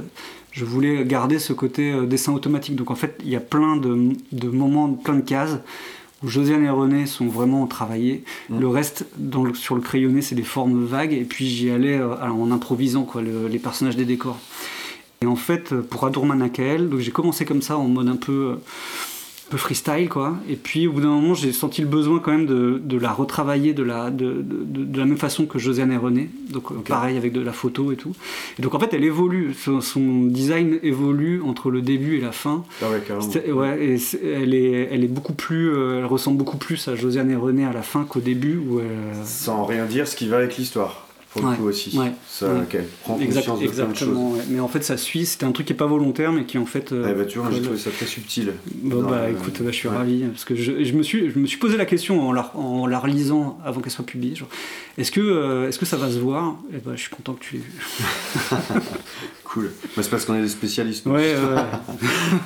je 0.52 0.66
voulais 0.66 1.04
garder 1.06 1.38
ce 1.38 1.54
côté 1.54 1.92
euh, 1.92 2.06
dessin 2.08 2.34
automatique. 2.34 2.76
Donc 2.76 2.90
en 2.90 2.96
fait, 2.96 3.20
il 3.24 3.30
y 3.30 3.36
a 3.36 3.40
plein 3.42 3.76
de, 3.78 4.14
de 4.32 4.48
moments, 4.50 4.92
plein 4.94 5.16
de 5.16 5.22
cases 5.22 5.58
Josiane 6.24 6.64
et 6.66 6.70
René 6.70 7.06
sont 7.06 7.28
vraiment 7.28 7.68
travaillés. 7.68 8.24
Le 8.50 8.68
reste, 8.68 9.06
dans 9.18 9.44
le- 9.44 9.54
sur 9.54 9.76
le 9.76 9.82
crayonné, 9.82 10.22
c'est 10.22 10.36
des 10.36 10.44
formes 10.44 10.84
vagues, 10.86 11.14
et 11.14 11.24
puis 11.24 11.48
j'y 11.48 11.70
allais 11.70 11.98
euh, 12.00 12.16
alors, 12.22 12.40
en 12.40 12.50
improvisant 12.52 13.04
quoi, 13.04 13.22
le- 13.22 13.48
les 13.48 13.60
personnages 13.60 13.96
des 13.96 14.06
décors. 14.06 14.40
Et 15.22 15.26
en 15.26 15.36
fait, 15.36 15.74
euh, 15.74 15.82
pour 15.82 16.06
Adourman 16.06 16.42
Akael, 16.42 16.90
j'ai 17.00 17.12
commencé 17.12 17.46
comme 17.46 17.62
ça, 17.62 17.78
en 17.78 17.88
mode 17.88 18.08
un 18.10 18.16
peu, 18.16 18.32
euh, 18.54 18.56
un 19.48 19.52
peu 19.52 19.58
freestyle, 19.58 20.10
quoi. 20.10 20.36
Et 20.50 20.56
puis 20.58 20.88
au 20.88 20.92
bout 20.92 21.00
d'un 21.02 21.08
moment, 21.08 21.34
j'ai 21.34 21.54
senti 21.54 21.82
le 21.82 21.88
besoin 21.88 22.20
quand 22.20 22.32
même 22.32 22.46
de, 22.46 22.82
de 22.84 22.98
la 22.98 23.12
retravailler 23.14 23.74
de 23.74 23.84
la, 23.84 24.10
de, 24.12 24.44
de- 24.44 24.84
de 24.84 25.00
la 25.00 25.06
même 25.06 25.18
façon 25.18 25.46
que 25.46 25.58
Josiane 25.58 25.92
et 25.92 25.98
René. 25.98 26.30
Donc 26.50 26.72
euh, 26.72 26.76
pareil 26.86 27.16
avec 27.18 27.32
de 27.32 27.40
la 27.42 27.54
photo 27.54 27.92
et 27.94 27.96
tout. 27.96 28.14
Et 28.60 28.62
donc 28.62 28.76
en 28.76 28.80
fait, 28.80 28.94
elle 28.94 29.06
évolue. 29.06 29.54
Son, 29.54 29.80
son 29.80 30.26
design 30.26 30.80
évolue 30.84 31.42
entre 31.44 31.72
le 31.72 31.82
début 31.82 32.18
et 32.18 32.22
la 32.22 32.34
fin. 32.34 32.66
Ah 32.82 32.90
ouais, 32.90 33.02
carrément. 33.08 33.30
C'est- 33.32 33.50
ouais, 33.52 33.82
et 33.86 33.98
c'est- 33.98 34.20
elle, 34.26 34.54
est, 34.54 34.90
elle 34.92 35.04
est 35.06 35.08
beaucoup 35.10 35.34
plus, 35.34 35.70
euh, 35.74 36.00
elle 36.00 36.06
ressemble 36.06 36.38
beaucoup 36.38 36.58
plus 36.58 36.86
à 36.90 36.96
Josiane 36.96 37.32
et 37.32 37.36
René 37.36 37.64
à 37.64 37.72
la 37.72 37.84
fin 37.84 38.04
qu'au 38.04 38.20
début 38.20 38.58
où 38.58 38.80
elle, 38.82 39.26
Sans 39.26 39.64
rien 39.64 39.86
dire, 39.86 40.08
ce 40.10 40.16
qui 40.18 40.28
va 40.28 40.38
avec 40.38 40.58
l'histoire, 40.58 41.07
pour 41.38 41.46
Ouais, 41.46 41.52
le 41.52 41.58
coup 41.58 41.68
aussi. 41.70 41.98
ouais, 41.98 42.12
Ça, 42.28 42.48
ouais. 42.54 42.62
qu'elle 42.70 42.88
prend 43.04 43.18
Exact- 43.20 43.46
conscience 43.48 43.60
de 43.62 43.68
plein 43.68 43.76
de 43.86 43.90
exactement, 43.92 44.30
choses. 44.32 44.40
ouais. 44.40 44.46
Mais 44.50 44.60
en 44.60 44.68
fait, 44.68 44.84
ça 44.84 44.98
suit. 44.98 45.26
C'était 45.26 45.46
un 45.46 45.52
truc 45.52 45.68
qui 45.68 45.74
est 45.74 45.78
pas 45.78 45.86
volontaire, 45.86 46.32
mais 46.34 46.44
qui 46.46 46.58
en 46.58 46.66
fait. 46.66 46.92
euh, 46.92 47.08
Eh 47.10 47.14
ben, 47.14 47.26
tu 47.26 47.40
vois, 47.40 47.50
j'ai 47.52 47.62
trouvé 47.62 47.78
ça 47.78 47.90
très 47.92 48.06
subtil. 48.06 48.54
Bah 48.84 49.30
écoute, 49.30 49.62
bah, 49.62 49.72
je 49.72 49.76
suis 49.76 49.88
ravi 49.88 50.24
parce 50.26 50.44
que 50.46 50.56
je, 50.56 50.84
je 50.84 50.94
me 50.94 51.04
suis, 51.04 51.32
je 51.32 51.40
me 51.40 51.46
suis 51.48 51.58
posé 51.58 51.78
la 51.78 51.86
question 51.86 52.28
en 52.28 52.32
la, 52.34 52.52
en 52.56 52.86
la 52.88 53.00
relisant 53.00 53.58
avant 53.64 53.80
qu'elle 53.82 53.92
soit 53.92 54.06
publiée. 54.06 54.36
genre, 54.36 54.50
Est-ce 54.98 55.12
que, 55.12 55.22
euh, 55.22 55.68
est-ce 55.70 55.80
que 55.80 55.86
ça 55.86 55.98
va 55.98 56.12
se 56.12 56.20
voir? 56.20 56.56
Et 56.74 56.78
ben, 56.84 56.96
je 56.96 57.02
suis 57.02 57.10
content 57.12 57.34
que 57.34 57.44
tu 57.44 57.56
l'aies 57.56 57.62
vu. 57.62 57.72
Cool. 59.50 59.72
Bah, 59.96 60.04
c'est 60.04 60.10
parce 60.10 60.26
qu'on 60.26 60.36
est 60.36 60.42
des 60.42 60.48
spécialistes. 60.50 61.06
Ouais, 61.06 61.36
ouais. 61.36 61.62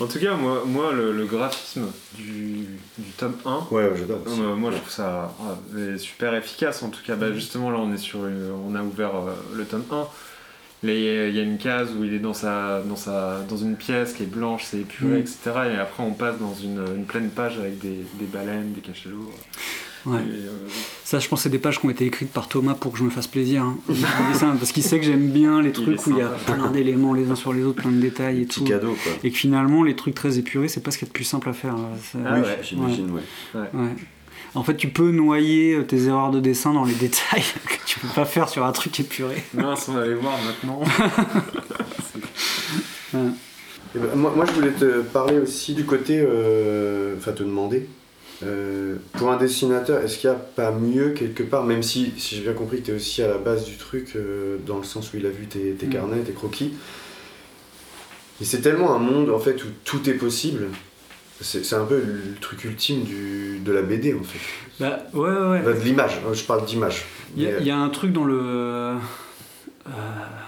En 0.00 0.06
tout 0.06 0.18
cas, 0.18 0.34
moi, 0.34 0.64
moi 0.66 0.92
le, 0.92 1.12
le 1.12 1.24
graphisme 1.24 1.86
du, 2.16 2.66
du 2.98 3.10
tome 3.16 3.36
1, 3.46 3.68
Ouais, 3.70 3.84
ouais, 3.84 3.92
j'adore 3.96 4.18
aussi. 4.26 4.40
euh, 4.40 4.56
moi 4.56 4.72
je 4.72 4.78
trouve 4.78 4.90
ça 4.90 5.32
euh, 5.76 5.96
super 5.98 6.34
efficace. 6.34 6.82
En 6.82 6.88
tout 6.88 7.00
cas, 7.06 7.14
bah, 7.14 7.32
justement, 7.32 7.70
là 7.70 7.78
on 7.78 7.92
est 7.94 7.96
sur 7.98 8.26
une- 8.26 8.50
on 8.68 8.74
a 8.74 8.82
ouvert 8.82 9.14
euh, 9.14 9.34
le 9.54 9.64
tome 9.64 9.84
1. 9.92 9.96
Là, 10.82 10.92
il 10.92 11.00
y 11.00 11.08
a- 11.08 11.28
il 11.28 11.36
y 11.36 11.38
a 11.38 11.42
une 11.44 11.58
case 11.58 11.90
où 11.96 12.02
il 12.02 12.12
est 12.12 12.18
dans, 12.18 12.34
sa, 12.34 12.80
dans, 12.82 12.96
sa, 12.96 13.38
dans 13.48 13.56
une 13.56 13.76
pièce 13.76 14.14
qui 14.14 14.24
est 14.24 14.26
blanche, 14.26 14.64
c'est 14.64 14.80
épuré, 14.80 15.12
Mm. 15.18 15.20
etc. 15.20 15.38
Et 15.74 15.78
après, 15.78 16.02
on 16.02 16.12
passe 16.12 16.38
dans 16.40 16.54
une, 16.54 16.84
une 16.96 17.04
pleine 17.06 17.30
page 17.30 17.56
avec 17.58 17.78
des, 17.78 18.04
des 18.18 18.26
baleines, 18.26 18.72
des 18.72 18.80
cachalots. 18.80 19.32
Ouais. 20.06 20.18
Et, 20.18 20.46
euh, 20.46 20.50
Ça, 21.04 21.18
je 21.18 21.28
pense, 21.28 21.42
c'est 21.42 21.48
des 21.48 21.58
pages 21.58 21.80
qui 21.80 21.86
ont 21.86 21.90
été 21.90 22.04
écrites 22.04 22.30
par 22.32 22.48
Thomas 22.48 22.74
pour 22.74 22.92
que 22.92 22.98
je 22.98 23.04
me 23.04 23.10
fasse 23.10 23.26
plaisir. 23.26 23.62
hein. 23.62 23.78
parce 24.58 24.72
qu'il 24.72 24.82
sait 24.82 24.98
que 24.98 25.04
j'aime 25.06 25.30
bien 25.30 25.62
les 25.62 25.72
trucs 25.72 26.06
où 26.06 26.10
il 26.10 26.18
y 26.18 26.22
a 26.22 26.28
plein 26.28 26.70
d'éléments 26.70 27.12
les 27.14 27.30
uns 27.30 27.34
sur 27.36 27.52
les 27.52 27.62
autres, 27.64 27.80
plein 27.82 27.90
de 27.92 28.00
détails 28.00 28.42
et 28.42 28.46
tout. 28.46 28.64
cadeau, 28.64 28.96
quoi. 29.02 29.12
Et 29.22 29.30
que 29.30 29.36
finalement, 29.36 29.82
les 29.82 29.96
trucs 29.96 30.14
très 30.14 30.38
épurés, 30.38 30.68
c'est 30.68 30.80
pas 30.82 30.90
ce 30.90 30.98
qu'il 30.98 31.06
y 31.06 31.08
a 31.08 31.12
de 31.12 31.14
plus 31.14 31.24
simple 31.24 31.48
à 31.48 31.52
faire. 31.52 31.74
euh, 31.76 32.18
Ah 32.26 32.34
oui, 32.34 32.40
ouais. 32.40 32.58
j'imagine, 32.62 33.10
ouais. 33.12 33.22
ouais. 33.54 33.68
Ouais. 33.72 33.88
En 34.56 34.62
fait, 34.62 34.76
tu 34.76 34.88
peux 34.88 35.10
noyer 35.10 35.74
euh, 35.74 35.82
tes 35.82 36.04
erreurs 36.04 36.30
de 36.30 36.38
dessin 36.40 36.72
dans 36.74 36.84
les 36.84 36.94
détails 37.06 37.42
que 37.66 37.74
tu 37.86 37.98
peux 38.00 38.08
pas 38.08 38.24
faire 38.24 38.48
sur 38.48 38.64
un 38.64 38.72
truc 38.72 38.98
épuré. 39.00 39.42
Mince, 39.54 39.86
on 39.88 39.92
va 39.94 40.02
aller 40.02 40.14
voir 40.14 40.34
maintenant. 40.44 40.80
Ouais. 43.14 43.20
Eh 43.94 43.98
ben, 44.00 44.08
moi, 44.16 44.32
moi, 44.34 44.44
je 44.46 44.52
voulais 44.52 44.72
te 44.72 45.02
parler 45.02 45.38
aussi 45.38 45.74
du 45.74 45.84
côté. 45.84 46.18
euh, 46.20 47.14
Enfin, 47.16 47.32
te 47.32 47.42
demander. 47.44 47.88
Euh, 48.42 48.96
pour 49.12 49.30
un 49.30 49.36
dessinateur, 49.36 50.02
est-ce 50.02 50.18
qu'il 50.18 50.28
n'y 50.30 50.36
a 50.36 50.38
pas 50.38 50.72
mieux 50.72 51.10
quelque 51.10 51.42
part, 51.42 51.64
même 51.64 51.82
si, 51.82 52.12
si 52.18 52.36
j'ai 52.36 52.42
bien 52.42 52.52
compris 52.52 52.80
que 52.80 52.86
tu 52.86 52.90
es 52.90 52.94
aussi 52.94 53.22
à 53.22 53.28
la 53.28 53.38
base 53.38 53.64
du 53.64 53.76
truc, 53.76 54.12
euh, 54.16 54.56
dans 54.66 54.78
le 54.78 54.84
sens 54.84 55.12
où 55.12 55.16
il 55.16 55.26
a 55.26 55.30
vu 55.30 55.46
tes, 55.46 55.72
tes 55.72 55.86
Mm. 55.86 55.90
carnets, 55.90 56.20
tes 56.20 56.32
croquis. 56.32 56.72
Et 58.40 58.44
c'est 58.44 58.60
tellement 58.60 58.94
un 58.94 58.98
monde 58.98 59.30
en 59.30 59.38
fait 59.38 59.62
où 59.64 59.68
tout 59.84 60.08
est 60.10 60.14
possible. 60.14 60.66
C'est 61.40 61.74
un 61.74 61.84
peu 61.84 61.96
le 61.98 62.34
truc 62.40 62.64
ultime 62.64 63.02
du, 63.02 63.58
de 63.58 63.72
la 63.72 63.82
BD 63.82 64.14
en 64.14 64.22
fait. 64.22 64.38
Bah, 64.80 64.98
ouais, 65.12 65.28
ouais, 65.28 65.62
de 65.74 65.80
l'image, 65.84 66.20
hein, 66.26 66.32
je 66.32 66.42
parle 66.44 66.64
d'image. 66.64 67.04
Il 67.36 67.42
y, 67.42 67.46
a- 67.46 67.50
Mais, 67.52 67.56
il 67.60 67.66
y 67.66 67.70
a 67.70 67.76
un 67.76 67.88
truc 67.90 68.12
dans 68.12 68.24
le. 68.24 68.94
Euh, 69.88 69.90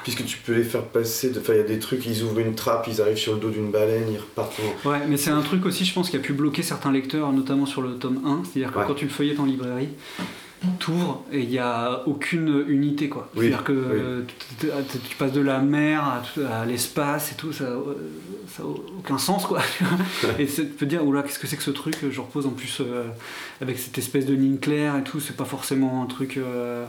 Puisque 0.02 0.24
tu 0.24 0.38
peux 0.38 0.54
les 0.54 0.62
faire 0.64 0.82
passer, 0.84 1.30
de- 1.30 1.40
enfin 1.40 1.52
il 1.54 1.58
y 1.58 1.60
a 1.60 1.64
des 1.64 1.78
trucs, 1.78 2.06
ils 2.06 2.22
ouvrent 2.22 2.38
une 2.38 2.54
trappe, 2.54 2.86
ils 2.88 3.00
arrivent 3.02 3.16
sur 3.18 3.34
le 3.34 3.40
dos 3.40 3.50
d'une 3.50 3.70
baleine, 3.70 4.04
ils 4.10 4.18
repartent 4.18 4.54
en... 4.84 4.88
Ouais, 4.90 5.00
mais 5.08 5.16
c'est 5.16 5.30
un 5.30 5.42
truc 5.42 5.66
aussi, 5.66 5.84
je 5.84 5.92
pense, 5.92 6.08
qui 6.10 6.16
a 6.16 6.20
pu 6.20 6.32
bloquer 6.32 6.62
certains 6.62 6.92
lecteurs, 6.92 7.32
notamment 7.32 7.66
sur 7.66 7.82
le 7.82 7.94
tome 7.96 8.20
1. 8.24 8.42
C'est-à-dire 8.44 8.72
que 8.72 8.78
Ouais. 8.78 8.84
quand 8.86 8.94
tu 8.94 9.04
le 9.04 9.10
feuillettes 9.10 9.40
en 9.40 9.44
librairie, 9.46 9.88
t'ouvres 10.78 11.24
et 11.30 11.40
il 11.40 11.48
n'y 11.50 11.58
a 11.58 12.02
aucune 12.06 12.64
unité, 12.66 13.08
quoi. 13.08 13.28
Oui, 13.36 13.42
C'est-à-dire 13.48 13.64
que 13.64 14.24
oui. 14.62 14.68
tu- 15.10 15.16
passes 15.18 15.32
de 15.32 15.40
la 15.42 15.58
mer 15.58 16.22
à, 16.50 16.64
l'espace 16.64 17.32
et 17.32 17.34
tout, 17.34 17.52
ça 17.52 17.64
n'a 17.64 18.64
aucun 18.64 19.18
sens, 19.18 19.44
quoi. 19.44 19.60
et 20.38 20.46
tu 20.46 20.64
peux 20.64 20.76
te 20.78 20.84
dire, 20.86 21.04
oula, 21.06 21.22
qu'est-ce 21.22 21.38
que 21.38 21.46
c'est 21.46 21.56
que 21.56 21.62
ce 21.62 21.70
truc 21.72 21.96
Je 22.10 22.20
repose 22.20 22.46
en 22.46 22.50
plus 22.50 22.78
euh, 22.80 23.04
avec 23.60 23.78
cette 23.78 23.98
espèce 23.98 24.24
de 24.24 24.34
ligne 24.34 24.56
claire 24.58 24.96
et 24.96 25.02
tout, 25.02 25.20
c'est 25.20 25.36
pas 25.36 25.44
forcément 25.44 26.02
un 26.02 26.06
truc. 26.06 26.36
euh, 26.38 26.84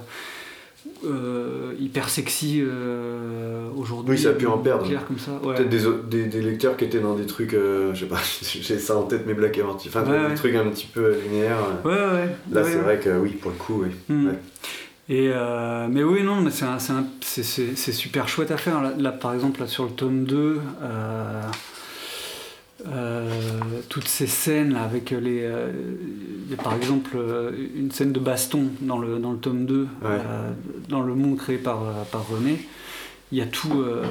euh, 1.05 1.73
hyper 1.79 2.09
sexy 2.09 2.61
euh, 2.61 3.69
aujourd'hui. 3.75 4.15
Oui, 4.15 4.21
ça 4.21 4.29
a 4.29 4.33
pu 4.33 4.47
en 4.47 4.57
perdre. 4.57 4.85
Clair 4.87 5.05
comme 5.05 5.19
ça. 5.19 5.31
Ouais. 5.43 5.55
Peut-être 5.55 5.69
des, 5.69 6.23
des, 6.23 6.25
des 6.27 6.41
lecteurs 6.41 6.77
qui 6.77 6.85
étaient 6.85 6.99
dans 6.99 7.15
des 7.15 7.25
trucs, 7.25 7.53
euh, 7.53 7.93
je 7.93 8.01
sais 8.01 8.05
pas, 8.05 8.19
j'ai 8.41 8.79
ça 8.79 8.97
en 8.97 9.03
tête, 9.03 9.23
mais 9.27 9.33
Black 9.33 9.57
et 9.57 9.63
Morty, 9.63 9.89
enfin 9.89 10.03
Ouais, 10.03 10.19
des 10.19 10.25
ouais. 10.25 10.35
trucs 10.35 10.55
un 10.55 10.65
petit 10.69 10.87
peu 10.87 11.15
linéaires. 11.23 11.57
Ouais, 11.85 11.91
ouais. 11.91 12.35
Là, 12.51 12.63
c'est 12.63 12.77
vrai 12.79 12.99
que 12.99 13.09
oui, 13.17 13.31
pour 13.31 13.51
le 13.51 13.57
coup, 13.57 13.83
oui. 13.83 13.89
Hmm. 14.09 14.29
Et 15.09 15.29
mais 15.89 16.03
oui, 16.03 16.23
non, 16.23 16.41
mais 16.41 16.51
c'est 16.51 17.91
super 17.93 18.27
chouette 18.27 18.51
à 18.51 18.57
faire. 18.57 18.81
Là, 18.81 18.93
là, 18.97 19.11
par 19.11 19.33
exemple, 19.33 19.61
là, 19.61 19.67
sur 19.67 19.85
le 19.85 19.91
tome 19.91 20.25
2, 20.25 20.59
euh, 22.85 22.89
euh, 22.91 23.29
toutes 23.89 24.07
ces 24.07 24.27
scènes 24.27 24.73
là, 24.73 24.83
avec 24.83 25.09
les. 25.11 25.41
euh, 25.43 25.71
il 26.45 26.51
y 26.51 26.53
a 26.59 26.61
par 26.61 26.75
exemple 26.75 27.11
euh, 27.15 27.51
une 27.75 27.91
scène 27.91 28.11
de 28.13 28.19
baston 28.19 28.65
dans 28.81 28.99
le, 28.99 29.17
dans 29.19 29.31
le 29.31 29.37
tome 29.39 29.65
2, 29.65 29.87
euh, 30.05 30.51
dans 30.89 31.01
le 31.01 31.15
monde 31.15 31.37
créé 31.37 31.57
par, 31.57 31.83
euh, 31.83 32.03
par 32.11 32.27
René. 32.27 32.59
Il 33.31 33.37
y 33.37 33.41
a 33.41 33.45
tout. 33.45 33.81
euh, 33.81 34.03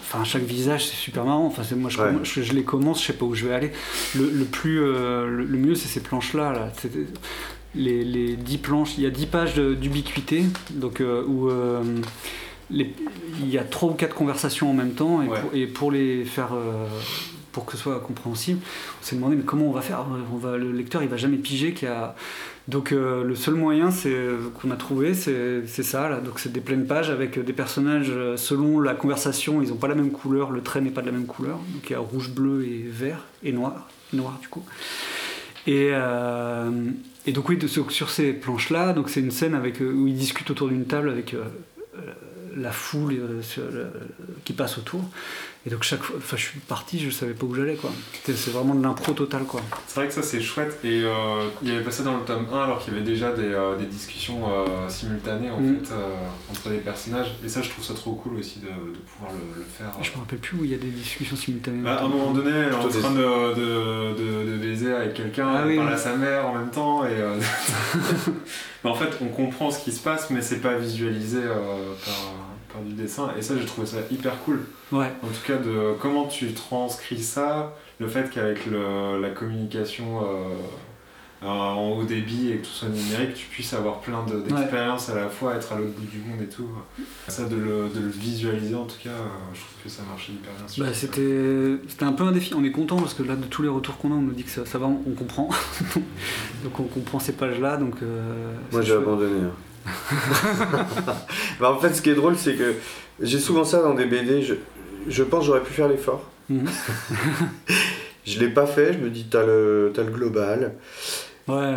Enfin, 0.00 0.24
chaque 0.24 0.42
visage, 0.42 0.86
c'est 0.86 0.96
super 0.96 1.24
marrant. 1.24 1.46
Enfin, 1.46 1.62
c'est- 1.62 1.76
moi, 1.76 1.88
je, 1.88 1.98
Ouais. 2.00 2.12
je, 2.24 2.42
je 2.42 2.52
les 2.52 2.62
commence, 2.64 3.00
je 3.00 3.06
sais 3.06 3.12
pas 3.14 3.24
où 3.24 3.34
je 3.34 3.46
vais 3.46 3.54
aller. 3.54 3.70
Le, 4.16 4.28
le 4.28 4.44
plus, 4.44 4.80
euh, 4.82 5.26
le, 5.26 5.44
le 5.44 5.58
mieux, 5.58 5.74
c'est 5.74 5.88
ces 5.88 6.00
planches-là. 6.00 6.52
Là. 6.52 6.72
Les, 7.76 8.02
les 8.04 8.34
10 8.36 8.58
planches, 8.58 8.98
il 8.98 9.04
y 9.04 9.06
a 9.06 9.10
10 9.10 9.26
pages 9.26 9.54
d'ubiquité, 9.54 10.42
donc 10.72 11.00
euh, 11.00 11.22
où 11.24 11.48
euh, 11.48 11.80
les- 12.68 12.92
il 13.40 13.48
y 13.48 13.56
a 13.58 13.62
3 13.64 13.90
ou 13.90 13.94
4 13.94 14.14
conversations 14.14 14.68
en 14.68 14.74
même 14.74 14.90
temps, 14.92 15.22
et, 15.22 15.28
Ouais. 15.28 15.40
pour, 15.40 15.54
et 15.54 15.66
pour 15.68 15.92
les 15.92 16.24
faire. 16.24 16.48
Euh, 17.50 17.52
pour 17.52 17.64
que 17.64 17.72
ce 17.72 17.78
soit 17.78 18.00
compréhensible, 18.00 18.60
on 19.00 19.04
s'est 19.04 19.16
demandé 19.16 19.36
mais 19.36 19.42
comment 19.42 19.66
on 19.66 19.72
va 19.72 19.80
faire? 19.80 20.06
Le 20.58 20.72
lecteur 20.72 21.02
il 21.02 21.08
va 21.08 21.16
jamais 21.16 21.36
piger 21.36 21.72
qu'il 21.72 21.88
y 21.88 21.90
a. 21.90 22.14
Donc 22.68 22.92
euh, 22.92 23.24
le 23.24 23.34
seul 23.34 23.54
moyen 23.54 23.90
c'est 23.90 24.16
qu'on 24.60 24.70
a 24.70 24.76
trouvé 24.76 25.14
c'est 25.14 25.64
ça 25.82 26.08
là. 26.08 26.20
Donc 26.20 26.38
c'est 26.38 26.52
des 26.52 26.60
pleines 26.60 26.86
pages 26.86 27.10
avec 27.10 27.38
des 27.38 27.52
personnages 27.52 28.10
euh, 28.10 28.36
selon 28.36 28.80
la 28.80 28.94
conversation 28.94 29.62
ils 29.62 29.70
n'ont 29.70 29.76
pas 29.76 29.88
la 29.88 29.94
même 29.94 30.12
couleur, 30.12 30.50
le 30.50 30.62
trait 30.62 30.80
n'est 30.80 30.90
pas 30.90 31.00
de 31.00 31.06
la 31.06 31.12
même 31.12 31.26
couleur. 31.26 31.58
Donc 31.74 31.88
il 31.88 31.92
y 31.92 31.96
a 31.96 32.00
rouge, 32.00 32.30
bleu 32.30 32.64
et 32.64 32.84
vert 32.88 33.24
et 33.42 33.52
noir, 33.52 33.88
noir 34.12 34.38
du 34.40 34.48
coup. 34.48 34.64
Et, 35.66 35.90
euh, 35.92 36.70
donc 37.28 37.48
oui, 37.48 37.58
sur, 37.68 38.10
ces 38.10 38.32
planches-là, 38.32 38.92
donc 38.92 39.10
c'est 39.10 39.20
une 39.20 39.30
scène 39.30 39.54
avec, 39.54 39.80
euh, 39.82 39.92
où 39.92 40.06
ils 40.06 40.14
discutent 40.14 40.50
autour 40.50 40.68
d'une 40.68 40.86
table 40.86 41.10
avec 41.10 41.34
euh, 41.34 41.44
euh, 41.96 42.00
la 42.56 42.72
foule 42.72 43.14
euh, 43.58 43.90
qui 44.44 44.52
passe 44.52 44.78
autour. 44.78 45.04
Et 45.66 45.68
donc 45.70 45.82
chaque 45.82 46.02
fois, 46.02 46.16
enfin 46.16 46.38
je 46.38 46.42
suis 46.42 46.58
parti, 46.60 46.98
je 46.98 47.10
savais 47.10 47.34
pas 47.34 47.44
où 47.44 47.54
j'allais 47.54 47.74
quoi. 47.74 47.90
C'est 48.24 48.50
vraiment 48.50 48.74
de 48.74 48.82
l'impro 48.82 49.12
total 49.12 49.42
quoi. 49.44 49.60
C'est 49.86 49.96
vrai 50.00 50.08
que 50.08 50.14
ça 50.14 50.22
c'est 50.22 50.40
chouette 50.40 50.78
et 50.84 51.02
euh, 51.04 51.48
il 51.62 51.68
y 51.68 51.72
avait 51.72 51.84
pas 51.84 51.90
ça 51.90 52.02
dans 52.02 52.16
le 52.16 52.22
tome 52.24 52.46
1 52.50 52.62
alors 52.64 52.78
qu'il 52.78 52.94
y 52.94 52.96
avait 52.96 53.04
déjà 53.04 53.30
des, 53.32 53.42
euh, 53.52 53.76
des 53.76 53.84
discussions 53.84 54.40
euh, 54.50 54.88
simultanées 54.88 55.50
en 55.50 55.60
Mm. 55.60 55.76
fait 55.84 55.92
euh, 55.92 56.14
entre 56.50 56.70
les 56.70 56.78
personnages 56.78 57.34
et 57.44 57.48
ça 57.50 57.60
je 57.60 57.68
trouve 57.68 57.84
ça 57.84 57.92
trop 57.92 58.12
cool 58.14 58.36
aussi 58.36 58.60
de, 58.60 58.68
de 58.68 58.96
pouvoir 58.98 59.32
le, 59.32 59.60
le 59.60 59.66
faire. 59.66 59.92
Je 60.00 60.10
me 60.12 60.16
rappelle 60.20 60.38
plus 60.38 60.56
où 60.56 60.64
il 60.64 60.70
y 60.70 60.74
a 60.74 60.78
des 60.78 60.88
discussions 60.88 61.36
simultanées. 61.36 61.82
Bah, 61.82 61.98
à 62.00 62.04
un 62.04 62.08
moment 62.08 62.30
donné, 62.30 62.50
elle 62.52 62.72
est 62.72 62.74
en 62.74 62.88
train 62.88 63.10
de, 63.10 63.54
de, 63.54 64.14
de, 64.14 64.52
de 64.52 64.56
baiser 64.56 64.94
avec 64.94 65.12
quelqu'un, 65.12 65.46
Ah 65.54 65.60
elle 65.64 65.68
oui, 65.68 65.76
parle 65.76 65.88
oui. 65.88 65.94
à 65.94 65.98
sa 65.98 66.16
mère 66.16 66.46
en 66.46 66.54
même 66.54 66.70
temps 66.70 67.04
et 67.04 67.08
euh, 67.12 67.36
mais 68.84 68.90
en 68.90 68.94
fait 68.94 69.10
on 69.20 69.26
comprend 69.28 69.70
ce 69.70 69.84
qui 69.84 69.92
se 69.92 70.02
passe 70.02 70.30
mais 70.30 70.40
c'est 70.40 70.60
pas 70.60 70.76
visualisé 70.76 71.38
euh, 71.42 71.54
par, 72.04 72.32
par 72.72 72.82
du 72.82 72.92
dessin. 72.94 73.30
Et 73.38 73.42
ça, 73.42 73.54
j'ai 73.58 73.66
trouvé 73.66 73.86
ça 73.86 73.98
hyper 74.10 74.38
cool. 74.44 74.60
Ouais. 74.92 75.10
En 75.22 75.26
tout 75.28 75.46
cas, 75.46 75.56
de 75.56 75.94
comment 76.00 76.26
tu 76.26 76.52
transcris 76.52 77.22
ça, 77.22 77.74
le 77.98 78.08
fait 78.08 78.30
qu'avec 78.30 78.66
le- 78.66 79.20
la 79.20 79.30
communication 79.30 80.20
euh, 80.24 80.54
en 81.42 81.92
haut 81.96 82.04
débit 82.04 82.50
et 82.50 82.56
que 82.58 82.66
tout 82.66 82.70
soit 82.70 82.88
numérique, 82.90 83.32
tu 83.34 83.46
puisses 83.46 83.72
avoir 83.72 84.00
plein 84.00 84.24
de- 84.26 84.40
d'expériences 84.42 85.08
à 85.08 85.14
la 85.14 85.28
fois, 85.30 85.54
être 85.54 85.72
à 85.72 85.76
l'autre 85.78 85.92
bout 85.98 86.06
du 86.06 86.18
monde 86.18 86.42
et 86.42 86.48
tout. 86.48 86.68
Ça, 87.28 87.44
de 87.44 87.56
le, 87.56 87.88
de 87.94 88.00
le 88.00 88.08
visualiser, 88.10 88.74
en 88.74 88.84
tout 88.84 88.98
cas, 89.02 89.08
euh, 89.08 89.24
je 89.54 89.60
trouve 89.60 89.82
que 89.84 89.88
ça 89.88 90.02
marchait 90.10 90.32
hyper 90.32 90.52
bien. 90.52 90.84
Bah, 90.84 90.92
c'était 90.92 91.76
c'était 91.88 92.04
un 92.04 92.12
peu 92.12 92.24
un 92.24 92.32
défi. 92.32 92.52
On 92.54 92.62
est 92.62 92.70
content 92.72 92.96
parce 92.96 93.14
que 93.14 93.22
là, 93.22 93.36
de 93.36 93.44
tous 93.46 93.62
les 93.62 93.68
retours 93.70 93.96
qu'on 93.96 94.10
a, 94.10 94.14
on 94.16 94.20
nous 94.22 94.32
dit 94.32 94.44
que 94.44 94.50
ça, 94.50 94.66
ça 94.66 94.76
va, 94.78 94.86
on, 94.86 95.00
on 95.06 95.12
comprend. 95.14 95.48
donc 96.64 96.78
on 96.78 96.82
comprend 96.84 97.18
ces 97.18 97.32
pages-là. 97.32 97.78
Donc, 97.78 97.94
euh, 98.02 98.52
Moi 98.72 98.82
j'ai 98.82 98.88
chouette. 98.92 99.02
abandonné. 99.02 99.40
hein. 99.46 99.50
Bah, 101.60 101.72
en 101.72 101.78
fait, 101.78 101.94
ce 101.94 102.02
qui 102.02 102.10
est 102.10 102.14
drôle, 102.14 102.36
c'est 102.36 102.54
que 102.54 102.74
j'ai 103.20 103.38
souvent 103.38 103.64
ça 103.64 103.82
dans 103.82 103.94
des 103.94 104.06
BD. 104.06 104.42
Je, 104.42 104.54
je 105.08 105.22
pense 105.22 105.44
j'aurais 105.44 105.62
pu 105.62 105.72
faire 105.72 105.88
l'effort. 105.88 106.28
Mhm. 106.48 106.66
je 108.26 108.40
l'ai 108.40 108.48
pas 108.48 108.66
fait. 108.66 108.94
Je 108.94 108.98
me 108.98 109.10
dis, 109.10 109.26
t'as 109.30 109.44
le, 109.44 109.92
t'as 109.94 110.02
le 110.02 110.10
global. 110.10 110.74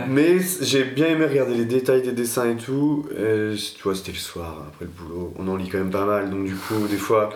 Mais 0.08 0.38
j'ai 0.62 0.84
bien 0.84 1.08
aimé 1.08 1.26
regarder 1.26 1.56
les 1.56 1.66
détails 1.66 2.01
des 2.04 2.12
dessins 2.12 2.49
et 2.49 2.56
tout. 2.56 3.08
Tu 3.10 3.82
vois, 3.84 3.95
c'était 3.95 4.12
le 4.12 4.18
soir 4.18 4.66
après 4.68 4.86
le 4.86 4.91
boulot. 4.91 5.34
On 5.39 5.47
en 5.47 5.56
lit 5.56 5.70
quand 5.70 5.80
même 5.80 5.89
pas 5.89 6.06
mal, 6.06 6.30
donc 6.30 6.45
du 6.45 6.56
coup, 6.56 6.88
des 6.89 6.97
fois. 6.97 7.30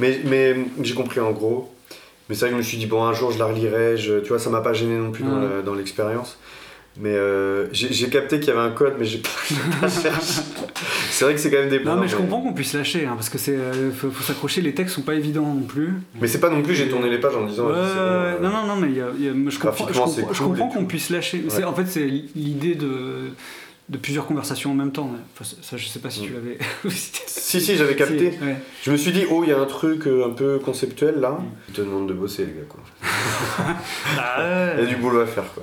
Mais, 0.00 0.20
mais 0.24 0.56
j'ai 0.82 0.94
compris 0.94 1.20
en 1.20 1.32
gros. 1.32 1.72
Mais 2.28 2.34
c'est 2.34 2.46
vrai 2.46 2.50
que 2.50 2.54
je 2.54 2.58
me 2.58 2.62
suis 2.62 2.78
dit, 2.78 2.86
bon, 2.86 3.04
un 3.04 3.12
jour 3.12 3.30
je 3.30 3.38
la 3.38 3.46
relirai. 3.46 3.96
Je, 3.96 4.20
tu 4.20 4.28
vois, 4.28 4.38
ça 4.38 4.50
m'a 4.50 4.60
pas 4.60 4.72
gêné 4.72 4.96
non 4.96 5.12
plus 5.12 5.24
dans 5.64 5.74
l'expérience. 5.74 6.38
Mais 6.96 7.12
euh, 7.14 7.66
j'ai 7.72 8.08
capté 8.08 8.38
qu'il 8.38 8.48
y 8.48 8.56
avait 8.56 8.60
un 8.68 8.70
code, 8.70 8.94
mais 9.00 9.04
j'ai 9.04 9.18
pas, 9.18 9.28
pas 9.80 9.88
cherché. 9.88 10.42
C'est 11.10 11.24
vrai 11.24 11.34
que 11.34 11.40
c'est 11.40 11.50
quand 11.50 11.58
même 11.58 11.68
des 11.68 11.80
Non, 11.80 11.96
mais 11.96 12.06
je 12.06 12.14
comprends 12.14 12.40
qu'on 12.40 12.52
puisse 12.52 12.72
lâcher 12.72 13.04
hein, 13.06 13.14
parce 13.16 13.28
que 13.28 13.36
c'est 13.38 13.56
euh, 13.56 13.90
faut, 13.90 14.10
faut 14.12 14.22
s'accrocher. 14.22 14.60
Les 14.60 14.74
textes 14.74 14.94
sont 14.94 15.02
pas 15.02 15.14
évidents 15.14 15.54
non 15.54 15.62
plus. 15.62 15.94
Mais 16.20 16.28
c'est 16.28 16.38
pas 16.38 16.50
non 16.50 16.62
plus, 16.62 16.74
j'ai 16.76 16.88
tourné 16.88 17.10
les 17.10 17.18
pages 17.18 17.34
en 17.34 17.46
disant. 17.46 17.64
Bon, 17.64 17.72
euh, 17.74 18.38
non, 18.40 18.50
non, 18.50 18.66
non, 18.66 18.76
mais 18.76 18.92
y 18.92 19.00
a- 19.00 19.10
y 19.18 19.28
a- 19.28 19.50
je 19.50 19.58
comprends, 19.58 19.88
je 19.88 19.92
comprends, 19.98 20.32
je 20.32 20.38
cool 20.38 20.46
comprends 20.56 20.70
et 20.70 20.74
qu'on 20.74 20.84
puisse 20.84 21.10
lâcher. 21.10 21.42
Ouais. 21.50 21.64
En 21.64 21.74
fait, 21.74 21.86
c'est 21.86 22.06
l'idée 22.06 22.76
de, 22.76 23.30
de 23.88 23.98
plusieurs 23.98 24.26
conversations 24.26 24.70
en 24.70 24.74
même 24.74 24.92
temps. 24.92 25.10
Enfin, 25.36 25.56
ça, 25.62 25.76
je 25.76 25.86
sais 25.88 25.98
pas 25.98 26.10
si 26.10 26.20
tu 26.20 26.32
l'avais. 26.32 26.58
Si, 27.46 27.60
si, 27.60 27.76
j'avais 27.76 27.94
capté. 27.94 28.32
Si, 28.32 28.44
ouais. 28.44 28.56
Je 28.82 28.90
me 28.90 28.96
suis 28.96 29.12
dit, 29.12 29.24
oh, 29.30 29.42
il 29.44 29.50
y 29.50 29.52
a 29.52 29.58
un 29.58 29.66
truc 29.66 30.06
un 30.06 30.30
peu 30.30 30.58
conceptuel 30.58 31.20
là. 31.20 31.38
Ils 31.68 31.74
te 31.74 31.80
demandent 31.82 32.08
de 32.08 32.14
bosser, 32.14 32.46
les 32.46 32.52
gars, 32.52 32.66
quoi. 32.68 32.80
Bah, 34.16 34.74
Il 34.78 34.84
y 34.84 34.86
a 34.86 34.88
du 34.88 34.96
boulot 34.96 35.20
à 35.20 35.26
faire, 35.26 35.44
quoi. 35.54 35.62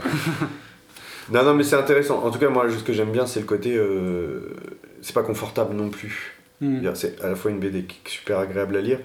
Non, 1.32 1.44
non, 1.44 1.54
mais 1.54 1.64
c'est 1.64 1.76
intéressant. 1.76 2.24
En 2.24 2.32
tout 2.32 2.40
cas, 2.40 2.50
moi, 2.50 2.66
ce 2.70 2.84
que 2.84 2.94
j'aime 2.94 3.12
bien, 3.12 3.26
c'est 3.26 3.40
le 3.40 3.46
côté. 3.46 3.76
euh, 3.76 4.54
c'est 5.02 5.14
pas 5.16 5.24
confortable 5.24 5.74
non 5.76 5.90
plus. 5.90 6.34
Mm. 6.62 6.72
C'est-à-dire, 6.82 6.98
C'est 6.98 7.22
à 7.24 7.30
la 7.30 7.36
fois 7.36 7.52
une 7.52 7.60
BD 7.60 7.84
qui 7.84 8.00
est 8.06 8.10
super 8.10 8.40
agréable 8.40 8.76
à 8.78 8.82
lire. 8.82 9.00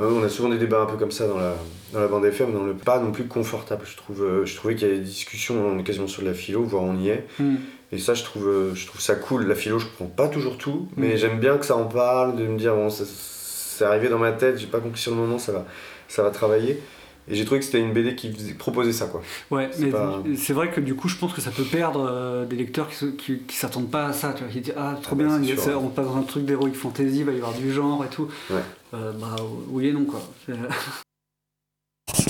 Euh, 0.00 0.10
on 0.10 0.22
a 0.22 0.28
souvent 0.28 0.50
des 0.50 0.58
débats 0.58 0.80
un 0.82 0.86
peu 0.86 0.96
comme 0.98 1.10
ça 1.10 1.26
dans 1.26 1.38
la, 1.38 1.54
dans 1.92 2.00
la 2.00 2.06
bande 2.08 2.24
FM, 2.26 2.52
dans 2.52 2.64
le 2.64 2.74
pas 2.74 2.98
non 3.00 3.12
plus 3.12 3.24
confortable. 3.24 3.82
Je, 3.90 3.96
trouve, 3.96 4.22
euh, 4.22 4.44
je 4.44 4.54
trouvais 4.54 4.74
qu'il 4.74 4.86
y 4.86 4.90
avait 4.90 4.98
des 5.00 5.04
discussions, 5.06 5.54
on 5.68 5.78
est 5.78 5.82
quasiment 5.84 6.06
sur 6.06 6.22
de 6.22 6.28
la 6.28 6.34
philo, 6.34 6.62
voire 6.62 6.82
on 6.82 6.96
y 6.98 7.08
est. 7.08 7.24
Mm. 7.38 7.54
Et 7.92 7.98
ça, 7.98 8.12
je 8.14 8.22
trouve, 8.22 8.46
euh, 8.46 8.74
je 8.74 8.86
trouve 8.86 9.00
ça 9.00 9.14
cool. 9.14 9.46
La 9.46 9.54
philo, 9.54 9.78
je 9.78 9.86
comprends 9.86 10.06
pas 10.14 10.28
toujours 10.28 10.58
tout, 10.58 10.88
mais 10.96 11.14
Mm. 11.14 11.16
j'aime 11.16 11.38
bien 11.40 11.56
que 11.56 11.64
ça 11.64 11.76
en 11.76 11.86
parle, 11.86 12.36
de 12.36 12.46
me 12.46 12.58
dire, 12.58 12.74
bon, 12.74 12.90
ça- 12.90 13.04
c'est 13.06 13.84
arrivé 13.84 14.08
dans 14.08 14.18
ma 14.18 14.32
tête, 14.32 14.58
j'ai 14.58 14.66
pas 14.66 14.80
compris 14.80 15.00
sur 15.00 15.12
le 15.12 15.18
moment, 15.18 15.38
ça 15.38 15.52
va, 15.52 15.64
ça 16.08 16.22
va 16.22 16.30
travailler. 16.30 16.80
Et 17.28 17.34
j'ai 17.34 17.44
trouvé 17.44 17.60
que 17.60 17.66
c'était 17.66 17.80
une 17.80 17.92
BD 17.92 18.14
qui 18.14 18.28
proposait 18.54 18.92
ça, 18.92 19.06
quoi. 19.06 19.22
Ouais, 19.50 19.70
C'est 19.72 19.86
mais 19.86 19.90
pas- 19.90 20.22
c'est 20.36 20.52
vrai 20.52 20.70
que 20.70 20.80
du 20.80 20.94
coup, 20.94 21.08
je 21.08 21.16
pense 21.16 21.32
que 21.32 21.40
ça 21.40 21.50
peut 21.50 21.64
perdre 21.64 22.06
euh, 22.08 22.46
des 22.46 22.56
lecteurs 22.56 22.88
qui, 22.88 23.16
qui, 23.16 23.38
qui 23.40 23.56
s'attendent 23.56 23.90
pas 23.90 24.06
à 24.06 24.12
ça. 24.12 24.32
Tu 24.32 24.44
vois, 24.44 24.52
qui 24.52 24.60
disent 24.60 24.74
Ah, 24.76 24.96
trop 25.02 25.16
Ah 25.20 25.24
bah, 25.24 25.38
bien, 25.38 25.56
sûr, 25.56 25.82
on 25.82 25.88
passe 25.88 26.06
dans 26.06 26.16
un 26.16 26.22
truc 26.22 26.44
d'heroic 26.44 26.72
fantasy, 26.74 27.18
il 27.18 27.24
va 27.24 27.32
y 27.32 27.36
avoir 27.36 27.52
du 27.54 27.72
genre 27.72 28.04
et 28.04 28.08
tout. 28.08 28.28
Ouais. 28.50 28.62
Euh, 28.94 29.12
bah 29.12 29.34
oui 29.68 29.88
et 29.88 29.92
non, 29.92 30.04
quoi. 30.04 30.20
C'est- 30.46 30.54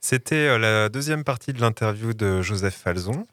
C'était 0.00 0.48
euh, 0.48 0.58
la 0.58 0.88
deuxième 0.88 1.24
partie 1.24 1.52
de 1.52 1.60
l'interview 1.60 2.14
de 2.14 2.42
Joseph 2.42 2.74
Falzon. 2.74 3.26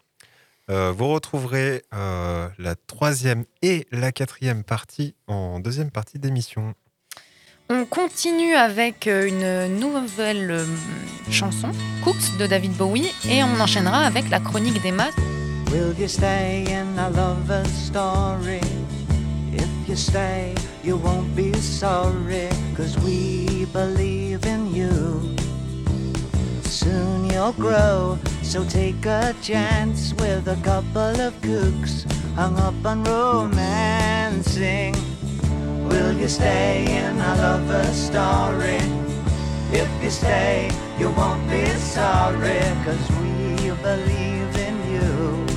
Euh, 0.69 0.91
vous 0.91 1.07
retrouverez 1.07 1.83
euh, 1.93 2.47
la 2.59 2.75
troisième 2.75 3.45
et 3.61 3.87
la 3.91 4.11
quatrième 4.11 4.63
partie 4.63 5.15
en 5.27 5.59
deuxième 5.59 5.91
partie 5.91 6.19
d'émission. 6.19 6.73
On 7.69 7.83
continue 7.83 8.55
avec 8.55 9.07
euh, 9.07 9.27
une 9.27 9.77
nouvelle 9.77 10.51
euh, 10.51 10.65
chanson, 11.29 11.67
Cooks 12.01 12.37
de 12.39 12.47
David 12.47 12.71
Bowie, 12.77 13.11
et 13.29 13.43
on 13.43 13.59
enchaînera 13.59 14.05
avec 14.05 14.29
la 14.29 14.39
chronique 14.39 14.81
des 14.81 14.93
maths. 14.93 15.13
Will 15.73 15.93
you 15.99 16.07
stay 16.07 16.63
in 16.69 16.97
a 16.97 17.09
lover's 17.09 17.67
story? 17.67 18.61
If 19.51 19.67
you 19.89 19.97
stay, 19.97 20.55
you 20.81 20.95
won't 20.95 21.35
be 21.35 21.53
sorry, 21.57 22.47
cause 22.73 22.97
we 22.99 23.65
believe 23.73 24.45
in 24.45 24.73
you. 24.73 25.35
Soon 26.63 27.29
you'll 27.29 27.51
grow, 27.51 28.17
so 28.43 28.63
take 28.63 29.05
a 29.05 29.33
chance 29.41 30.13
with 30.13 30.47
a 30.47 30.55
couple 30.63 31.19
of 31.19 31.33
kooks 31.41 32.05
hung 32.33 32.57
up 32.59 32.85
on 32.85 33.03
romancing. 33.03 34.95
Will 35.89 36.13
you 36.13 36.27
stay 36.27 36.85
in 36.85 37.17
a 37.17 37.35
lover's 37.35 37.95
story? 37.95 38.81
If 39.71 39.89
you 40.03 40.09
stay, 40.09 40.69
you 40.99 41.09
won't 41.11 41.49
be 41.49 41.65
sorry, 41.77 42.59
cause 42.83 43.09
we 43.21 43.71
believe 43.81 44.55
in 44.67 44.75
you. 44.93 45.47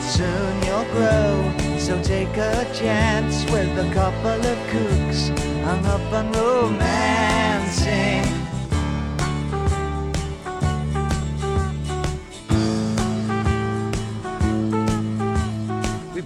Soon 0.00 0.52
you'll 0.66 0.88
grow, 0.96 1.52
so 1.78 2.00
take 2.02 2.36
a 2.36 2.66
chance 2.72 3.44
with 3.50 3.70
a 3.78 3.88
couple 3.92 4.40
of 4.52 4.58
kooks 4.70 5.30
hung 5.64 5.84
up 5.86 6.12
on 6.12 6.32
romancing. 6.32 8.26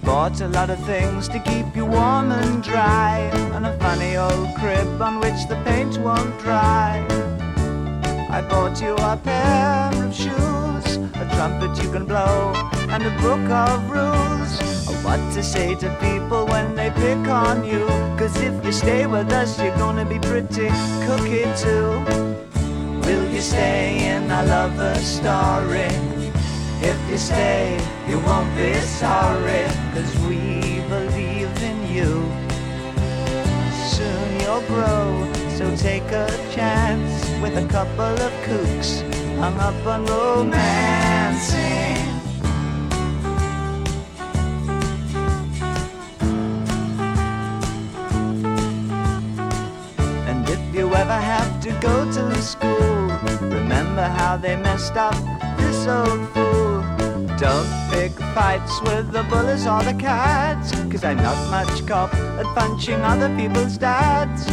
Bought 0.07 0.39
a 0.39 0.47
lot 0.47 0.69
of 0.69 0.79
things 0.85 1.27
to 1.27 1.37
keep 1.37 1.75
you 1.75 1.85
warm 1.85 2.31
and 2.31 2.63
dry, 2.63 3.29
and 3.55 3.65
a 3.65 3.77
funny 3.77 4.15
old 4.15 4.47
crib 4.55 5.01
on 5.01 5.19
which 5.19 5.39
the 5.49 5.61
paint 5.65 5.97
won't 5.97 6.33
dry. 6.39 7.05
I 8.29 8.39
bought 8.49 8.81
you 8.81 8.93
a 8.95 9.19
pair 9.21 9.91
of 10.05 10.15
shoes, 10.15 10.95
a 11.23 11.25
trumpet 11.35 11.83
you 11.83 11.91
can 11.91 12.05
blow, 12.05 12.53
and 12.87 13.03
a 13.03 13.13
book 13.19 13.49
of 13.51 13.91
rules 13.91 14.53
of 14.87 14.95
what 15.03 15.19
to 15.33 15.43
say 15.43 15.75
to 15.75 15.89
people 15.99 16.45
when 16.45 16.73
they 16.73 16.89
pick 16.91 17.27
on 17.27 17.65
you. 17.65 17.85
Cause 18.17 18.39
if 18.39 18.55
you 18.63 18.71
stay 18.71 19.07
with 19.07 19.29
us, 19.33 19.61
you're 19.61 19.75
gonna 19.75 20.05
be 20.05 20.19
pretty 20.19 20.69
cookie 21.05 21.51
too. 21.63 21.91
Will 23.03 23.27
you 23.29 23.41
stay 23.41 24.15
in 24.15 24.31
a 24.31 24.41
lover's 24.45 25.05
story? 25.05 25.91
If 26.79 26.97
you 27.09 27.17
stay, 27.17 27.75
you 28.07 28.19
won't 28.19 28.55
be 28.55 28.71
sorry, 28.75 29.56
a 37.57 37.67
couple 37.69 38.01
of 38.01 38.31
kooks 38.45 39.01
hung 39.39 39.57
up 39.57 39.87
on 39.87 40.05
romancing. 40.05 41.57
And 50.27 50.47
if 50.47 50.61
you 50.75 50.93
ever 50.93 51.19
have 51.33 51.59
to 51.61 51.71
go 51.81 52.05
to 52.11 52.41
school, 52.41 53.07
remember 53.41 54.03
how 54.03 54.37
they 54.37 54.55
messed 54.55 54.95
up 54.95 55.15
this 55.57 55.87
old 55.87 56.29
fool. 56.33 56.81
Don't 57.39 57.71
pick 57.89 58.11
fights 58.35 58.79
with 58.81 59.11
the 59.11 59.23
bullies 59.31 59.65
or 59.65 59.81
the 59.81 59.95
cats, 59.95 60.69
cause 60.91 61.03
I'm 61.03 61.17
not 61.17 61.39
much 61.49 61.87
cop 61.87 62.13
at 62.13 62.45
punching 62.53 63.01
other 63.01 63.35
people's 63.35 63.79
dads. 63.79 64.47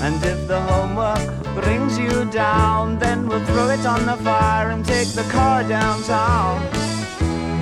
And 0.00 0.22
if 0.22 0.46
the 0.46 0.60
homework 0.60 1.47
brings 1.62 1.98
you 1.98 2.24
down, 2.26 2.98
then 2.98 3.28
we'll 3.28 3.44
throw 3.46 3.68
it 3.70 3.84
on 3.86 4.06
the 4.06 4.16
fire 4.22 4.70
and 4.70 4.84
take 4.84 5.08
the 5.08 5.24
car 5.30 5.62
downtown. 5.62 6.62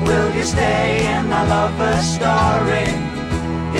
Will 0.04 0.30
you 0.34 0.44
stay 0.44 1.06
in 1.14 1.26
a 1.26 1.42
lover's 1.52 2.06
story? 2.18 2.88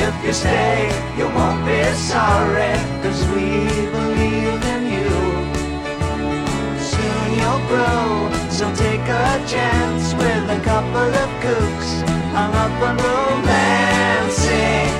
If 0.05 0.15
you 0.25 0.33
stay, 0.33 0.89
you 1.19 1.27
won't 1.37 1.65
be 1.67 1.83
sorry, 1.95 2.75
cause 3.03 3.23
we 3.35 3.67
believe 3.97 4.63
in 4.75 4.83
you. 4.97 5.11
Soon 6.93 7.27
you'll 7.39 7.65
grow, 7.71 8.31
so 8.51 8.65
take 8.75 9.07
a 9.25 9.29
chance 9.47 10.15
with 10.15 10.45
a 10.59 10.61
couple 10.65 11.11
of 11.23 11.31
kooks 11.45 11.91
hung 12.37 12.55
up 12.65 12.77
on 12.89 12.97
romancing. 13.07 14.95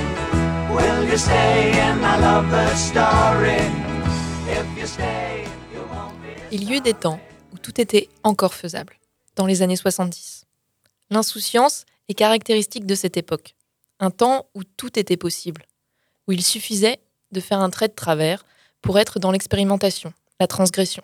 Will 0.75 1.03
you 1.09 1.17
stay 1.17 1.71
in 1.71 1.97
a 2.03 2.15
lover's 2.19 2.79
story? 2.79 3.86
Il 6.49 6.63
y 6.63 6.75
eut 6.75 6.81
des 6.81 6.93
temps 6.93 7.19
où 7.53 7.57
tout 7.57 7.81
était 7.81 8.07
encore 8.23 8.53
faisable, 8.53 8.97
dans 9.35 9.45
les 9.45 9.61
années 9.61 9.75
70. 9.75 10.45
L'insouciance 11.09 11.85
est 12.07 12.13
caractéristique 12.13 12.85
de 12.85 12.95
cette 12.95 13.17
époque, 13.17 13.55
un 13.99 14.11
temps 14.11 14.45
où 14.55 14.63
tout 14.63 14.97
était 14.97 15.17
possible, 15.17 15.65
où 16.25 16.31
il 16.31 16.41
suffisait 16.41 16.99
de 17.33 17.41
faire 17.41 17.59
un 17.59 17.69
trait 17.69 17.89
de 17.89 17.93
travers 17.93 18.45
pour 18.81 18.97
être 18.97 19.19
dans 19.19 19.31
l'expérimentation, 19.31 20.13
la 20.39 20.47
transgression. 20.47 21.03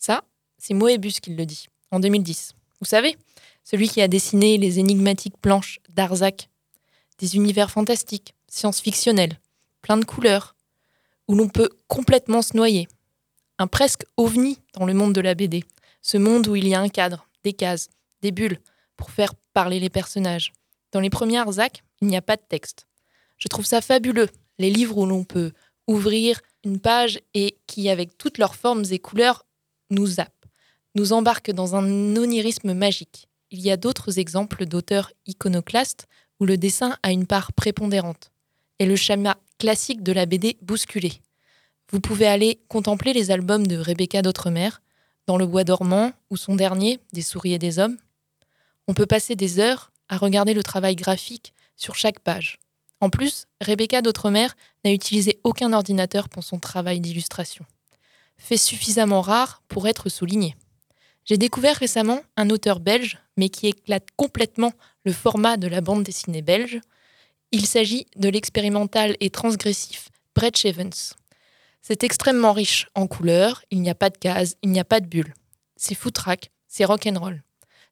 Ça, 0.00 0.24
c'est 0.58 0.74
Moebius 0.74 1.20
qui 1.20 1.30
le 1.30 1.46
dit, 1.46 1.68
en 1.92 2.00
2010. 2.00 2.54
Vous 2.80 2.86
savez, 2.86 3.16
celui 3.62 3.88
qui 3.88 4.02
a 4.02 4.08
dessiné 4.08 4.58
les 4.58 4.80
énigmatiques 4.80 5.38
planches 5.40 5.78
d'Arzac, 5.88 6.48
des 7.18 7.36
univers 7.36 7.70
fantastiques, 7.70 8.34
science-fictionnels, 8.48 9.38
plein 9.82 9.98
de 9.98 10.04
couleurs, 10.04 10.56
où 11.28 11.36
l'on 11.36 11.48
peut 11.48 11.70
complètement 11.86 12.42
se 12.42 12.56
noyer. 12.56 12.88
Un 13.62 13.68
presque 13.68 14.02
ovni 14.16 14.58
dans 14.74 14.86
le 14.86 14.92
monde 14.92 15.12
de 15.12 15.20
la 15.20 15.36
BD, 15.36 15.62
ce 16.00 16.18
monde 16.18 16.48
où 16.48 16.56
il 16.56 16.66
y 16.66 16.74
a 16.74 16.80
un 16.80 16.88
cadre, 16.88 17.28
des 17.44 17.52
cases, 17.52 17.90
des 18.20 18.32
bulles, 18.32 18.58
pour 18.96 19.12
faire 19.12 19.36
parler 19.52 19.78
les 19.78 19.88
personnages. 19.88 20.52
Dans 20.90 20.98
les 20.98 21.10
premiers 21.10 21.38
Arzac, 21.38 21.84
il 22.00 22.08
n'y 22.08 22.16
a 22.16 22.22
pas 22.22 22.34
de 22.34 22.42
texte. 22.42 22.88
Je 23.38 23.46
trouve 23.46 23.64
ça 23.64 23.80
fabuleux, 23.80 24.28
les 24.58 24.68
livres 24.68 24.98
où 24.98 25.06
l'on 25.06 25.22
peut 25.22 25.52
ouvrir 25.86 26.40
une 26.64 26.80
page 26.80 27.20
et 27.34 27.56
qui, 27.68 27.88
avec 27.88 28.18
toutes 28.18 28.38
leurs 28.38 28.56
formes 28.56 28.82
et 28.90 28.98
couleurs, 28.98 29.46
nous 29.90 30.08
zappent, 30.08 30.46
nous 30.96 31.12
embarquent 31.12 31.52
dans 31.52 31.76
un 31.76 32.16
onirisme 32.16 32.74
magique. 32.74 33.28
Il 33.52 33.60
y 33.60 33.70
a 33.70 33.76
d'autres 33.76 34.18
exemples 34.18 34.66
d'auteurs 34.66 35.12
iconoclastes 35.26 36.08
où 36.40 36.46
le 36.46 36.56
dessin 36.56 36.96
a 37.04 37.12
une 37.12 37.28
part 37.28 37.52
prépondérante 37.52 38.32
et 38.80 38.86
le 38.86 38.96
schéma 38.96 39.36
classique 39.60 40.02
de 40.02 40.10
la 40.10 40.26
BD 40.26 40.56
bousculé. 40.62 41.12
Vous 41.92 42.00
pouvez 42.00 42.26
aller 42.26 42.58
contempler 42.68 43.12
les 43.12 43.30
albums 43.30 43.66
de 43.66 43.76
Rebecca 43.76 44.22
d'Outremer, 44.22 44.70
dans 45.26 45.36
Le 45.36 45.46
Bois 45.46 45.62
dormant 45.62 46.12
ou 46.30 46.38
son 46.38 46.56
dernier, 46.56 46.98
Des 47.12 47.20
souris 47.20 47.52
et 47.52 47.58
des 47.58 47.78
hommes. 47.78 47.98
On 48.88 48.94
peut 48.94 49.04
passer 49.04 49.36
des 49.36 49.60
heures 49.60 49.92
à 50.08 50.16
regarder 50.16 50.54
le 50.54 50.62
travail 50.62 50.96
graphique 50.96 51.52
sur 51.76 51.94
chaque 51.94 52.20
page. 52.20 52.58
En 53.00 53.10
plus, 53.10 53.46
Rebecca 53.60 54.00
d'Outremer 54.00 54.48
n'a 54.86 54.92
utilisé 54.92 55.38
aucun 55.44 55.74
ordinateur 55.74 56.30
pour 56.30 56.42
son 56.44 56.58
travail 56.58 56.98
d'illustration. 57.00 57.66
Fait 58.38 58.56
suffisamment 58.56 59.20
rare 59.20 59.62
pour 59.68 59.86
être 59.86 60.08
souligné. 60.08 60.56
J'ai 61.26 61.36
découvert 61.36 61.76
récemment 61.76 62.22
un 62.38 62.48
auteur 62.48 62.80
belge, 62.80 63.18
mais 63.36 63.50
qui 63.50 63.66
éclate 63.66 64.08
complètement 64.16 64.72
le 65.04 65.12
format 65.12 65.58
de 65.58 65.68
la 65.68 65.82
bande 65.82 66.04
dessinée 66.04 66.42
belge. 66.42 66.80
Il 67.50 67.66
s'agit 67.66 68.06
de 68.16 68.30
l'expérimental 68.30 69.14
et 69.20 69.28
transgressif 69.28 70.08
Brett 70.34 70.56
Shevens. 70.56 71.14
C'est 71.82 72.04
extrêmement 72.04 72.52
riche 72.52 72.88
en 72.94 73.08
couleurs, 73.08 73.64
il 73.72 73.82
n'y 73.82 73.90
a 73.90 73.96
pas 73.96 74.08
de 74.08 74.16
cases, 74.16 74.56
il 74.62 74.70
n'y 74.70 74.78
a 74.78 74.84
pas 74.84 75.00
de 75.00 75.06
bulles. 75.06 75.34
C'est 75.76 75.96
footrack, 75.96 76.52
c'est 76.68 76.84
rock'n'roll. 76.84 77.42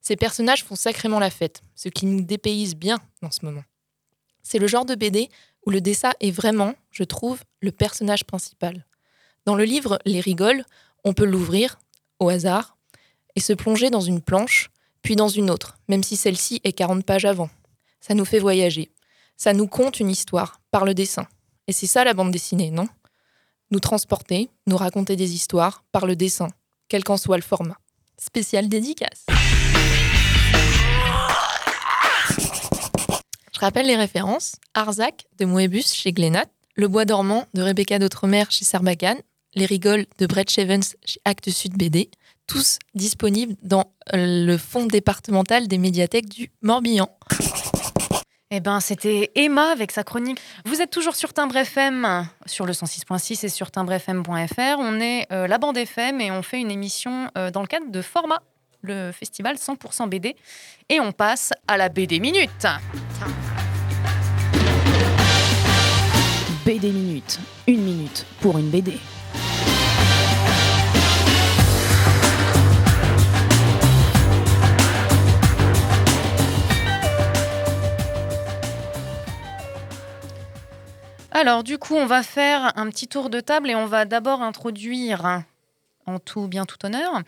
Ces 0.01 0.15
personnages 0.15 0.65
font 0.65 0.77
sacrément 0.77 1.19
la 1.19 1.29
fête, 1.29 1.61
ce 1.75 1.89
qui 1.89 2.07
nous 2.07 2.23
dépayse 2.23 2.77
bien 2.77 3.01
en 3.21 3.33
ce 3.33 3.45
moment. 3.45 3.65
C'est 4.45 4.61
le 4.61 4.69
genre 4.69 4.85
de 4.85 4.95
BD 4.95 5.29
où 5.67 5.71
le 5.71 5.81
dessin 5.81 6.13
est 6.21 6.31
vraiment, 6.31 6.75
je 6.93 7.03
trouve, 7.03 7.43
le 7.61 7.73
personnage 7.73 8.25
principal. 8.25 8.87
Dans 9.45 9.57
le 9.57 9.65
livre 9.65 9.99
Les 10.07 10.21
Rigoles, 10.21 10.65
on 11.05 11.13
peut 11.13 11.27
l'ouvrir, 11.27 11.79
au 12.21 12.29
hasard, 12.29 12.79
et 13.35 13.41
se 13.41 13.53
plonger 13.53 13.91
dans 13.91 14.01
une 14.01 14.23
planche, 14.23 14.71
puis 15.03 15.17
dans 15.17 15.29
une 15.29 15.51
autre, 15.51 15.79
même 15.89 16.05
si 16.05 16.17
celle-ci 16.17 16.61
est 16.63 16.73
40 16.73 17.05
pages 17.05 17.25
avant. 17.25 17.51
Ça 18.01 18.15
nous 18.15 18.25
fait 18.25 18.39
voyager. 18.39 18.93
Ça 19.37 19.53
nous 19.53 19.67
conte 19.67 19.99
une 19.99 20.11
histoire, 20.11 20.61
par 20.71 20.85
le 20.85 20.95
dessin. 20.95 21.27
Et 21.67 21.73
c'est 21.73 21.87
ça 21.87 22.05
la 22.05 22.15
bande 22.15 22.31
dessinée, 22.31 22.71
non? 22.71 22.87
Nous 23.73 23.79
transporter, 23.79 24.51
nous 24.67 24.77
raconter 24.77 25.15
des 25.15 25.35
histoires, 25.35 25.85
par 25.93 26.05
le 26.07 26.17
dessin, 26.17 26.49
quel 26.89 27.05
qu'en 27.05 27.17
soit 27.17 27.37
le 27.37 27.43
format. 27.43 27.77
Spécial 28.19 28.69
dédicace. 28.69 29.27
Je 33.53 33.61
rappelle 33.61 33.87
les 33.87 33.97
références. 33.97 34.57
Arzac 34.75 35.27
de 35.39 35.45
Moebius 35.45 35.95
chez 35.95 36.13
Glénat, 36.13 36.47
Le 36.75 36.89
Bois 36.89 37.05
dormant 37.05 37.45
de 37.55 37.63
Rebecca 37.63 38.01
d'Outremer 38.01 38.45
chez 38.51 38.65
Sarbacane, 38.65 39.21
Les 39.55 39.67
Rigoles 39.67 40.07
de 40.19 40.27
Brett 40.27 40.51
Shevens 40.51 40.97
chez 41.05 41.21
Actes 41.25 41.51
Sud 41.51 41.77
BD, 41.77 42.11
tous 42.49 42.81
disponibles 42.95 43.55
dans 43.63 43.93
le 44.13 44.57
fonds 44.57 44.87
départemental 44.87 45.69
des 45.69 45.79
médiathèques 45.79 46.29
du 46.29 46.51
Morbihan. 46.63 47.09
Eh 48.53 48.59
ben, 48.59 48.81
c'était 48.81 49.31
Emma 49.37 49.71
avec 49.71 49.93
sa 49.93 50.03
chronique. 50.03 50.41
Vous 50.65 50.83
êtes 50.83 50.91
toujours 50.91 51.15
sur 51.15 51.33
Timbre 51.33 51.57
FM, 51.57 52.27
sur 52.47 52.67
le 52.67 52.73
106.6 52.73 53.47
et 53.47 53.49
sur 53.49 53.71
timbrefm.fr. 53.71 54.79
On 54.79 55.01
est 55.01 55.29
euh, 55.31 55.47
la 55.47 55.59
bande 55.59 55.77
FM 55.77 56.21
et 56.21 56.33
on 56.33 56.43
fait 56.43 56.61
une 56.61 56.73
émission 56.73 57.31
euh, 57.39 57.53
dans 57.53 57.61
le 57.61 57.69
cadre 57.69 57.93
de 57.93 58.03
Format, 58.03 58.43
le 58.83 59.13
festival 59.13 59.55
100% 59.55 60.09
BD. 60.09 60.35
Et 60.89 60.99
on 60.99 61.13
passe 61.13 61.53
à 61.69 61.77
la 61.77 61.89
BD 61.89 62.19
Minute. 62.19 62.67
BD 66.67 66.91
Minute. 66.91 67.39
Une 67.69 67.83
minute 67.85 68.27
pour 68.41 68.59
une 68.59 68.69
BD. 68.69 68.99
Alors, 81.31 81.63
du 81.65 81.79
coup, 81.79 81.95
on 81.95 82.07
va 82.07 82.23
faire 82.23 82.73
un 82.77 82.89
petit 82.91 83.09
tour 83.09 83.31
de 83.31 83.41
table 83.41 83.71
et 83.71 83.75
on 83.75 83.87
va 83.87 84.05
d'abord 84.05 84.43
introduire, 84.43 85.43
en 86.07 86.19
tout 86.19 86.49
bien 86.49 86.65
tout 86.65 86.85
honneur, 86.85 87.23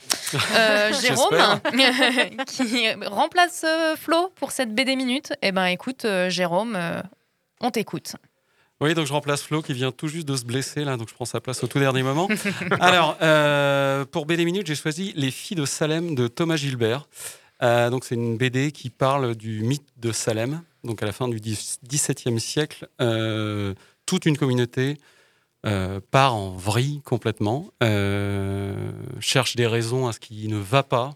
euh, 0.57 0.92
Jérôme, 1.00 1.61
qui 2.46 2.92
remplace 3.05 3.64
euh, 3.64 3.96
Flo 3.96 4.32
pour 4.36 4.50
cette 4.50 4.74
BD 4.74 4.96
Minute. 4.96 5.32
Eh 5.42 5.53
ben, 5.53 5.66
écoute, 5.66 6.05
euh, 6.05 6.30
Jérôme, 6.30 6.78
on 7.61 7.70
t'écoute. 7.70 8.16
Oui, 8.82 8.94
donc 8.94 9.07
je 9.07 9.12
remplace 9.12 9.42
Flo 9.42 9.62
qui 9.62 9.74
vient 9.74 9.92
tout 9.92 10.09
juste 10.09 10.26
de 10.26 10.34
se 10.34 10.44
blesser, 10.44 10.82
là, 10.84 10.96
donc 10.96 11.09
je 11.09 11.14
prends 11.14 11.24
sa 11.24 11.40
place 11.40 11.62
au 11.62 11.68
tout 11.68 11.78
dernier 11.78 12.03
moment. 12.03 12.26
Alors, 12.80 13.16
euh, 13.22 14.05
pour 14.05 14.26
BD 14.26 14.44
Minute, 14.44 14.66
j'ai 14.66 14.74
choisi 14.74 15.12
Les 15.14 15.30
filles 15.30 15.57
de 15.57 15.64
Salem 15.64 16.16
de 16.16 16.26
Thomas 16.26 16.57
Gilbert. 16.57 17.09
Euh, 17.62 17.90
donc, 17.90 18.05
c'est 18.05 18.16
une 18.16 18.36
BD 18.36 18.72
qui 18.72 18.90
parle 18.90 19.36
du 19.36 19.62
mythe 19.62 19.86
de 19.98 20.11
Salem. 20.11 20.62
Donc, 20.82 21.00
à 21.00 21.07
la 21.07 21.12
fin 21.12 21.28
du 21.28 21.38
XVIIe 21.38 22.40
siècle, 22.40 22.88
euh, 23.00 23.72
toute 24.07 24.26
une 24.26 24.36
communauté 24.36 24.96
euh, 25.64 26.00
part 26.11 26.34
en 26.34 26.50
vrille 26.50 27.00
complètement, 27.05 27.70
euh, 27.82 28.90
cherche 29.20 29.55
des 29.57 29.66
raisons 29.66 30.09
à 30.09 30.12
ce 30.12 30.18
qui 30.20 30.48
ne 30.48 30.57
va 30.59 30.82
pas, 30.82 31.14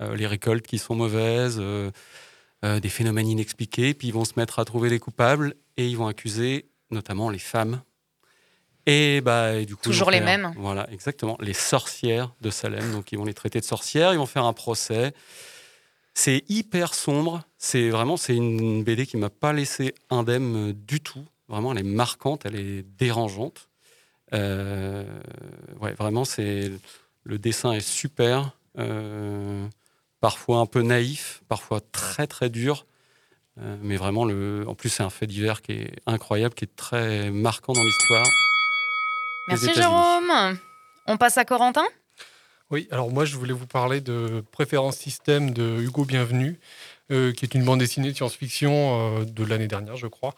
euh, 0.00 0.16
les 0.16 0.26
récoltes 0.26 0.66
qui 0.66 0.78
sont 0.78 0.94
mauvaises, 0.94 1.60
des 2.62 2.88
phénomènes 2.88 3.26
inexpliqués, 3.28 3.92
puis 3.92 4.08
ils 4.08 4.14
vont 4.14 4.24
se 4.24 4.34
mettre 4.36 4.60
à 4.60 4.64
trouver 4.64 4.88
les 4.88 5.00
coupables 5.00 5.54
et 5.76 5.88
ils 5.88 5.96
vont 5.96 6.06
accuser 6.06 6.66
notamment 6.92 7.28
les 7.28 7.40
femmes. 7.40 7.82
Et, 8.86 9.20
bah, 9.20 9.54
et 9.54 9.66
du 9.66 9.74
coup, 9.76 9.82
Toujours 9.82 10.10
les 10.10 10.18
faire- 10.18 10.26
mêmes. 10.26 10.54
Voilà, 10.56 10.88
exactement. 10.92 11.36
Les 11.40 11.54
sorcières 11.54 12.32
de 12.40 12.50
Salem. 12.50 12.92
Donc, 12.92 13.10
ils 13.12 13.18
vont 13.18 13.24
les 13.24 13.34
traiter 13.34 13.60
de 13.60 13.64
sorcières. 13.64 14.12
Ils 14.12 14.18
vont 14.18 14.26
faire 14.26 14.44
un 14.44 14.52
procès. 14.52 15.12
C'est 16.14 16.44
hyper 16.48 16.94
sombre. 16.94 17.42
C'est 17.58 17.90
vraiment, 17.90 18.16
c'est 18.16 18.34
une 18.36 18.82
BD 18.84 19.06
qui 19.06 19.16
m'a 19.16 19.30
pas 19.30 19.52
laissé 19.52 19.94
indemne 20.10 20.72
du 20.72 21.00
tout. 21.00 21.24
Vraiment, 21.52 21.72
elle 21.72 21.78
est 21.78 21.82
marquante, 21.82 22.46
elle 22.46 22.56
est 22.56 22.82
dérangeante. 22.82 23.68
Euh, 24.32 25.04
ouais, 25.80 25.92
vraiment, 25.92 26.24
c'est 26.24 26.72
le 27.24 27.38
dessin 27.38 27.72
est 27.72 27.86
super. 27.86 28.56
euh, 28.78 29.68
parfois 30.20 30.58
un 30.58 30.66
peu 30.66 30.82
naïf, 30.82 31.42
parfois 31.48 31.80
très 31.80 32.26
très 32.26 32.48
dur. 32.48 32.86
Euh, 33.60 33.76
mais 33.82 33.96
vraiment, 33.96 34.24
le, 34.24 34.64
en 34.66 34.74
plus, 34.74 34.88
c'est 34.88 35.02
un 35.02 35.10
fait 35.10 35.26
divers 35.26 35.60
qui 35.60 35.72
est 35.72 35.92
incroyable, 36.06 36.54
qui 36.54 36.64
est 36.64 36.74
très 36.74 37.30
marquant 37.30 37.74
dans 37.74 37.84
l'histoire. 37.84 38.26
Merci. 39.48 39.74
Jérôme. 39.74 40.58
On 41.06 41.16
passe 41.18 41.36
à 41.36 41.44
Corentin? 41.44 41.84
Oui, 42.70 42.88
alors 42.90 43.10
moi 43.10 43.26
je 43.26 43.36
voulais 43.36 43.52
vous 43.52 43.66
parler 43.66 44.00
de 44.00 44.42
Préférence 44.50 44.96
Système 44.96 45.50
de 45.50 45.82
Hugo 45.82 46.06
Bienvenu, 46.06 46.58
euh, 47.10 47.32
qui 47.32 47.44
est 47.44 47.54
une 47.54 47.64
bande 47.64 47.80
dessinée 47.80 48.10
de 48.12 48.16
science-fiction 48.16 49.18
euh, 49.18 49.24
de 49.26 49.44
l'année 49.44 49.68
dernière, 49.68 49.96
je 49.96 50.06
crois. 50.06 50.34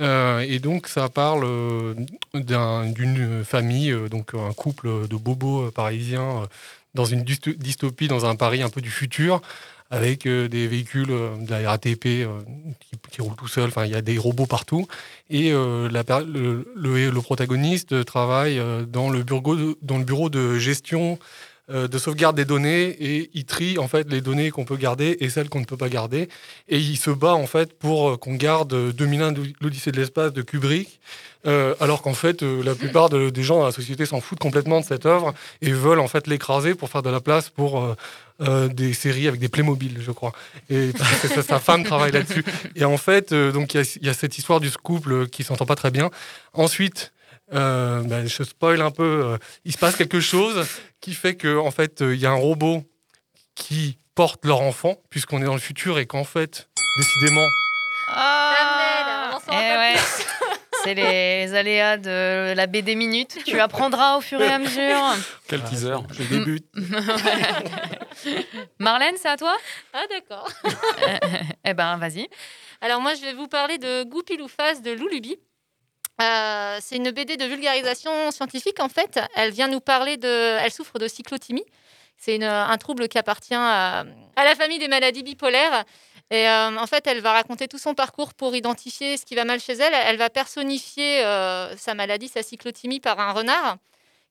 Euh, 0.00 0.40
et 0.40 0.58
donc 0.58 0.88
ça 0.88 1.08
parle 1.08 1.44
euh, 1.44 1.94
d'un- 2.34 2.86
d'une 2.90 3.42
famille, 3.44 3.92
euh, 3.92 4.08
donc 4.08 4.34
un 4.34 4.52
couple 4.52 5.08
de 5.08 5.16
bobos 5.16 5.70
parisiens 5.70 6.46
dans 6.94 7.06
une 7.06 7.22
dysto- 7.22 7.56
dystopie, 7.56 8.08
dans 8.08 8.26
un 8.26 8.36
Paris 8.36 8.62
un 8.62 8.68
peu 8.68 8.80
du 8.82 8.90
futur, 8.90 9.40
avec 9.90 10.26
des 10.26 10.66
véhicules 10.66 11.06
de 11.08 11.50
la 11.50 11.70
RATP 11.70 12.26
qui, 12.80 12.96
qui 13.10 13.22
roulent 13.22 13.36
tout 13.36 13.46
seuls. 13.48 13.68
Enfin, 13.68 13.84
il 13.86 13.92
y 13.92 13.94
a 13.94 14.02
des 14.02 14.18
robots 14.18 14.46
partout. 14.46 14.88
Et 15.30 15.50
le, 15.52 17.20
protagoniste 17.20 18.04
travaille 18.04 18.60
dans 18.88 19.10
le 19.10 19.22
bureau 19.22 20.28
de 20.28 20.58
gestion 20.58 21.18
euh, 21.68 21.88
de 21.88 21.98
sauvegarde 21.98 22.36
des 22.36 22.44
données 22.44 22.90
et 22.90 23.28
il 23.34 23.44
trie 23.44 23.76
en 23.76 23.88
fait 23.88 24.08
les 24.08 24.20
données 24.20 24.52
qu'on 24.52 24.64
peut 24.64 24.76
garder 24.76 25.16
et 25.18 25.28
celles 25.28 25.48
qu'on 25.48 25.58
ne 25.58 25.64
peut 25.64 25.76
pas 25.76 25.88
garder. 25.88 26.28
Et 26.68 26.78
il 26.78 26.96
se 26.96 27.10
bat 27.10 27.34
en 27.34 27.48
fait 27.48 27.76
pour 27.76 28.10
euh, 28.10 28.16
qu'on 28.16 28.34
garde 28.34 28.92
2001 28.92 29.34
l'Odyssée 29.60 29.90
de 29.90 29.96
l'espace 29.96 30.32
de 30.32 30.42
Kubrick, 30.42 31.00
euh, 31.44 31.74
alors 31.80 32.02
qu'en 32.02 32.14
fait 32.14 32.42
la 32.42 32.76
plupart 32.76 33.10
des 33.10 33.42
gens 33.42 33.58
dans 33.58 33.66
la 33.66 33.72
société 33.72 34.06
s'en 34.06 34.20
foutent 34.20 34.38
complètement 34.38 34.78
de 34.78 34.84
cette 34.84 35.06
œuvre 35.06 35.34
et 35.60 35.72
veulent 35.72 35.98
en 35.98 36.06
fait 36.06 36.28
l'écraser 36.28 36.76
pour 36.76 36.88
faire 36.88 37.02
de 37.02 37.10
la 37.10 37.20
place 37.20 37.50
pour 37.50 37.96
des 38.38 38.92
séries 38.92 39.26
avec 39.26 39.40
des 39.40 39.48
Playmobil, 39.48 39.98
je 40.00 40.12
crois. 40.12 40.32
Et 40.70 40.92
sa 41.42 41.58
femme 41.58 41.82
travaille 41.82 42.12
là-dessus. 42.12 42.44
Et 42.76 42.84
en 42.84 42.96
fait, 42.96 43.34
donc 43.34 43.74
il 43.74 43.82
y, 43.82 44.06
y, 44.06 44.08
a 44.08 44.14
cette 44.14 44.38
histoire 44.38 44.60
du 44.60 44.70
couple 44.70 45.26
qui 45.28 45.42
s'entend 45.42 45.66
pas 45.66 45.74
très 45.74 45.90
bien. 45.90 46.10
Ensuite, 46.52 47.12
euh, 47.52 48.02
ben, 48.02 48.26
je 48.26 48.42
spoil 48.42 48.80
un 48.80 48.90
peu, 48.90 49.24
euh, 49.24 49.38
il 49.64 49.72
se 49.72 49.78
passe 49.78 49.96
quelque 49.96 50.20
chose 50.20 50.66
qui 51.00 51.14
fait 51.14 51.36
qu'en 51.36 51.66
en 51.66 51.70
fait, 51.70 52.02
euh, 52.02 52.14
il 52.14 52.20
y 52.20 52.26
a 52.26 52.30
un 52.30 52.34
robot 52.34 52.82
qui 53.54 53.98
porte 54.14 54.44
leur 54.44 54.62
enfant, 54.62 54.96
puisqu'on 55.10 55.42
est 55.42 55.44
dans 55.44 55.54
le 55.54 55.60
futur 55.60 55.98
et 55.98 56.06
qu'en 56.06 56.24
fait, 56.24 56.68
décidément. 56.98 57.46
Ah, 58.08 59.38
eh 59.48 59.52
ouais. 59.52 59.94
C'est 60.84 60.94
les 60.94 61.54
aléas 61.54 61.96
de 61.96 62.54
la 62.54 62.66
BD 62.68 62.94
Minute. 62.94 63.38
Tu 63.44 63.58
apprendras 63.58 64.18
au 64.18 64.20
fur 64.20 64.40
et 64.40 64.46
à 64.46 64.58
mesure. 64.58 65.02
Quel 65.48 65.62
teaser, 65.64 65.96
je 66.12 66.22
débute. 66.22 66.66
Marlène, 68.78 69.16
c'est 69.16 69.28
à 69.28 69.36
toi? 69.36 69.56
Ah, 69.92 70.04
d'accord. 70.08 70.48
eh 71.64 71.74
ben, 71.74 71.96
vas-y. 71.96 72.28
Alors, 72.80 73.00
moi, 73.00 73.14
je 73.14 73.22
vais 73.22 73.32
vous 73.32 73.48
parler 73.48 73.78
de 73.78 74.04
Goupilouface 74.04 74.80
de 74.80 74.92
Loulubi. 74.92 75.36
Euh, 76.20 76.78
c'est 76.80 76.96
une 76.96 77.10
BD 77.10 77.36
de 77.36 77.44
vulgarisation 77.44 78.30
scientifique 78.30 78.80
en 78.80 78.88
fait. 78.88 79.20
Elle 79.34 79.50
vient 79.50 79.68
nous 79.68 79.80
parler 79.80 80.16
de. 80.16 80.28
Elle 80.28 80.72
souffre 80.72 80.98
de 80.98 81.08
cyclothymie. 81.08 81.64
C'est 82.16 82.42
un 82.42 82.78
trouble 82.78 83.08
qui 83.08 83.18
appartient 83.18 83.54
à, 83.54 84.04
la 84.36 84.54
famille 84.54 84.78
des 84.78 84.88
maladies 84.88 85.22
bipolaires. 85.22 85.84
Et 86.30 86.48
euh, 86.48 86.76
en 86.76 86.86
fait, 86.86 87.06
elle 87.06 87.20
va 87.20 87.32
raconter 87.32 87.68
tout 87.68 87.78
son 87.78 87.94
parcours 87.94 88.32
pour 88.34 88.56
identifier 88.56 89.16
ce 89.16 89.26
qui 89.26 89.34
va 89.34 89.44
mal 89.44 89.60
chez 89.60 89.74
elle. 89.74 89.92
Elle 89.92 90.16
va 90.16 90.30
personnifier 90.30 91.24
euh, 91.24 91.76
sa 91.76 91.94
maladie, 91.94 92.28
sa 92.28 92.42
cyclothymie, 92.42 93.00
par 93.00 93.20
un 93.20 93.32
renard 93.32 93.76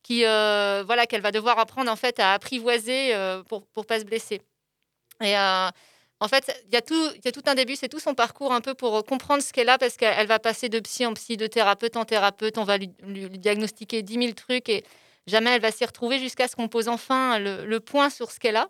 qui, 0.01 0.21
voilà, 0.23 1.05
qu'elle 1.07 1.21
va 1.21 1.31
devoir 1.31 1.59
apprendre 1.59 1.91
en 1.91 1.95
fait 1.95 2.19
à 2.19 2.33
apprivoiser 2.33 3.13
pour 3.47 3.65
pour 3.67 3.85
pas 3.85 3.99
se 3.99 4.05
blesser. 4.05 4.41
En 6.25 6.27
fait, 6.27 6.51
il 6.67 6.73
y, 6.73 6.77
a 6.77 6.81
tout, 6.81 7.43
un 7.45 7.53
début, 7.53 7.75
c'est 7.75 7.87
tout 7.87 7.99
son 7.99 8.15
parcours 8.15 8.51
un 8.51 8.59
peu 8.59 8.73
pour 8.73 9.05
comprendre 9.05 9.43
ce 9.43 9.53
qu'elle 9.53 9.69
a, 9.69 9.77
parce 9.77 9.95
qu'elle 9.95 10.25
va 10.25 10.39
passer 10.39 10.69
de 10.69 10.79
psy 10.79 11.05
en 11.05 11.13
psy, 11.13 11.37
de 11.37 11.45
thérapeute 11.45 11.97
en 11.97 12.03
thérapeute, 12.03 12.57
on 12.57 12.63
va 12.63 12.79
lui, 12.79 12.89
diagnostiquer 13.29 14.01
10 14.01 14.13
000 14.13 14.33
trucs 14.33 14.67
et 14.67 14.83
jamais 15.27 15.51
elle 15.51 15.61
va 15.61 15.71
s'y 15.71 15.85
retrouver 15.85 16.17
jusqu'à 16.17 16.47
ce 16.47 16.55
qu'on 16.55 16.67
pose 16.67 16.87
enfin 16.87 17.37
le, 17.37 17.77
point 17.77 18.09
sur 18.09 18.31
ce 18.31 18.39
qu'elle 18.39 18.55
a 18.55 18.69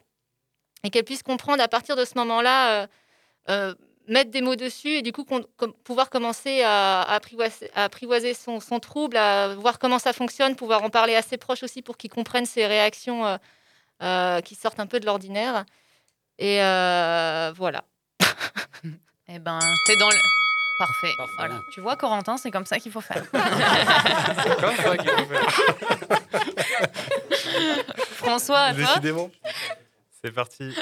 et 0.84 0.90
qu'elle 0.90 1.06
puisse 1.06 1.24
comprendre 1.24 1.64
à 1.64 1.70
partir 1.70 1.96
de 1.96 2.04
ce 2.04 2.18
moment-là, 2.18 2.84
euh, 2.84 2.88
euh, 3.50 3.76
mettre 4.10 4.32
des 4.32 4.42
mots 4.42 4.58
dessus 4.58 4.90
et 4.90 5.02
du 5.02 5.14
coup 5.14 5.24
pouvoir 5.86 6.10
commencer 6.10 6.62
à, 6.62 7.04
apprivoiser, 7.04 8.34
son, 8.34 8.60
trouble, 8.82 9.16
à 9.16 9.56
voir 9.56 9.80
comment 9.80 9.98
ça 9.98 10.12
fonctionne, 10.12 10.58
pouvoir 10.58 10.84
en 10.84 10.90
parler 10.90 11.16
à 11.16 11.22
ses 11.22 11.38
proches 11.38 11.64
aussi 11.64 11.82
pour 11.82 11.96
qu'ils 11.96 12.12
comprennent 12.12 12.46
ses 12.46 12.68
réactions 12.68 13.40
euh, 14.04 14.42
qui 14.42 14.56
sortent 14.56 14.82
un 14.82 14.88
peu 14.88 15.00
de 15.00 15.06
l'ordinaire. 15.06 15.64
Et 16.38 16.62
euh, 16.62 17.54
voilà. 17.56 17.86
eh 19.30 19.40
ben, 19.40 19.60
t'es 19.86 19.96
dans 19.98 20.10
le. 20.10 20.16
Parfait. 20.78 21.14
Voilà. 21.38 21.62
Tu 21.74 21.80
vois, 21.80 21.96
Corentin, 21.96 22.36
c'est 22.36 22.52
comme 22.52 22.66
ça 22.66 22.80
qu'il 22.80 22.92
faut 22.92 23.00
faire. 23.00 23.24
c'est 23.34 24.60
comme 24.60 24.76
ça 24.76 24.98
qu'il 24.98 25.10
faut 25.10 25.26
faire. 25.26 25.50
François, 28.16 28.60
à 28.60 28.74
toi 28.74 28.84
Décidément. 28.84 29.32
C'est 30.22 30.32
parti. 30.32 30.76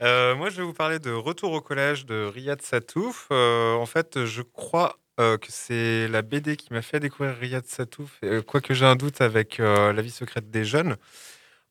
Euh, 0.00 0.34
moi, 0.36 0.48
je 0.48 0.56
vais 0.56 0.62
vous 0.62 0.72
parler 0.72 0.98
de 0.98 1.10
Retour 1.10 1.52
au 1.52 1.60
collège 1.60 2.06
de 2.06 2.24
Riyad 2.24 2.62
Satouf. 2.62 3.26
Euh, 3.30 3.74
en 3.74 3.86
fait, 3.86 4.24
je 4.24 4.40
crois 4.40 4.96
que 5.18 5.46
c'est 5.48 6.08
la 6.08 6.22
BD 6.22 6.56
qui 6.56 6.72
m'a 6.72 6.82
fait 6.82 6.98
découvrir 6.98 7.36
Riyad 7.36 7.66
Satouf, 7.66 8.18
quoique 8.48 8.74
j'ai 8.74 8.84
un 8.86 8.96
doute 8.96 9.20
avec 9.20 9.58
La 9.58 9.92
vie 10.02 10.10
secrète 10.10 10.50
des 10.50 10.64
jeunes. 10.64 10.96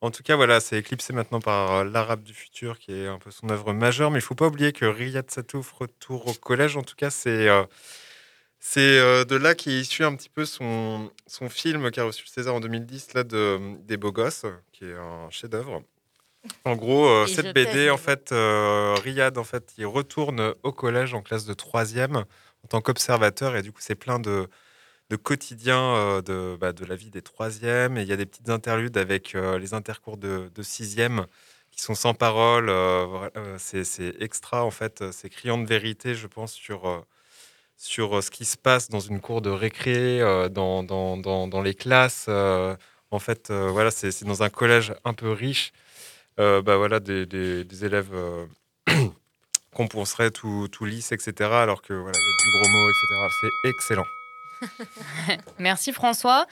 En 0.04 0.12
tout 0.12 0.22
cas, 0.22 0.36
voilà, 0.36 0.60
c'est 0.60 0.78
éclipsé 0.78 1.14
maintenant 1.14 1.40
par 1.40 1.72
euh, 1.72 1.84
L'Arabe 1.86 2.24
du 2.24 2.34
futur, 2.34 2.78
qui 2.78 2.92
est 2.92 3.08
un 3.08 3.20
peu 3.20 3.32
son 3.32 3.48
œuvre 3.48 3.72
majeure. 3.72 4.12
Mais 4.12 4.18
il 4.20 4.22
ne 4.22 4.26
faut 4.26 4.36
pas 4.36 4.48
oublier 4.48 4.74
que 4.74 4.84
Riyad 4.84 5.32
Satouf 5.32 5.72
retour 5.72 6.28
au 6.28 6.34
collège. 6.34 6.76
En 6.76 6.82
tout 6.82 6.96
cas, 6.98 7.10
c'est 7.10 7.48
euh, 7.48 7.64
c'est 8.60 9.00
euh, 9.00 9.24
de 9.24 9.38
là 9.38 9.56
qu'est 9.56 9.72
issu 9.72 10.04
un 10.04 10.14
petit 10.14 10.28
peu 10.28 10.44
son, 10.44 11.10
son 11.26 11.48
film 11.48 11.90
qui 11.90 12.02
a 12.02 12.04
reçu 12.04 12.26
le 12.26 12.30
César 12.30 12.54
en 12.54 12.60
2010, 12.60 13.14
là, 13.14 13.24
de, 13.24 13.78
des 13.86 13.96
Beaux 13.96 14.12
Gosses, 14.12 14.46
qui 14.74 14.84
est 14.84 14.94
un 14.94 15.30
chef-d'œuvre. 15.30 15.82
En 16.66 16.76
gros, 16.76 17.26
cette 17.26 17.54
BD, 17.54 17.90
en 17.90 17.96
fait, 17.96 18.32
Riyad, 18.34 19.38
en 19.38 19.46
fait, 19.46 19.72
il 19.78 19.86
retourne 19.86 20.54
au 20.64 20.74
collège 20.74 21.14
en 21.14 21.22
classe 21.22 21.46
de 21.46 21.54
troisième 21.54 22.18
en 22.18 22.68
tant 22.68 22.82
qu'observateur. 22.82 23.56
Et 23.56 23.62
du 23.62 23.72
coup, 23.72 23.80
c'est 23.80 23.96
plein 23.96 24.20
de 24.20 24.50
de 25.14 25.18
quotidien 25.18 25.96
euh, 25.96 26.22
de, 26.24 26.58
bah, 26.60 26.74
de 26.74 26.86
la 26.86 26.96
vie 26.96 27.12
des 27.12 27.22
troisièmes. 27.22 27.98
Et 27.98 28.02
il 28.02 28.08
y 28.08 28.14
a 28.14 28.18
des 28.18 28.26
petites 28.26 28.50
interludes 28.50 28.98
avec 28.98 29.36
euh, 29.36 29.60
les 29.60 29.76
intercours 29.76 30.18
de, 30.18 30.50
de 30.54 30.64
sixième 30.64 31.28
qui 31.72 31.82
sont 31.82 31.94
sans 31.94 32.16
parole. 32.16 32.70
Euh, 32.70 33.30
c'est 33.60 34.16
extra, 34.20 34.66
en 34.66 34.72
fait. 34.72 35.04
C'est 35.12 35.30
criant 35.30 35.60
de 35.60 35.68
vérité, 35.68 36.16
je 36.16 36.26
pense, 36.26 36.54
sur, 36.54 37.06
sur 37.78 38.24
ce 38.24 38.32
qui 38.32 38.46
se 38.46 38.58
passe 38.58 38.90
dans 38.90 39.00
une 39.00 39.22
cour 39.22 39.42
de 39.42 39.52
récré, 39.52 40.20
dans, 40.52 40.84
dans, 40.84 41.18
dans, 41.18 41.62
les 41.62 41.76
classes. 41.76 42.28
en 42.28 43.20
fait, 43.20 43.52
voilà, 43.52 43.92
c'est 43.92 44.24
dans 44.24 44.44
un 44.44 44.50
collège 44.50 44.94
un 45.04 45.14
peu 45.14 45.32
riche. 45.32 45.74
bah, 46.38 46.78
voilà, 46.78 47.00
des, 47.00 47.86
élèves 47.86 48.14
qu'on 49.74 49.88
penserait 49.88 50.32
tout, 50.32 50.68
tout 50.72 50.86
lisse, 50.86 51.12
etc. 51.12 51.50
Alors 51.54 51.82
que 51.82 51.94
voilà, 51.94 52.18
du 52.18 52.60
gros 52.60 52.70
mots, 52.70 52.90
etc. 52.90 53.28
C'est 53.42 53.70
excellent. 53.70 54.06
Merci 55.60 55.92
François. 55.92 56.46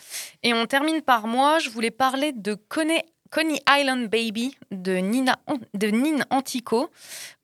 Et 0.43 0.53
on 0.53 0.66
termine 0.66 1.01
par 1.01 1.28
moi. 1.28 1.59
Je 1.59 1.70
voulais 1.70 1.91
parler 1.91 2.32
de 2.32 2.55
Coney 2.55 3.03
Island 3.70 4.09
Baby 4.09 4.55
de 4.72 4.97
Nina, 4.97 5.39
de 5.74 5.88
Nine 5.88 6.26
Antico 6.30 6.89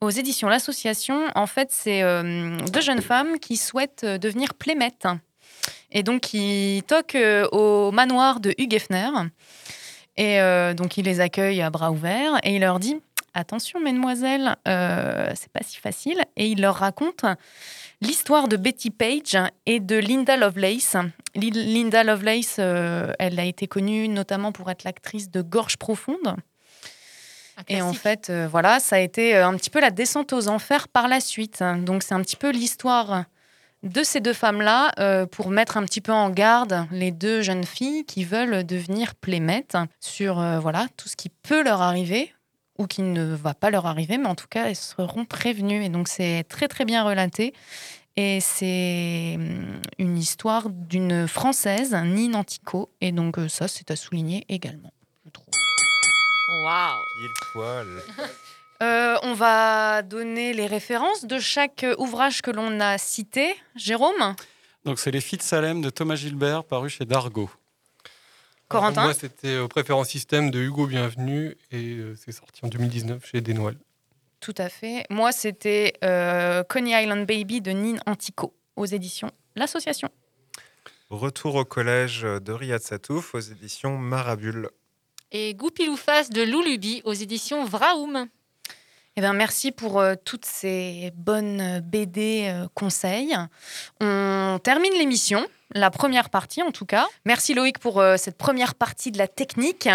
aux 0.01 0.09
éditions 0.09 0.49
L'Association. 0.49 1.27
En 1.35 1.47
fait, 1.47 1.69
c'est 1.71 2.03
euh, 2.03 2.57
deux 2.71 2.81
jeunes 2.81 3.01
femmes 3.01 3.39
qui 3.39 3.57
souhaitent 3.57 4.03
euh, 4.03 4.17
devenir 4.17 4.53
playmettes 4.53 5.07
et 5.91 6.03
donc 6.03 6.21
qui 6.21 6.83
toquent 6.87 7.15
euh, 7.15 7.47
au 7.51 7.91
manoir 7.91 8.39
de 8.39 8.53
Hugh 8.57 8.73
Hefner. 8.73 9.09
Et 10.19 10.39
donc, 10.73 10.97
il 10.97 11.05
les 11.05 11.19
accueille 11.19 11.61
à 11.61 11.69
bras 11.69 11.91
ouverts 11.91 12.39
et 12.41 12.55
il 12.55 12.61
leur 12.61 12.79
dit 12.79 12.99
Attention, 13.35 13.79
mesdemoiselles, 13.79 14.55
c'est 14.65 15.51
pas 15.53 15.61
si 15.61 15.77
facile. 15.77 16.23
Et 16.37 16.47
il 16.47 16.59
leur 16.59 16.73
raconte 16.73 17.23
l'histoire 18.01 18.47
de 18.47 18.57
Betty 18.57 18.89
Page 18.89 19.37
et 19.65 19.79
de 19.79 19.95
Linda 19.95 20.37
Lovelace. 20.37 20.95
Linda 21.35 22.03
Lovelace, 22.03 22.57
euh, 22.59 23.11
elle 23.19 23.39
a 23.39 23.45
été 23.45 23.67
connue 23.67 24.07
notamment 24.07 24.51
pour 24.51 24.69
être 24.69 24.83
l'actrice 24.83 25.29
de 25.29 25.41
Gorge 25.41 25.77
profonde. 25.77 26.35
Et 27.67 27.81
en 27.81 27.93
fait, 27.93 28.29
euh, 28.29 28.47
voilà, 28.47 28.79
ça 28.79 28.97
a 28.97 28.99
été 28.99 29.35
euh, 29.35 29.47
un 29.47 29.55
petit 29.55 29.71
peu 29.71 29.79
la 29.79 29.89
descente 29.89 30.31
aux 30.31 30.47
enfers 30.47 30.87
par 30.87 31.07
la 31.07 31.19
suite. 31.19 31.63
Donc 31.79 32.03
c'est 32.03 32.13
un 32.13 32.21
petit 32.21 32.35
peu 32.35 32.51
l'histoire 32.51 33.25
de 33.83 34.03
ces 34.03 34.19
deux 34.19 34.33
femmes-là 34.33 35.27
pour 35.27 35.51
mettre 35.51 35.77
un 35.77 35.83
petit 35.83 36.01
peu 36.01 36.11
en 36.11 36.31
garde 36.31 36.87
les 36.91 37.11
deux 37.11 37.43
jeunes 37.43 37.63
filles 37.63 38.05
qui 38.05 38.25
veulent 38.25 38.65
devenir 38.65 39.13
playmates 39.13 39.77
sur 39.99 40.41
voilà 40.59 40.87
tout 40.97 41.07
ce 41.07 41.15
qui 41.15 41.29
peut 41.29 41.63
leur 41.63 41.83
arriver 41.83 42.33
ou 42.77 42.87
qui 42.87 43.01
ne 43.01 43.35
va 43.35 43.53
pas 43.53 43.69
leur 43.69 43.85
arriver, 43.85 44.17
mais 44.17 44.27
en 44.27 44.35
tout 44.35 44.47
cas, 44.47 44.67
elles 44.67 44.75
seront 44.75 45.25
prévenues. 45.25 45.83
Et 45.83 45.89
donc, 45.89 46.07
c'est 46.07 46.43
très, 46.47 46.67
très 46.67 46.85
bien 46.85 47.03
relaté. 47.03 47.53
Et 48.15 48.39
c'est 48.41 49.35
hum, 49.35 49.79
une 49.99 50.17
histoire 50.17 50.69
d'une 50.69 51.27
Française, 51.27 51.93
Nine 51.93 52.35
Antico. 52.35 52.89
Et 52.99 53.11
donc, 53.11 53.37
euh, 53.37 53.47
ça, 53.47 53.67
c'est 53.67 53.91
à 53.91 53.95
souligner 53.95 54.43
également, 54.49 54.91
je 55.25 55.29
trouve. 55.29 55.45
Waouh 56.63 56.97
euh, 58.83 59.17
on 59.23 59.33
va 59.33 60.01
donner 60.01 60.53
les 60.53 60.65
références 60.65 61.25
de 61.25 61.39
chaque 61.39 61.85
ouvrage 61.97 62.41
que 62.41 62.51
l'on 62.51 62.79
a 62.79 62.97
cité. 62.97 63.55
Jérôme? 63.75 64.35
Donc, 64.85 64.99
c'est 64.99 65.11
Les 65.11 65.21
Filles 65.21 65.39
de 65.39 65.43
Salem 65.43 65.81
de 65.81 65.89
Thomas 65.89 66.15
Gilbert, 66.15 66.63
paru 66.63 66.89
chez 66.89 67.05
Dargaud. 67.05 67.49
Corentin 68.67 69.03
Moi, 69.03 69.13
c'était 69.13 69.57
au 69.57 69.67
Préférence 69.67 70.09
Système 70.09 70.51
de 70.51 70.59
Hugo 70.59 70.87
Bienvenu 70.87 71.55
et 71.71 71.95
euh, 71.95 72.15
c'est 72.15 72.33
sorti 72.33 72.65
en 72.65 72.67
2019 72.67 73.25
chez 73.25 73.41
Desnoël. 73.41 73.77
Tout 74.39 74.55
à 74.57 74.69
fait. 74.69 75.05
Moi, 75.09 75.31
c'était 75.31 75.93
euh, 76.03 76.63
Coney 76.63 77.01
Island 77.01 77.25
Baby 77.25 77.61
de 77.61 77.71
Nine 77.71 77.99
Antico 78.05 78.53
aux 78.75 78.85
éditions 78.85 79.31
L'Association. 79.55 80.09
Retour 81.09 81.55
au 81.55 81.65
collège 81.65 82.23
de 82.23 82.51
Riyad 82.51 82.81
Satouf 82.81 83.33
aux 83.33 83.39
éditions 83.39 83.97
Marabule. 83.97 84.69
Et 85.31 85.55
Goupilouface 85.55 86.29
de 86.29 86.41
Loulubi 86.41 87.01
aux 87.05 87.13
éditions 87.13 87.65
Vraoum. 87.65 88.27
Eh 89.19 89.21
ben, 89.21 89.33
merci 89.33 89.71
pour 89.71 89.99
euh, 89.99 90.13
toutes 90.23 90.45
ces 90.45 91.11
bonnes 91.15 91.59
euh, 91.59 91.81
BD 91.81 92.49
euh, 92.53 92.67
conseils. 92.75 93.35
On 93.99 94.59
termine 94.61 94.93
l'émission, 94.93 95.43
la 95.73 95.89
première 95.89 96.29
partie 96.29 96.61
en 96.61 96.69
tout 96.69 96.85
cas. 96.85 97.07
Merci 97.25 97.55
Loïc 97.55 97.79
pour 97.79 97.99
euh, 97.99 98.17
cette 98.17 98.37
première 98.37 98.75
partie 98.75 99.11
de 99.11 99.17
la 99.17 99.27
technique. 99.27 99.89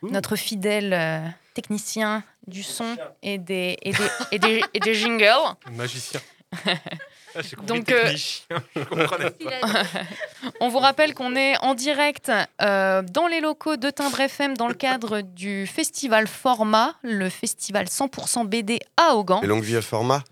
Notre 0.00 0.34
fidèle 0.34 1.34
technicien 1.52 2.24
du 2.46 2.62
son 2.62 2.96
et 3.22 3.36
des, 3.36 3.76
et 3.82 3.92
des, 3.92 4.08
et 4.32 4.38
des, 4.38 4.64
et 4.72 4.80
des 4.80 4.94
jingles. 4.94 5.56
Magicien. 5.70 6.20
Ah, 7.36 7.40
Donc, 7.66 7.90
euh, 7.90 8.14
je. 8.14 8.54
On 10.60 10.68
vous 10.68 10.78
rappelle 10.78 11.14
qu'on 11.14 11.34
est 11.34 11.56
en 11.62 11.74
direct 11.74 12.30
euh, 12.62 13.02
dans 13.02 13.26
les 13.26 13.40
locaux 13.40 13.76
de 13.76 13.90
Timbre 13.90 14.20
FM 14.20 14.56
dans 14.56 14.68
le 14.68 14.74
cadre 14.74 15.20
du 15.20 15.66
festival 15.66 16.26
Format, 16.28 16.94
le 17.02 17.28
festival 17.28 17.86
100% 17.86 18.46
BD 18.46 18.78
à 18.96 19.14
Augan. 19.14 19.40
Et 19.42 19.46
longue 19.46 19.64
vie 19.64 19.76
à 19.76 19.82
format. 19.82 20.22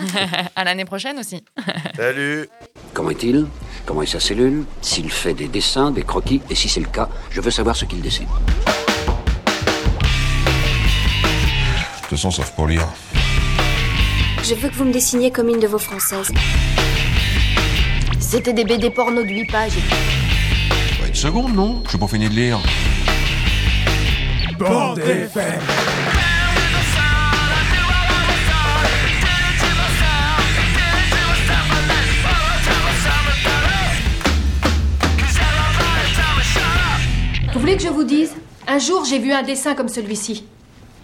à 0.56 0.64
l'année 0.64 0.84
prochaine 0.84 1.18
aussi. 1.18 1.44
Salut 1.96 2.48
Comment 2.92 3.10
est-il? 3.10 3.46
Comment 3.86 4.02
est 4.02 4.06
sa 4.06 4.20
cellule? 4.20 4.64
S'il 4.82 5.10
fait 5.10 5.34
des 5.34 5.48
dessins, 5.48 5.90
des 5.90 6.02
croquis, 6.02 6.42
et 6.50 6.54
si 6.54 6.68
c'est 6.68 6.80
le 6.80 6.86
cas, 6.88 7.08
je 7.30 7.40
veux 7.40 7.50
savoir 7.50 7.76
ce 7.76 7.84
qu'il 7.84 8.00
dessine. 8.00 8.26
De 11.96 12.10
toute 12.10 12.18
façon, 12.18 12.30
sauf 12.30 12.50
pour 12.52 12.66
lire. 12.66 12.88
Je 14.48 14.54
veux 14.54 14.70
que 14.70 14.74
vous 14.76 14.84
me 14.84 14.92
dessiniez 14.94 15.30
comme 15.30 15.50
une 15.50 15.60
de 15.60 15.66
vos 15.66 15.76
françaises. 15.76 16.32
C'était 18.18 18.54
des 18.54 18.64
BD 18.64 18.88
porno 18.88 19.22
de 19.22 19.28
8 19.28 19.44
pages. 19.44 19.76
Ouais, 21.02 21.08
une 21.08 21.14
seconde, 21.14 21.54
non 21.54 21.82
Je 21.84 21.90
suis 21.90 21.98
pas 21.98 22.06
fini 22.06 22.30
de 22.30 22.34
lire. 22.34 22.58
Bande 24.58 25.00
FM. 25.00 25.60
Vous 37.52 37.60
voulez 37.60 37.76
que 37.76 37.82
je 37.82 37.88
vous 37.88 38.04
dise? 38.04 38.32
Un 38.66 38.78
jour, 38.78 39.04
j'ai 39.04 39.18
vu 39.18 39.30
un 39.30 39.42
dessin 39.42 39.74
comme 39.74 39.88
celui-ci. 39.88 40.46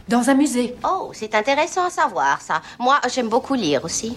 Dans 0.07 0.29
un 0.29 0.35
musée. 0.35 0.77
Oh, 0.85 1.13
c'est 1.15 1.35
intéressant 1.35 1.87
à 1.87 1.91
savoir 1.91 2.43
ça. 2.43 2.61
Moi, 2.79 3.01
j'aime 3.13 3.29
beaucoup 3.29 3.55
lire 3.55 3.85
aussi. 3.85 4.17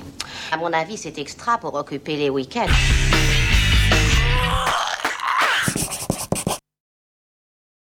À 0.52 0.58
mon 0.58 0.72
avis, 0.74 0.98
c'est 0.98 1.18
extra 1.18 1.58
pour 1.58 1.74
occuper 1.76 2.18
les 2.18 2.30
week-ends. 2.30 3.17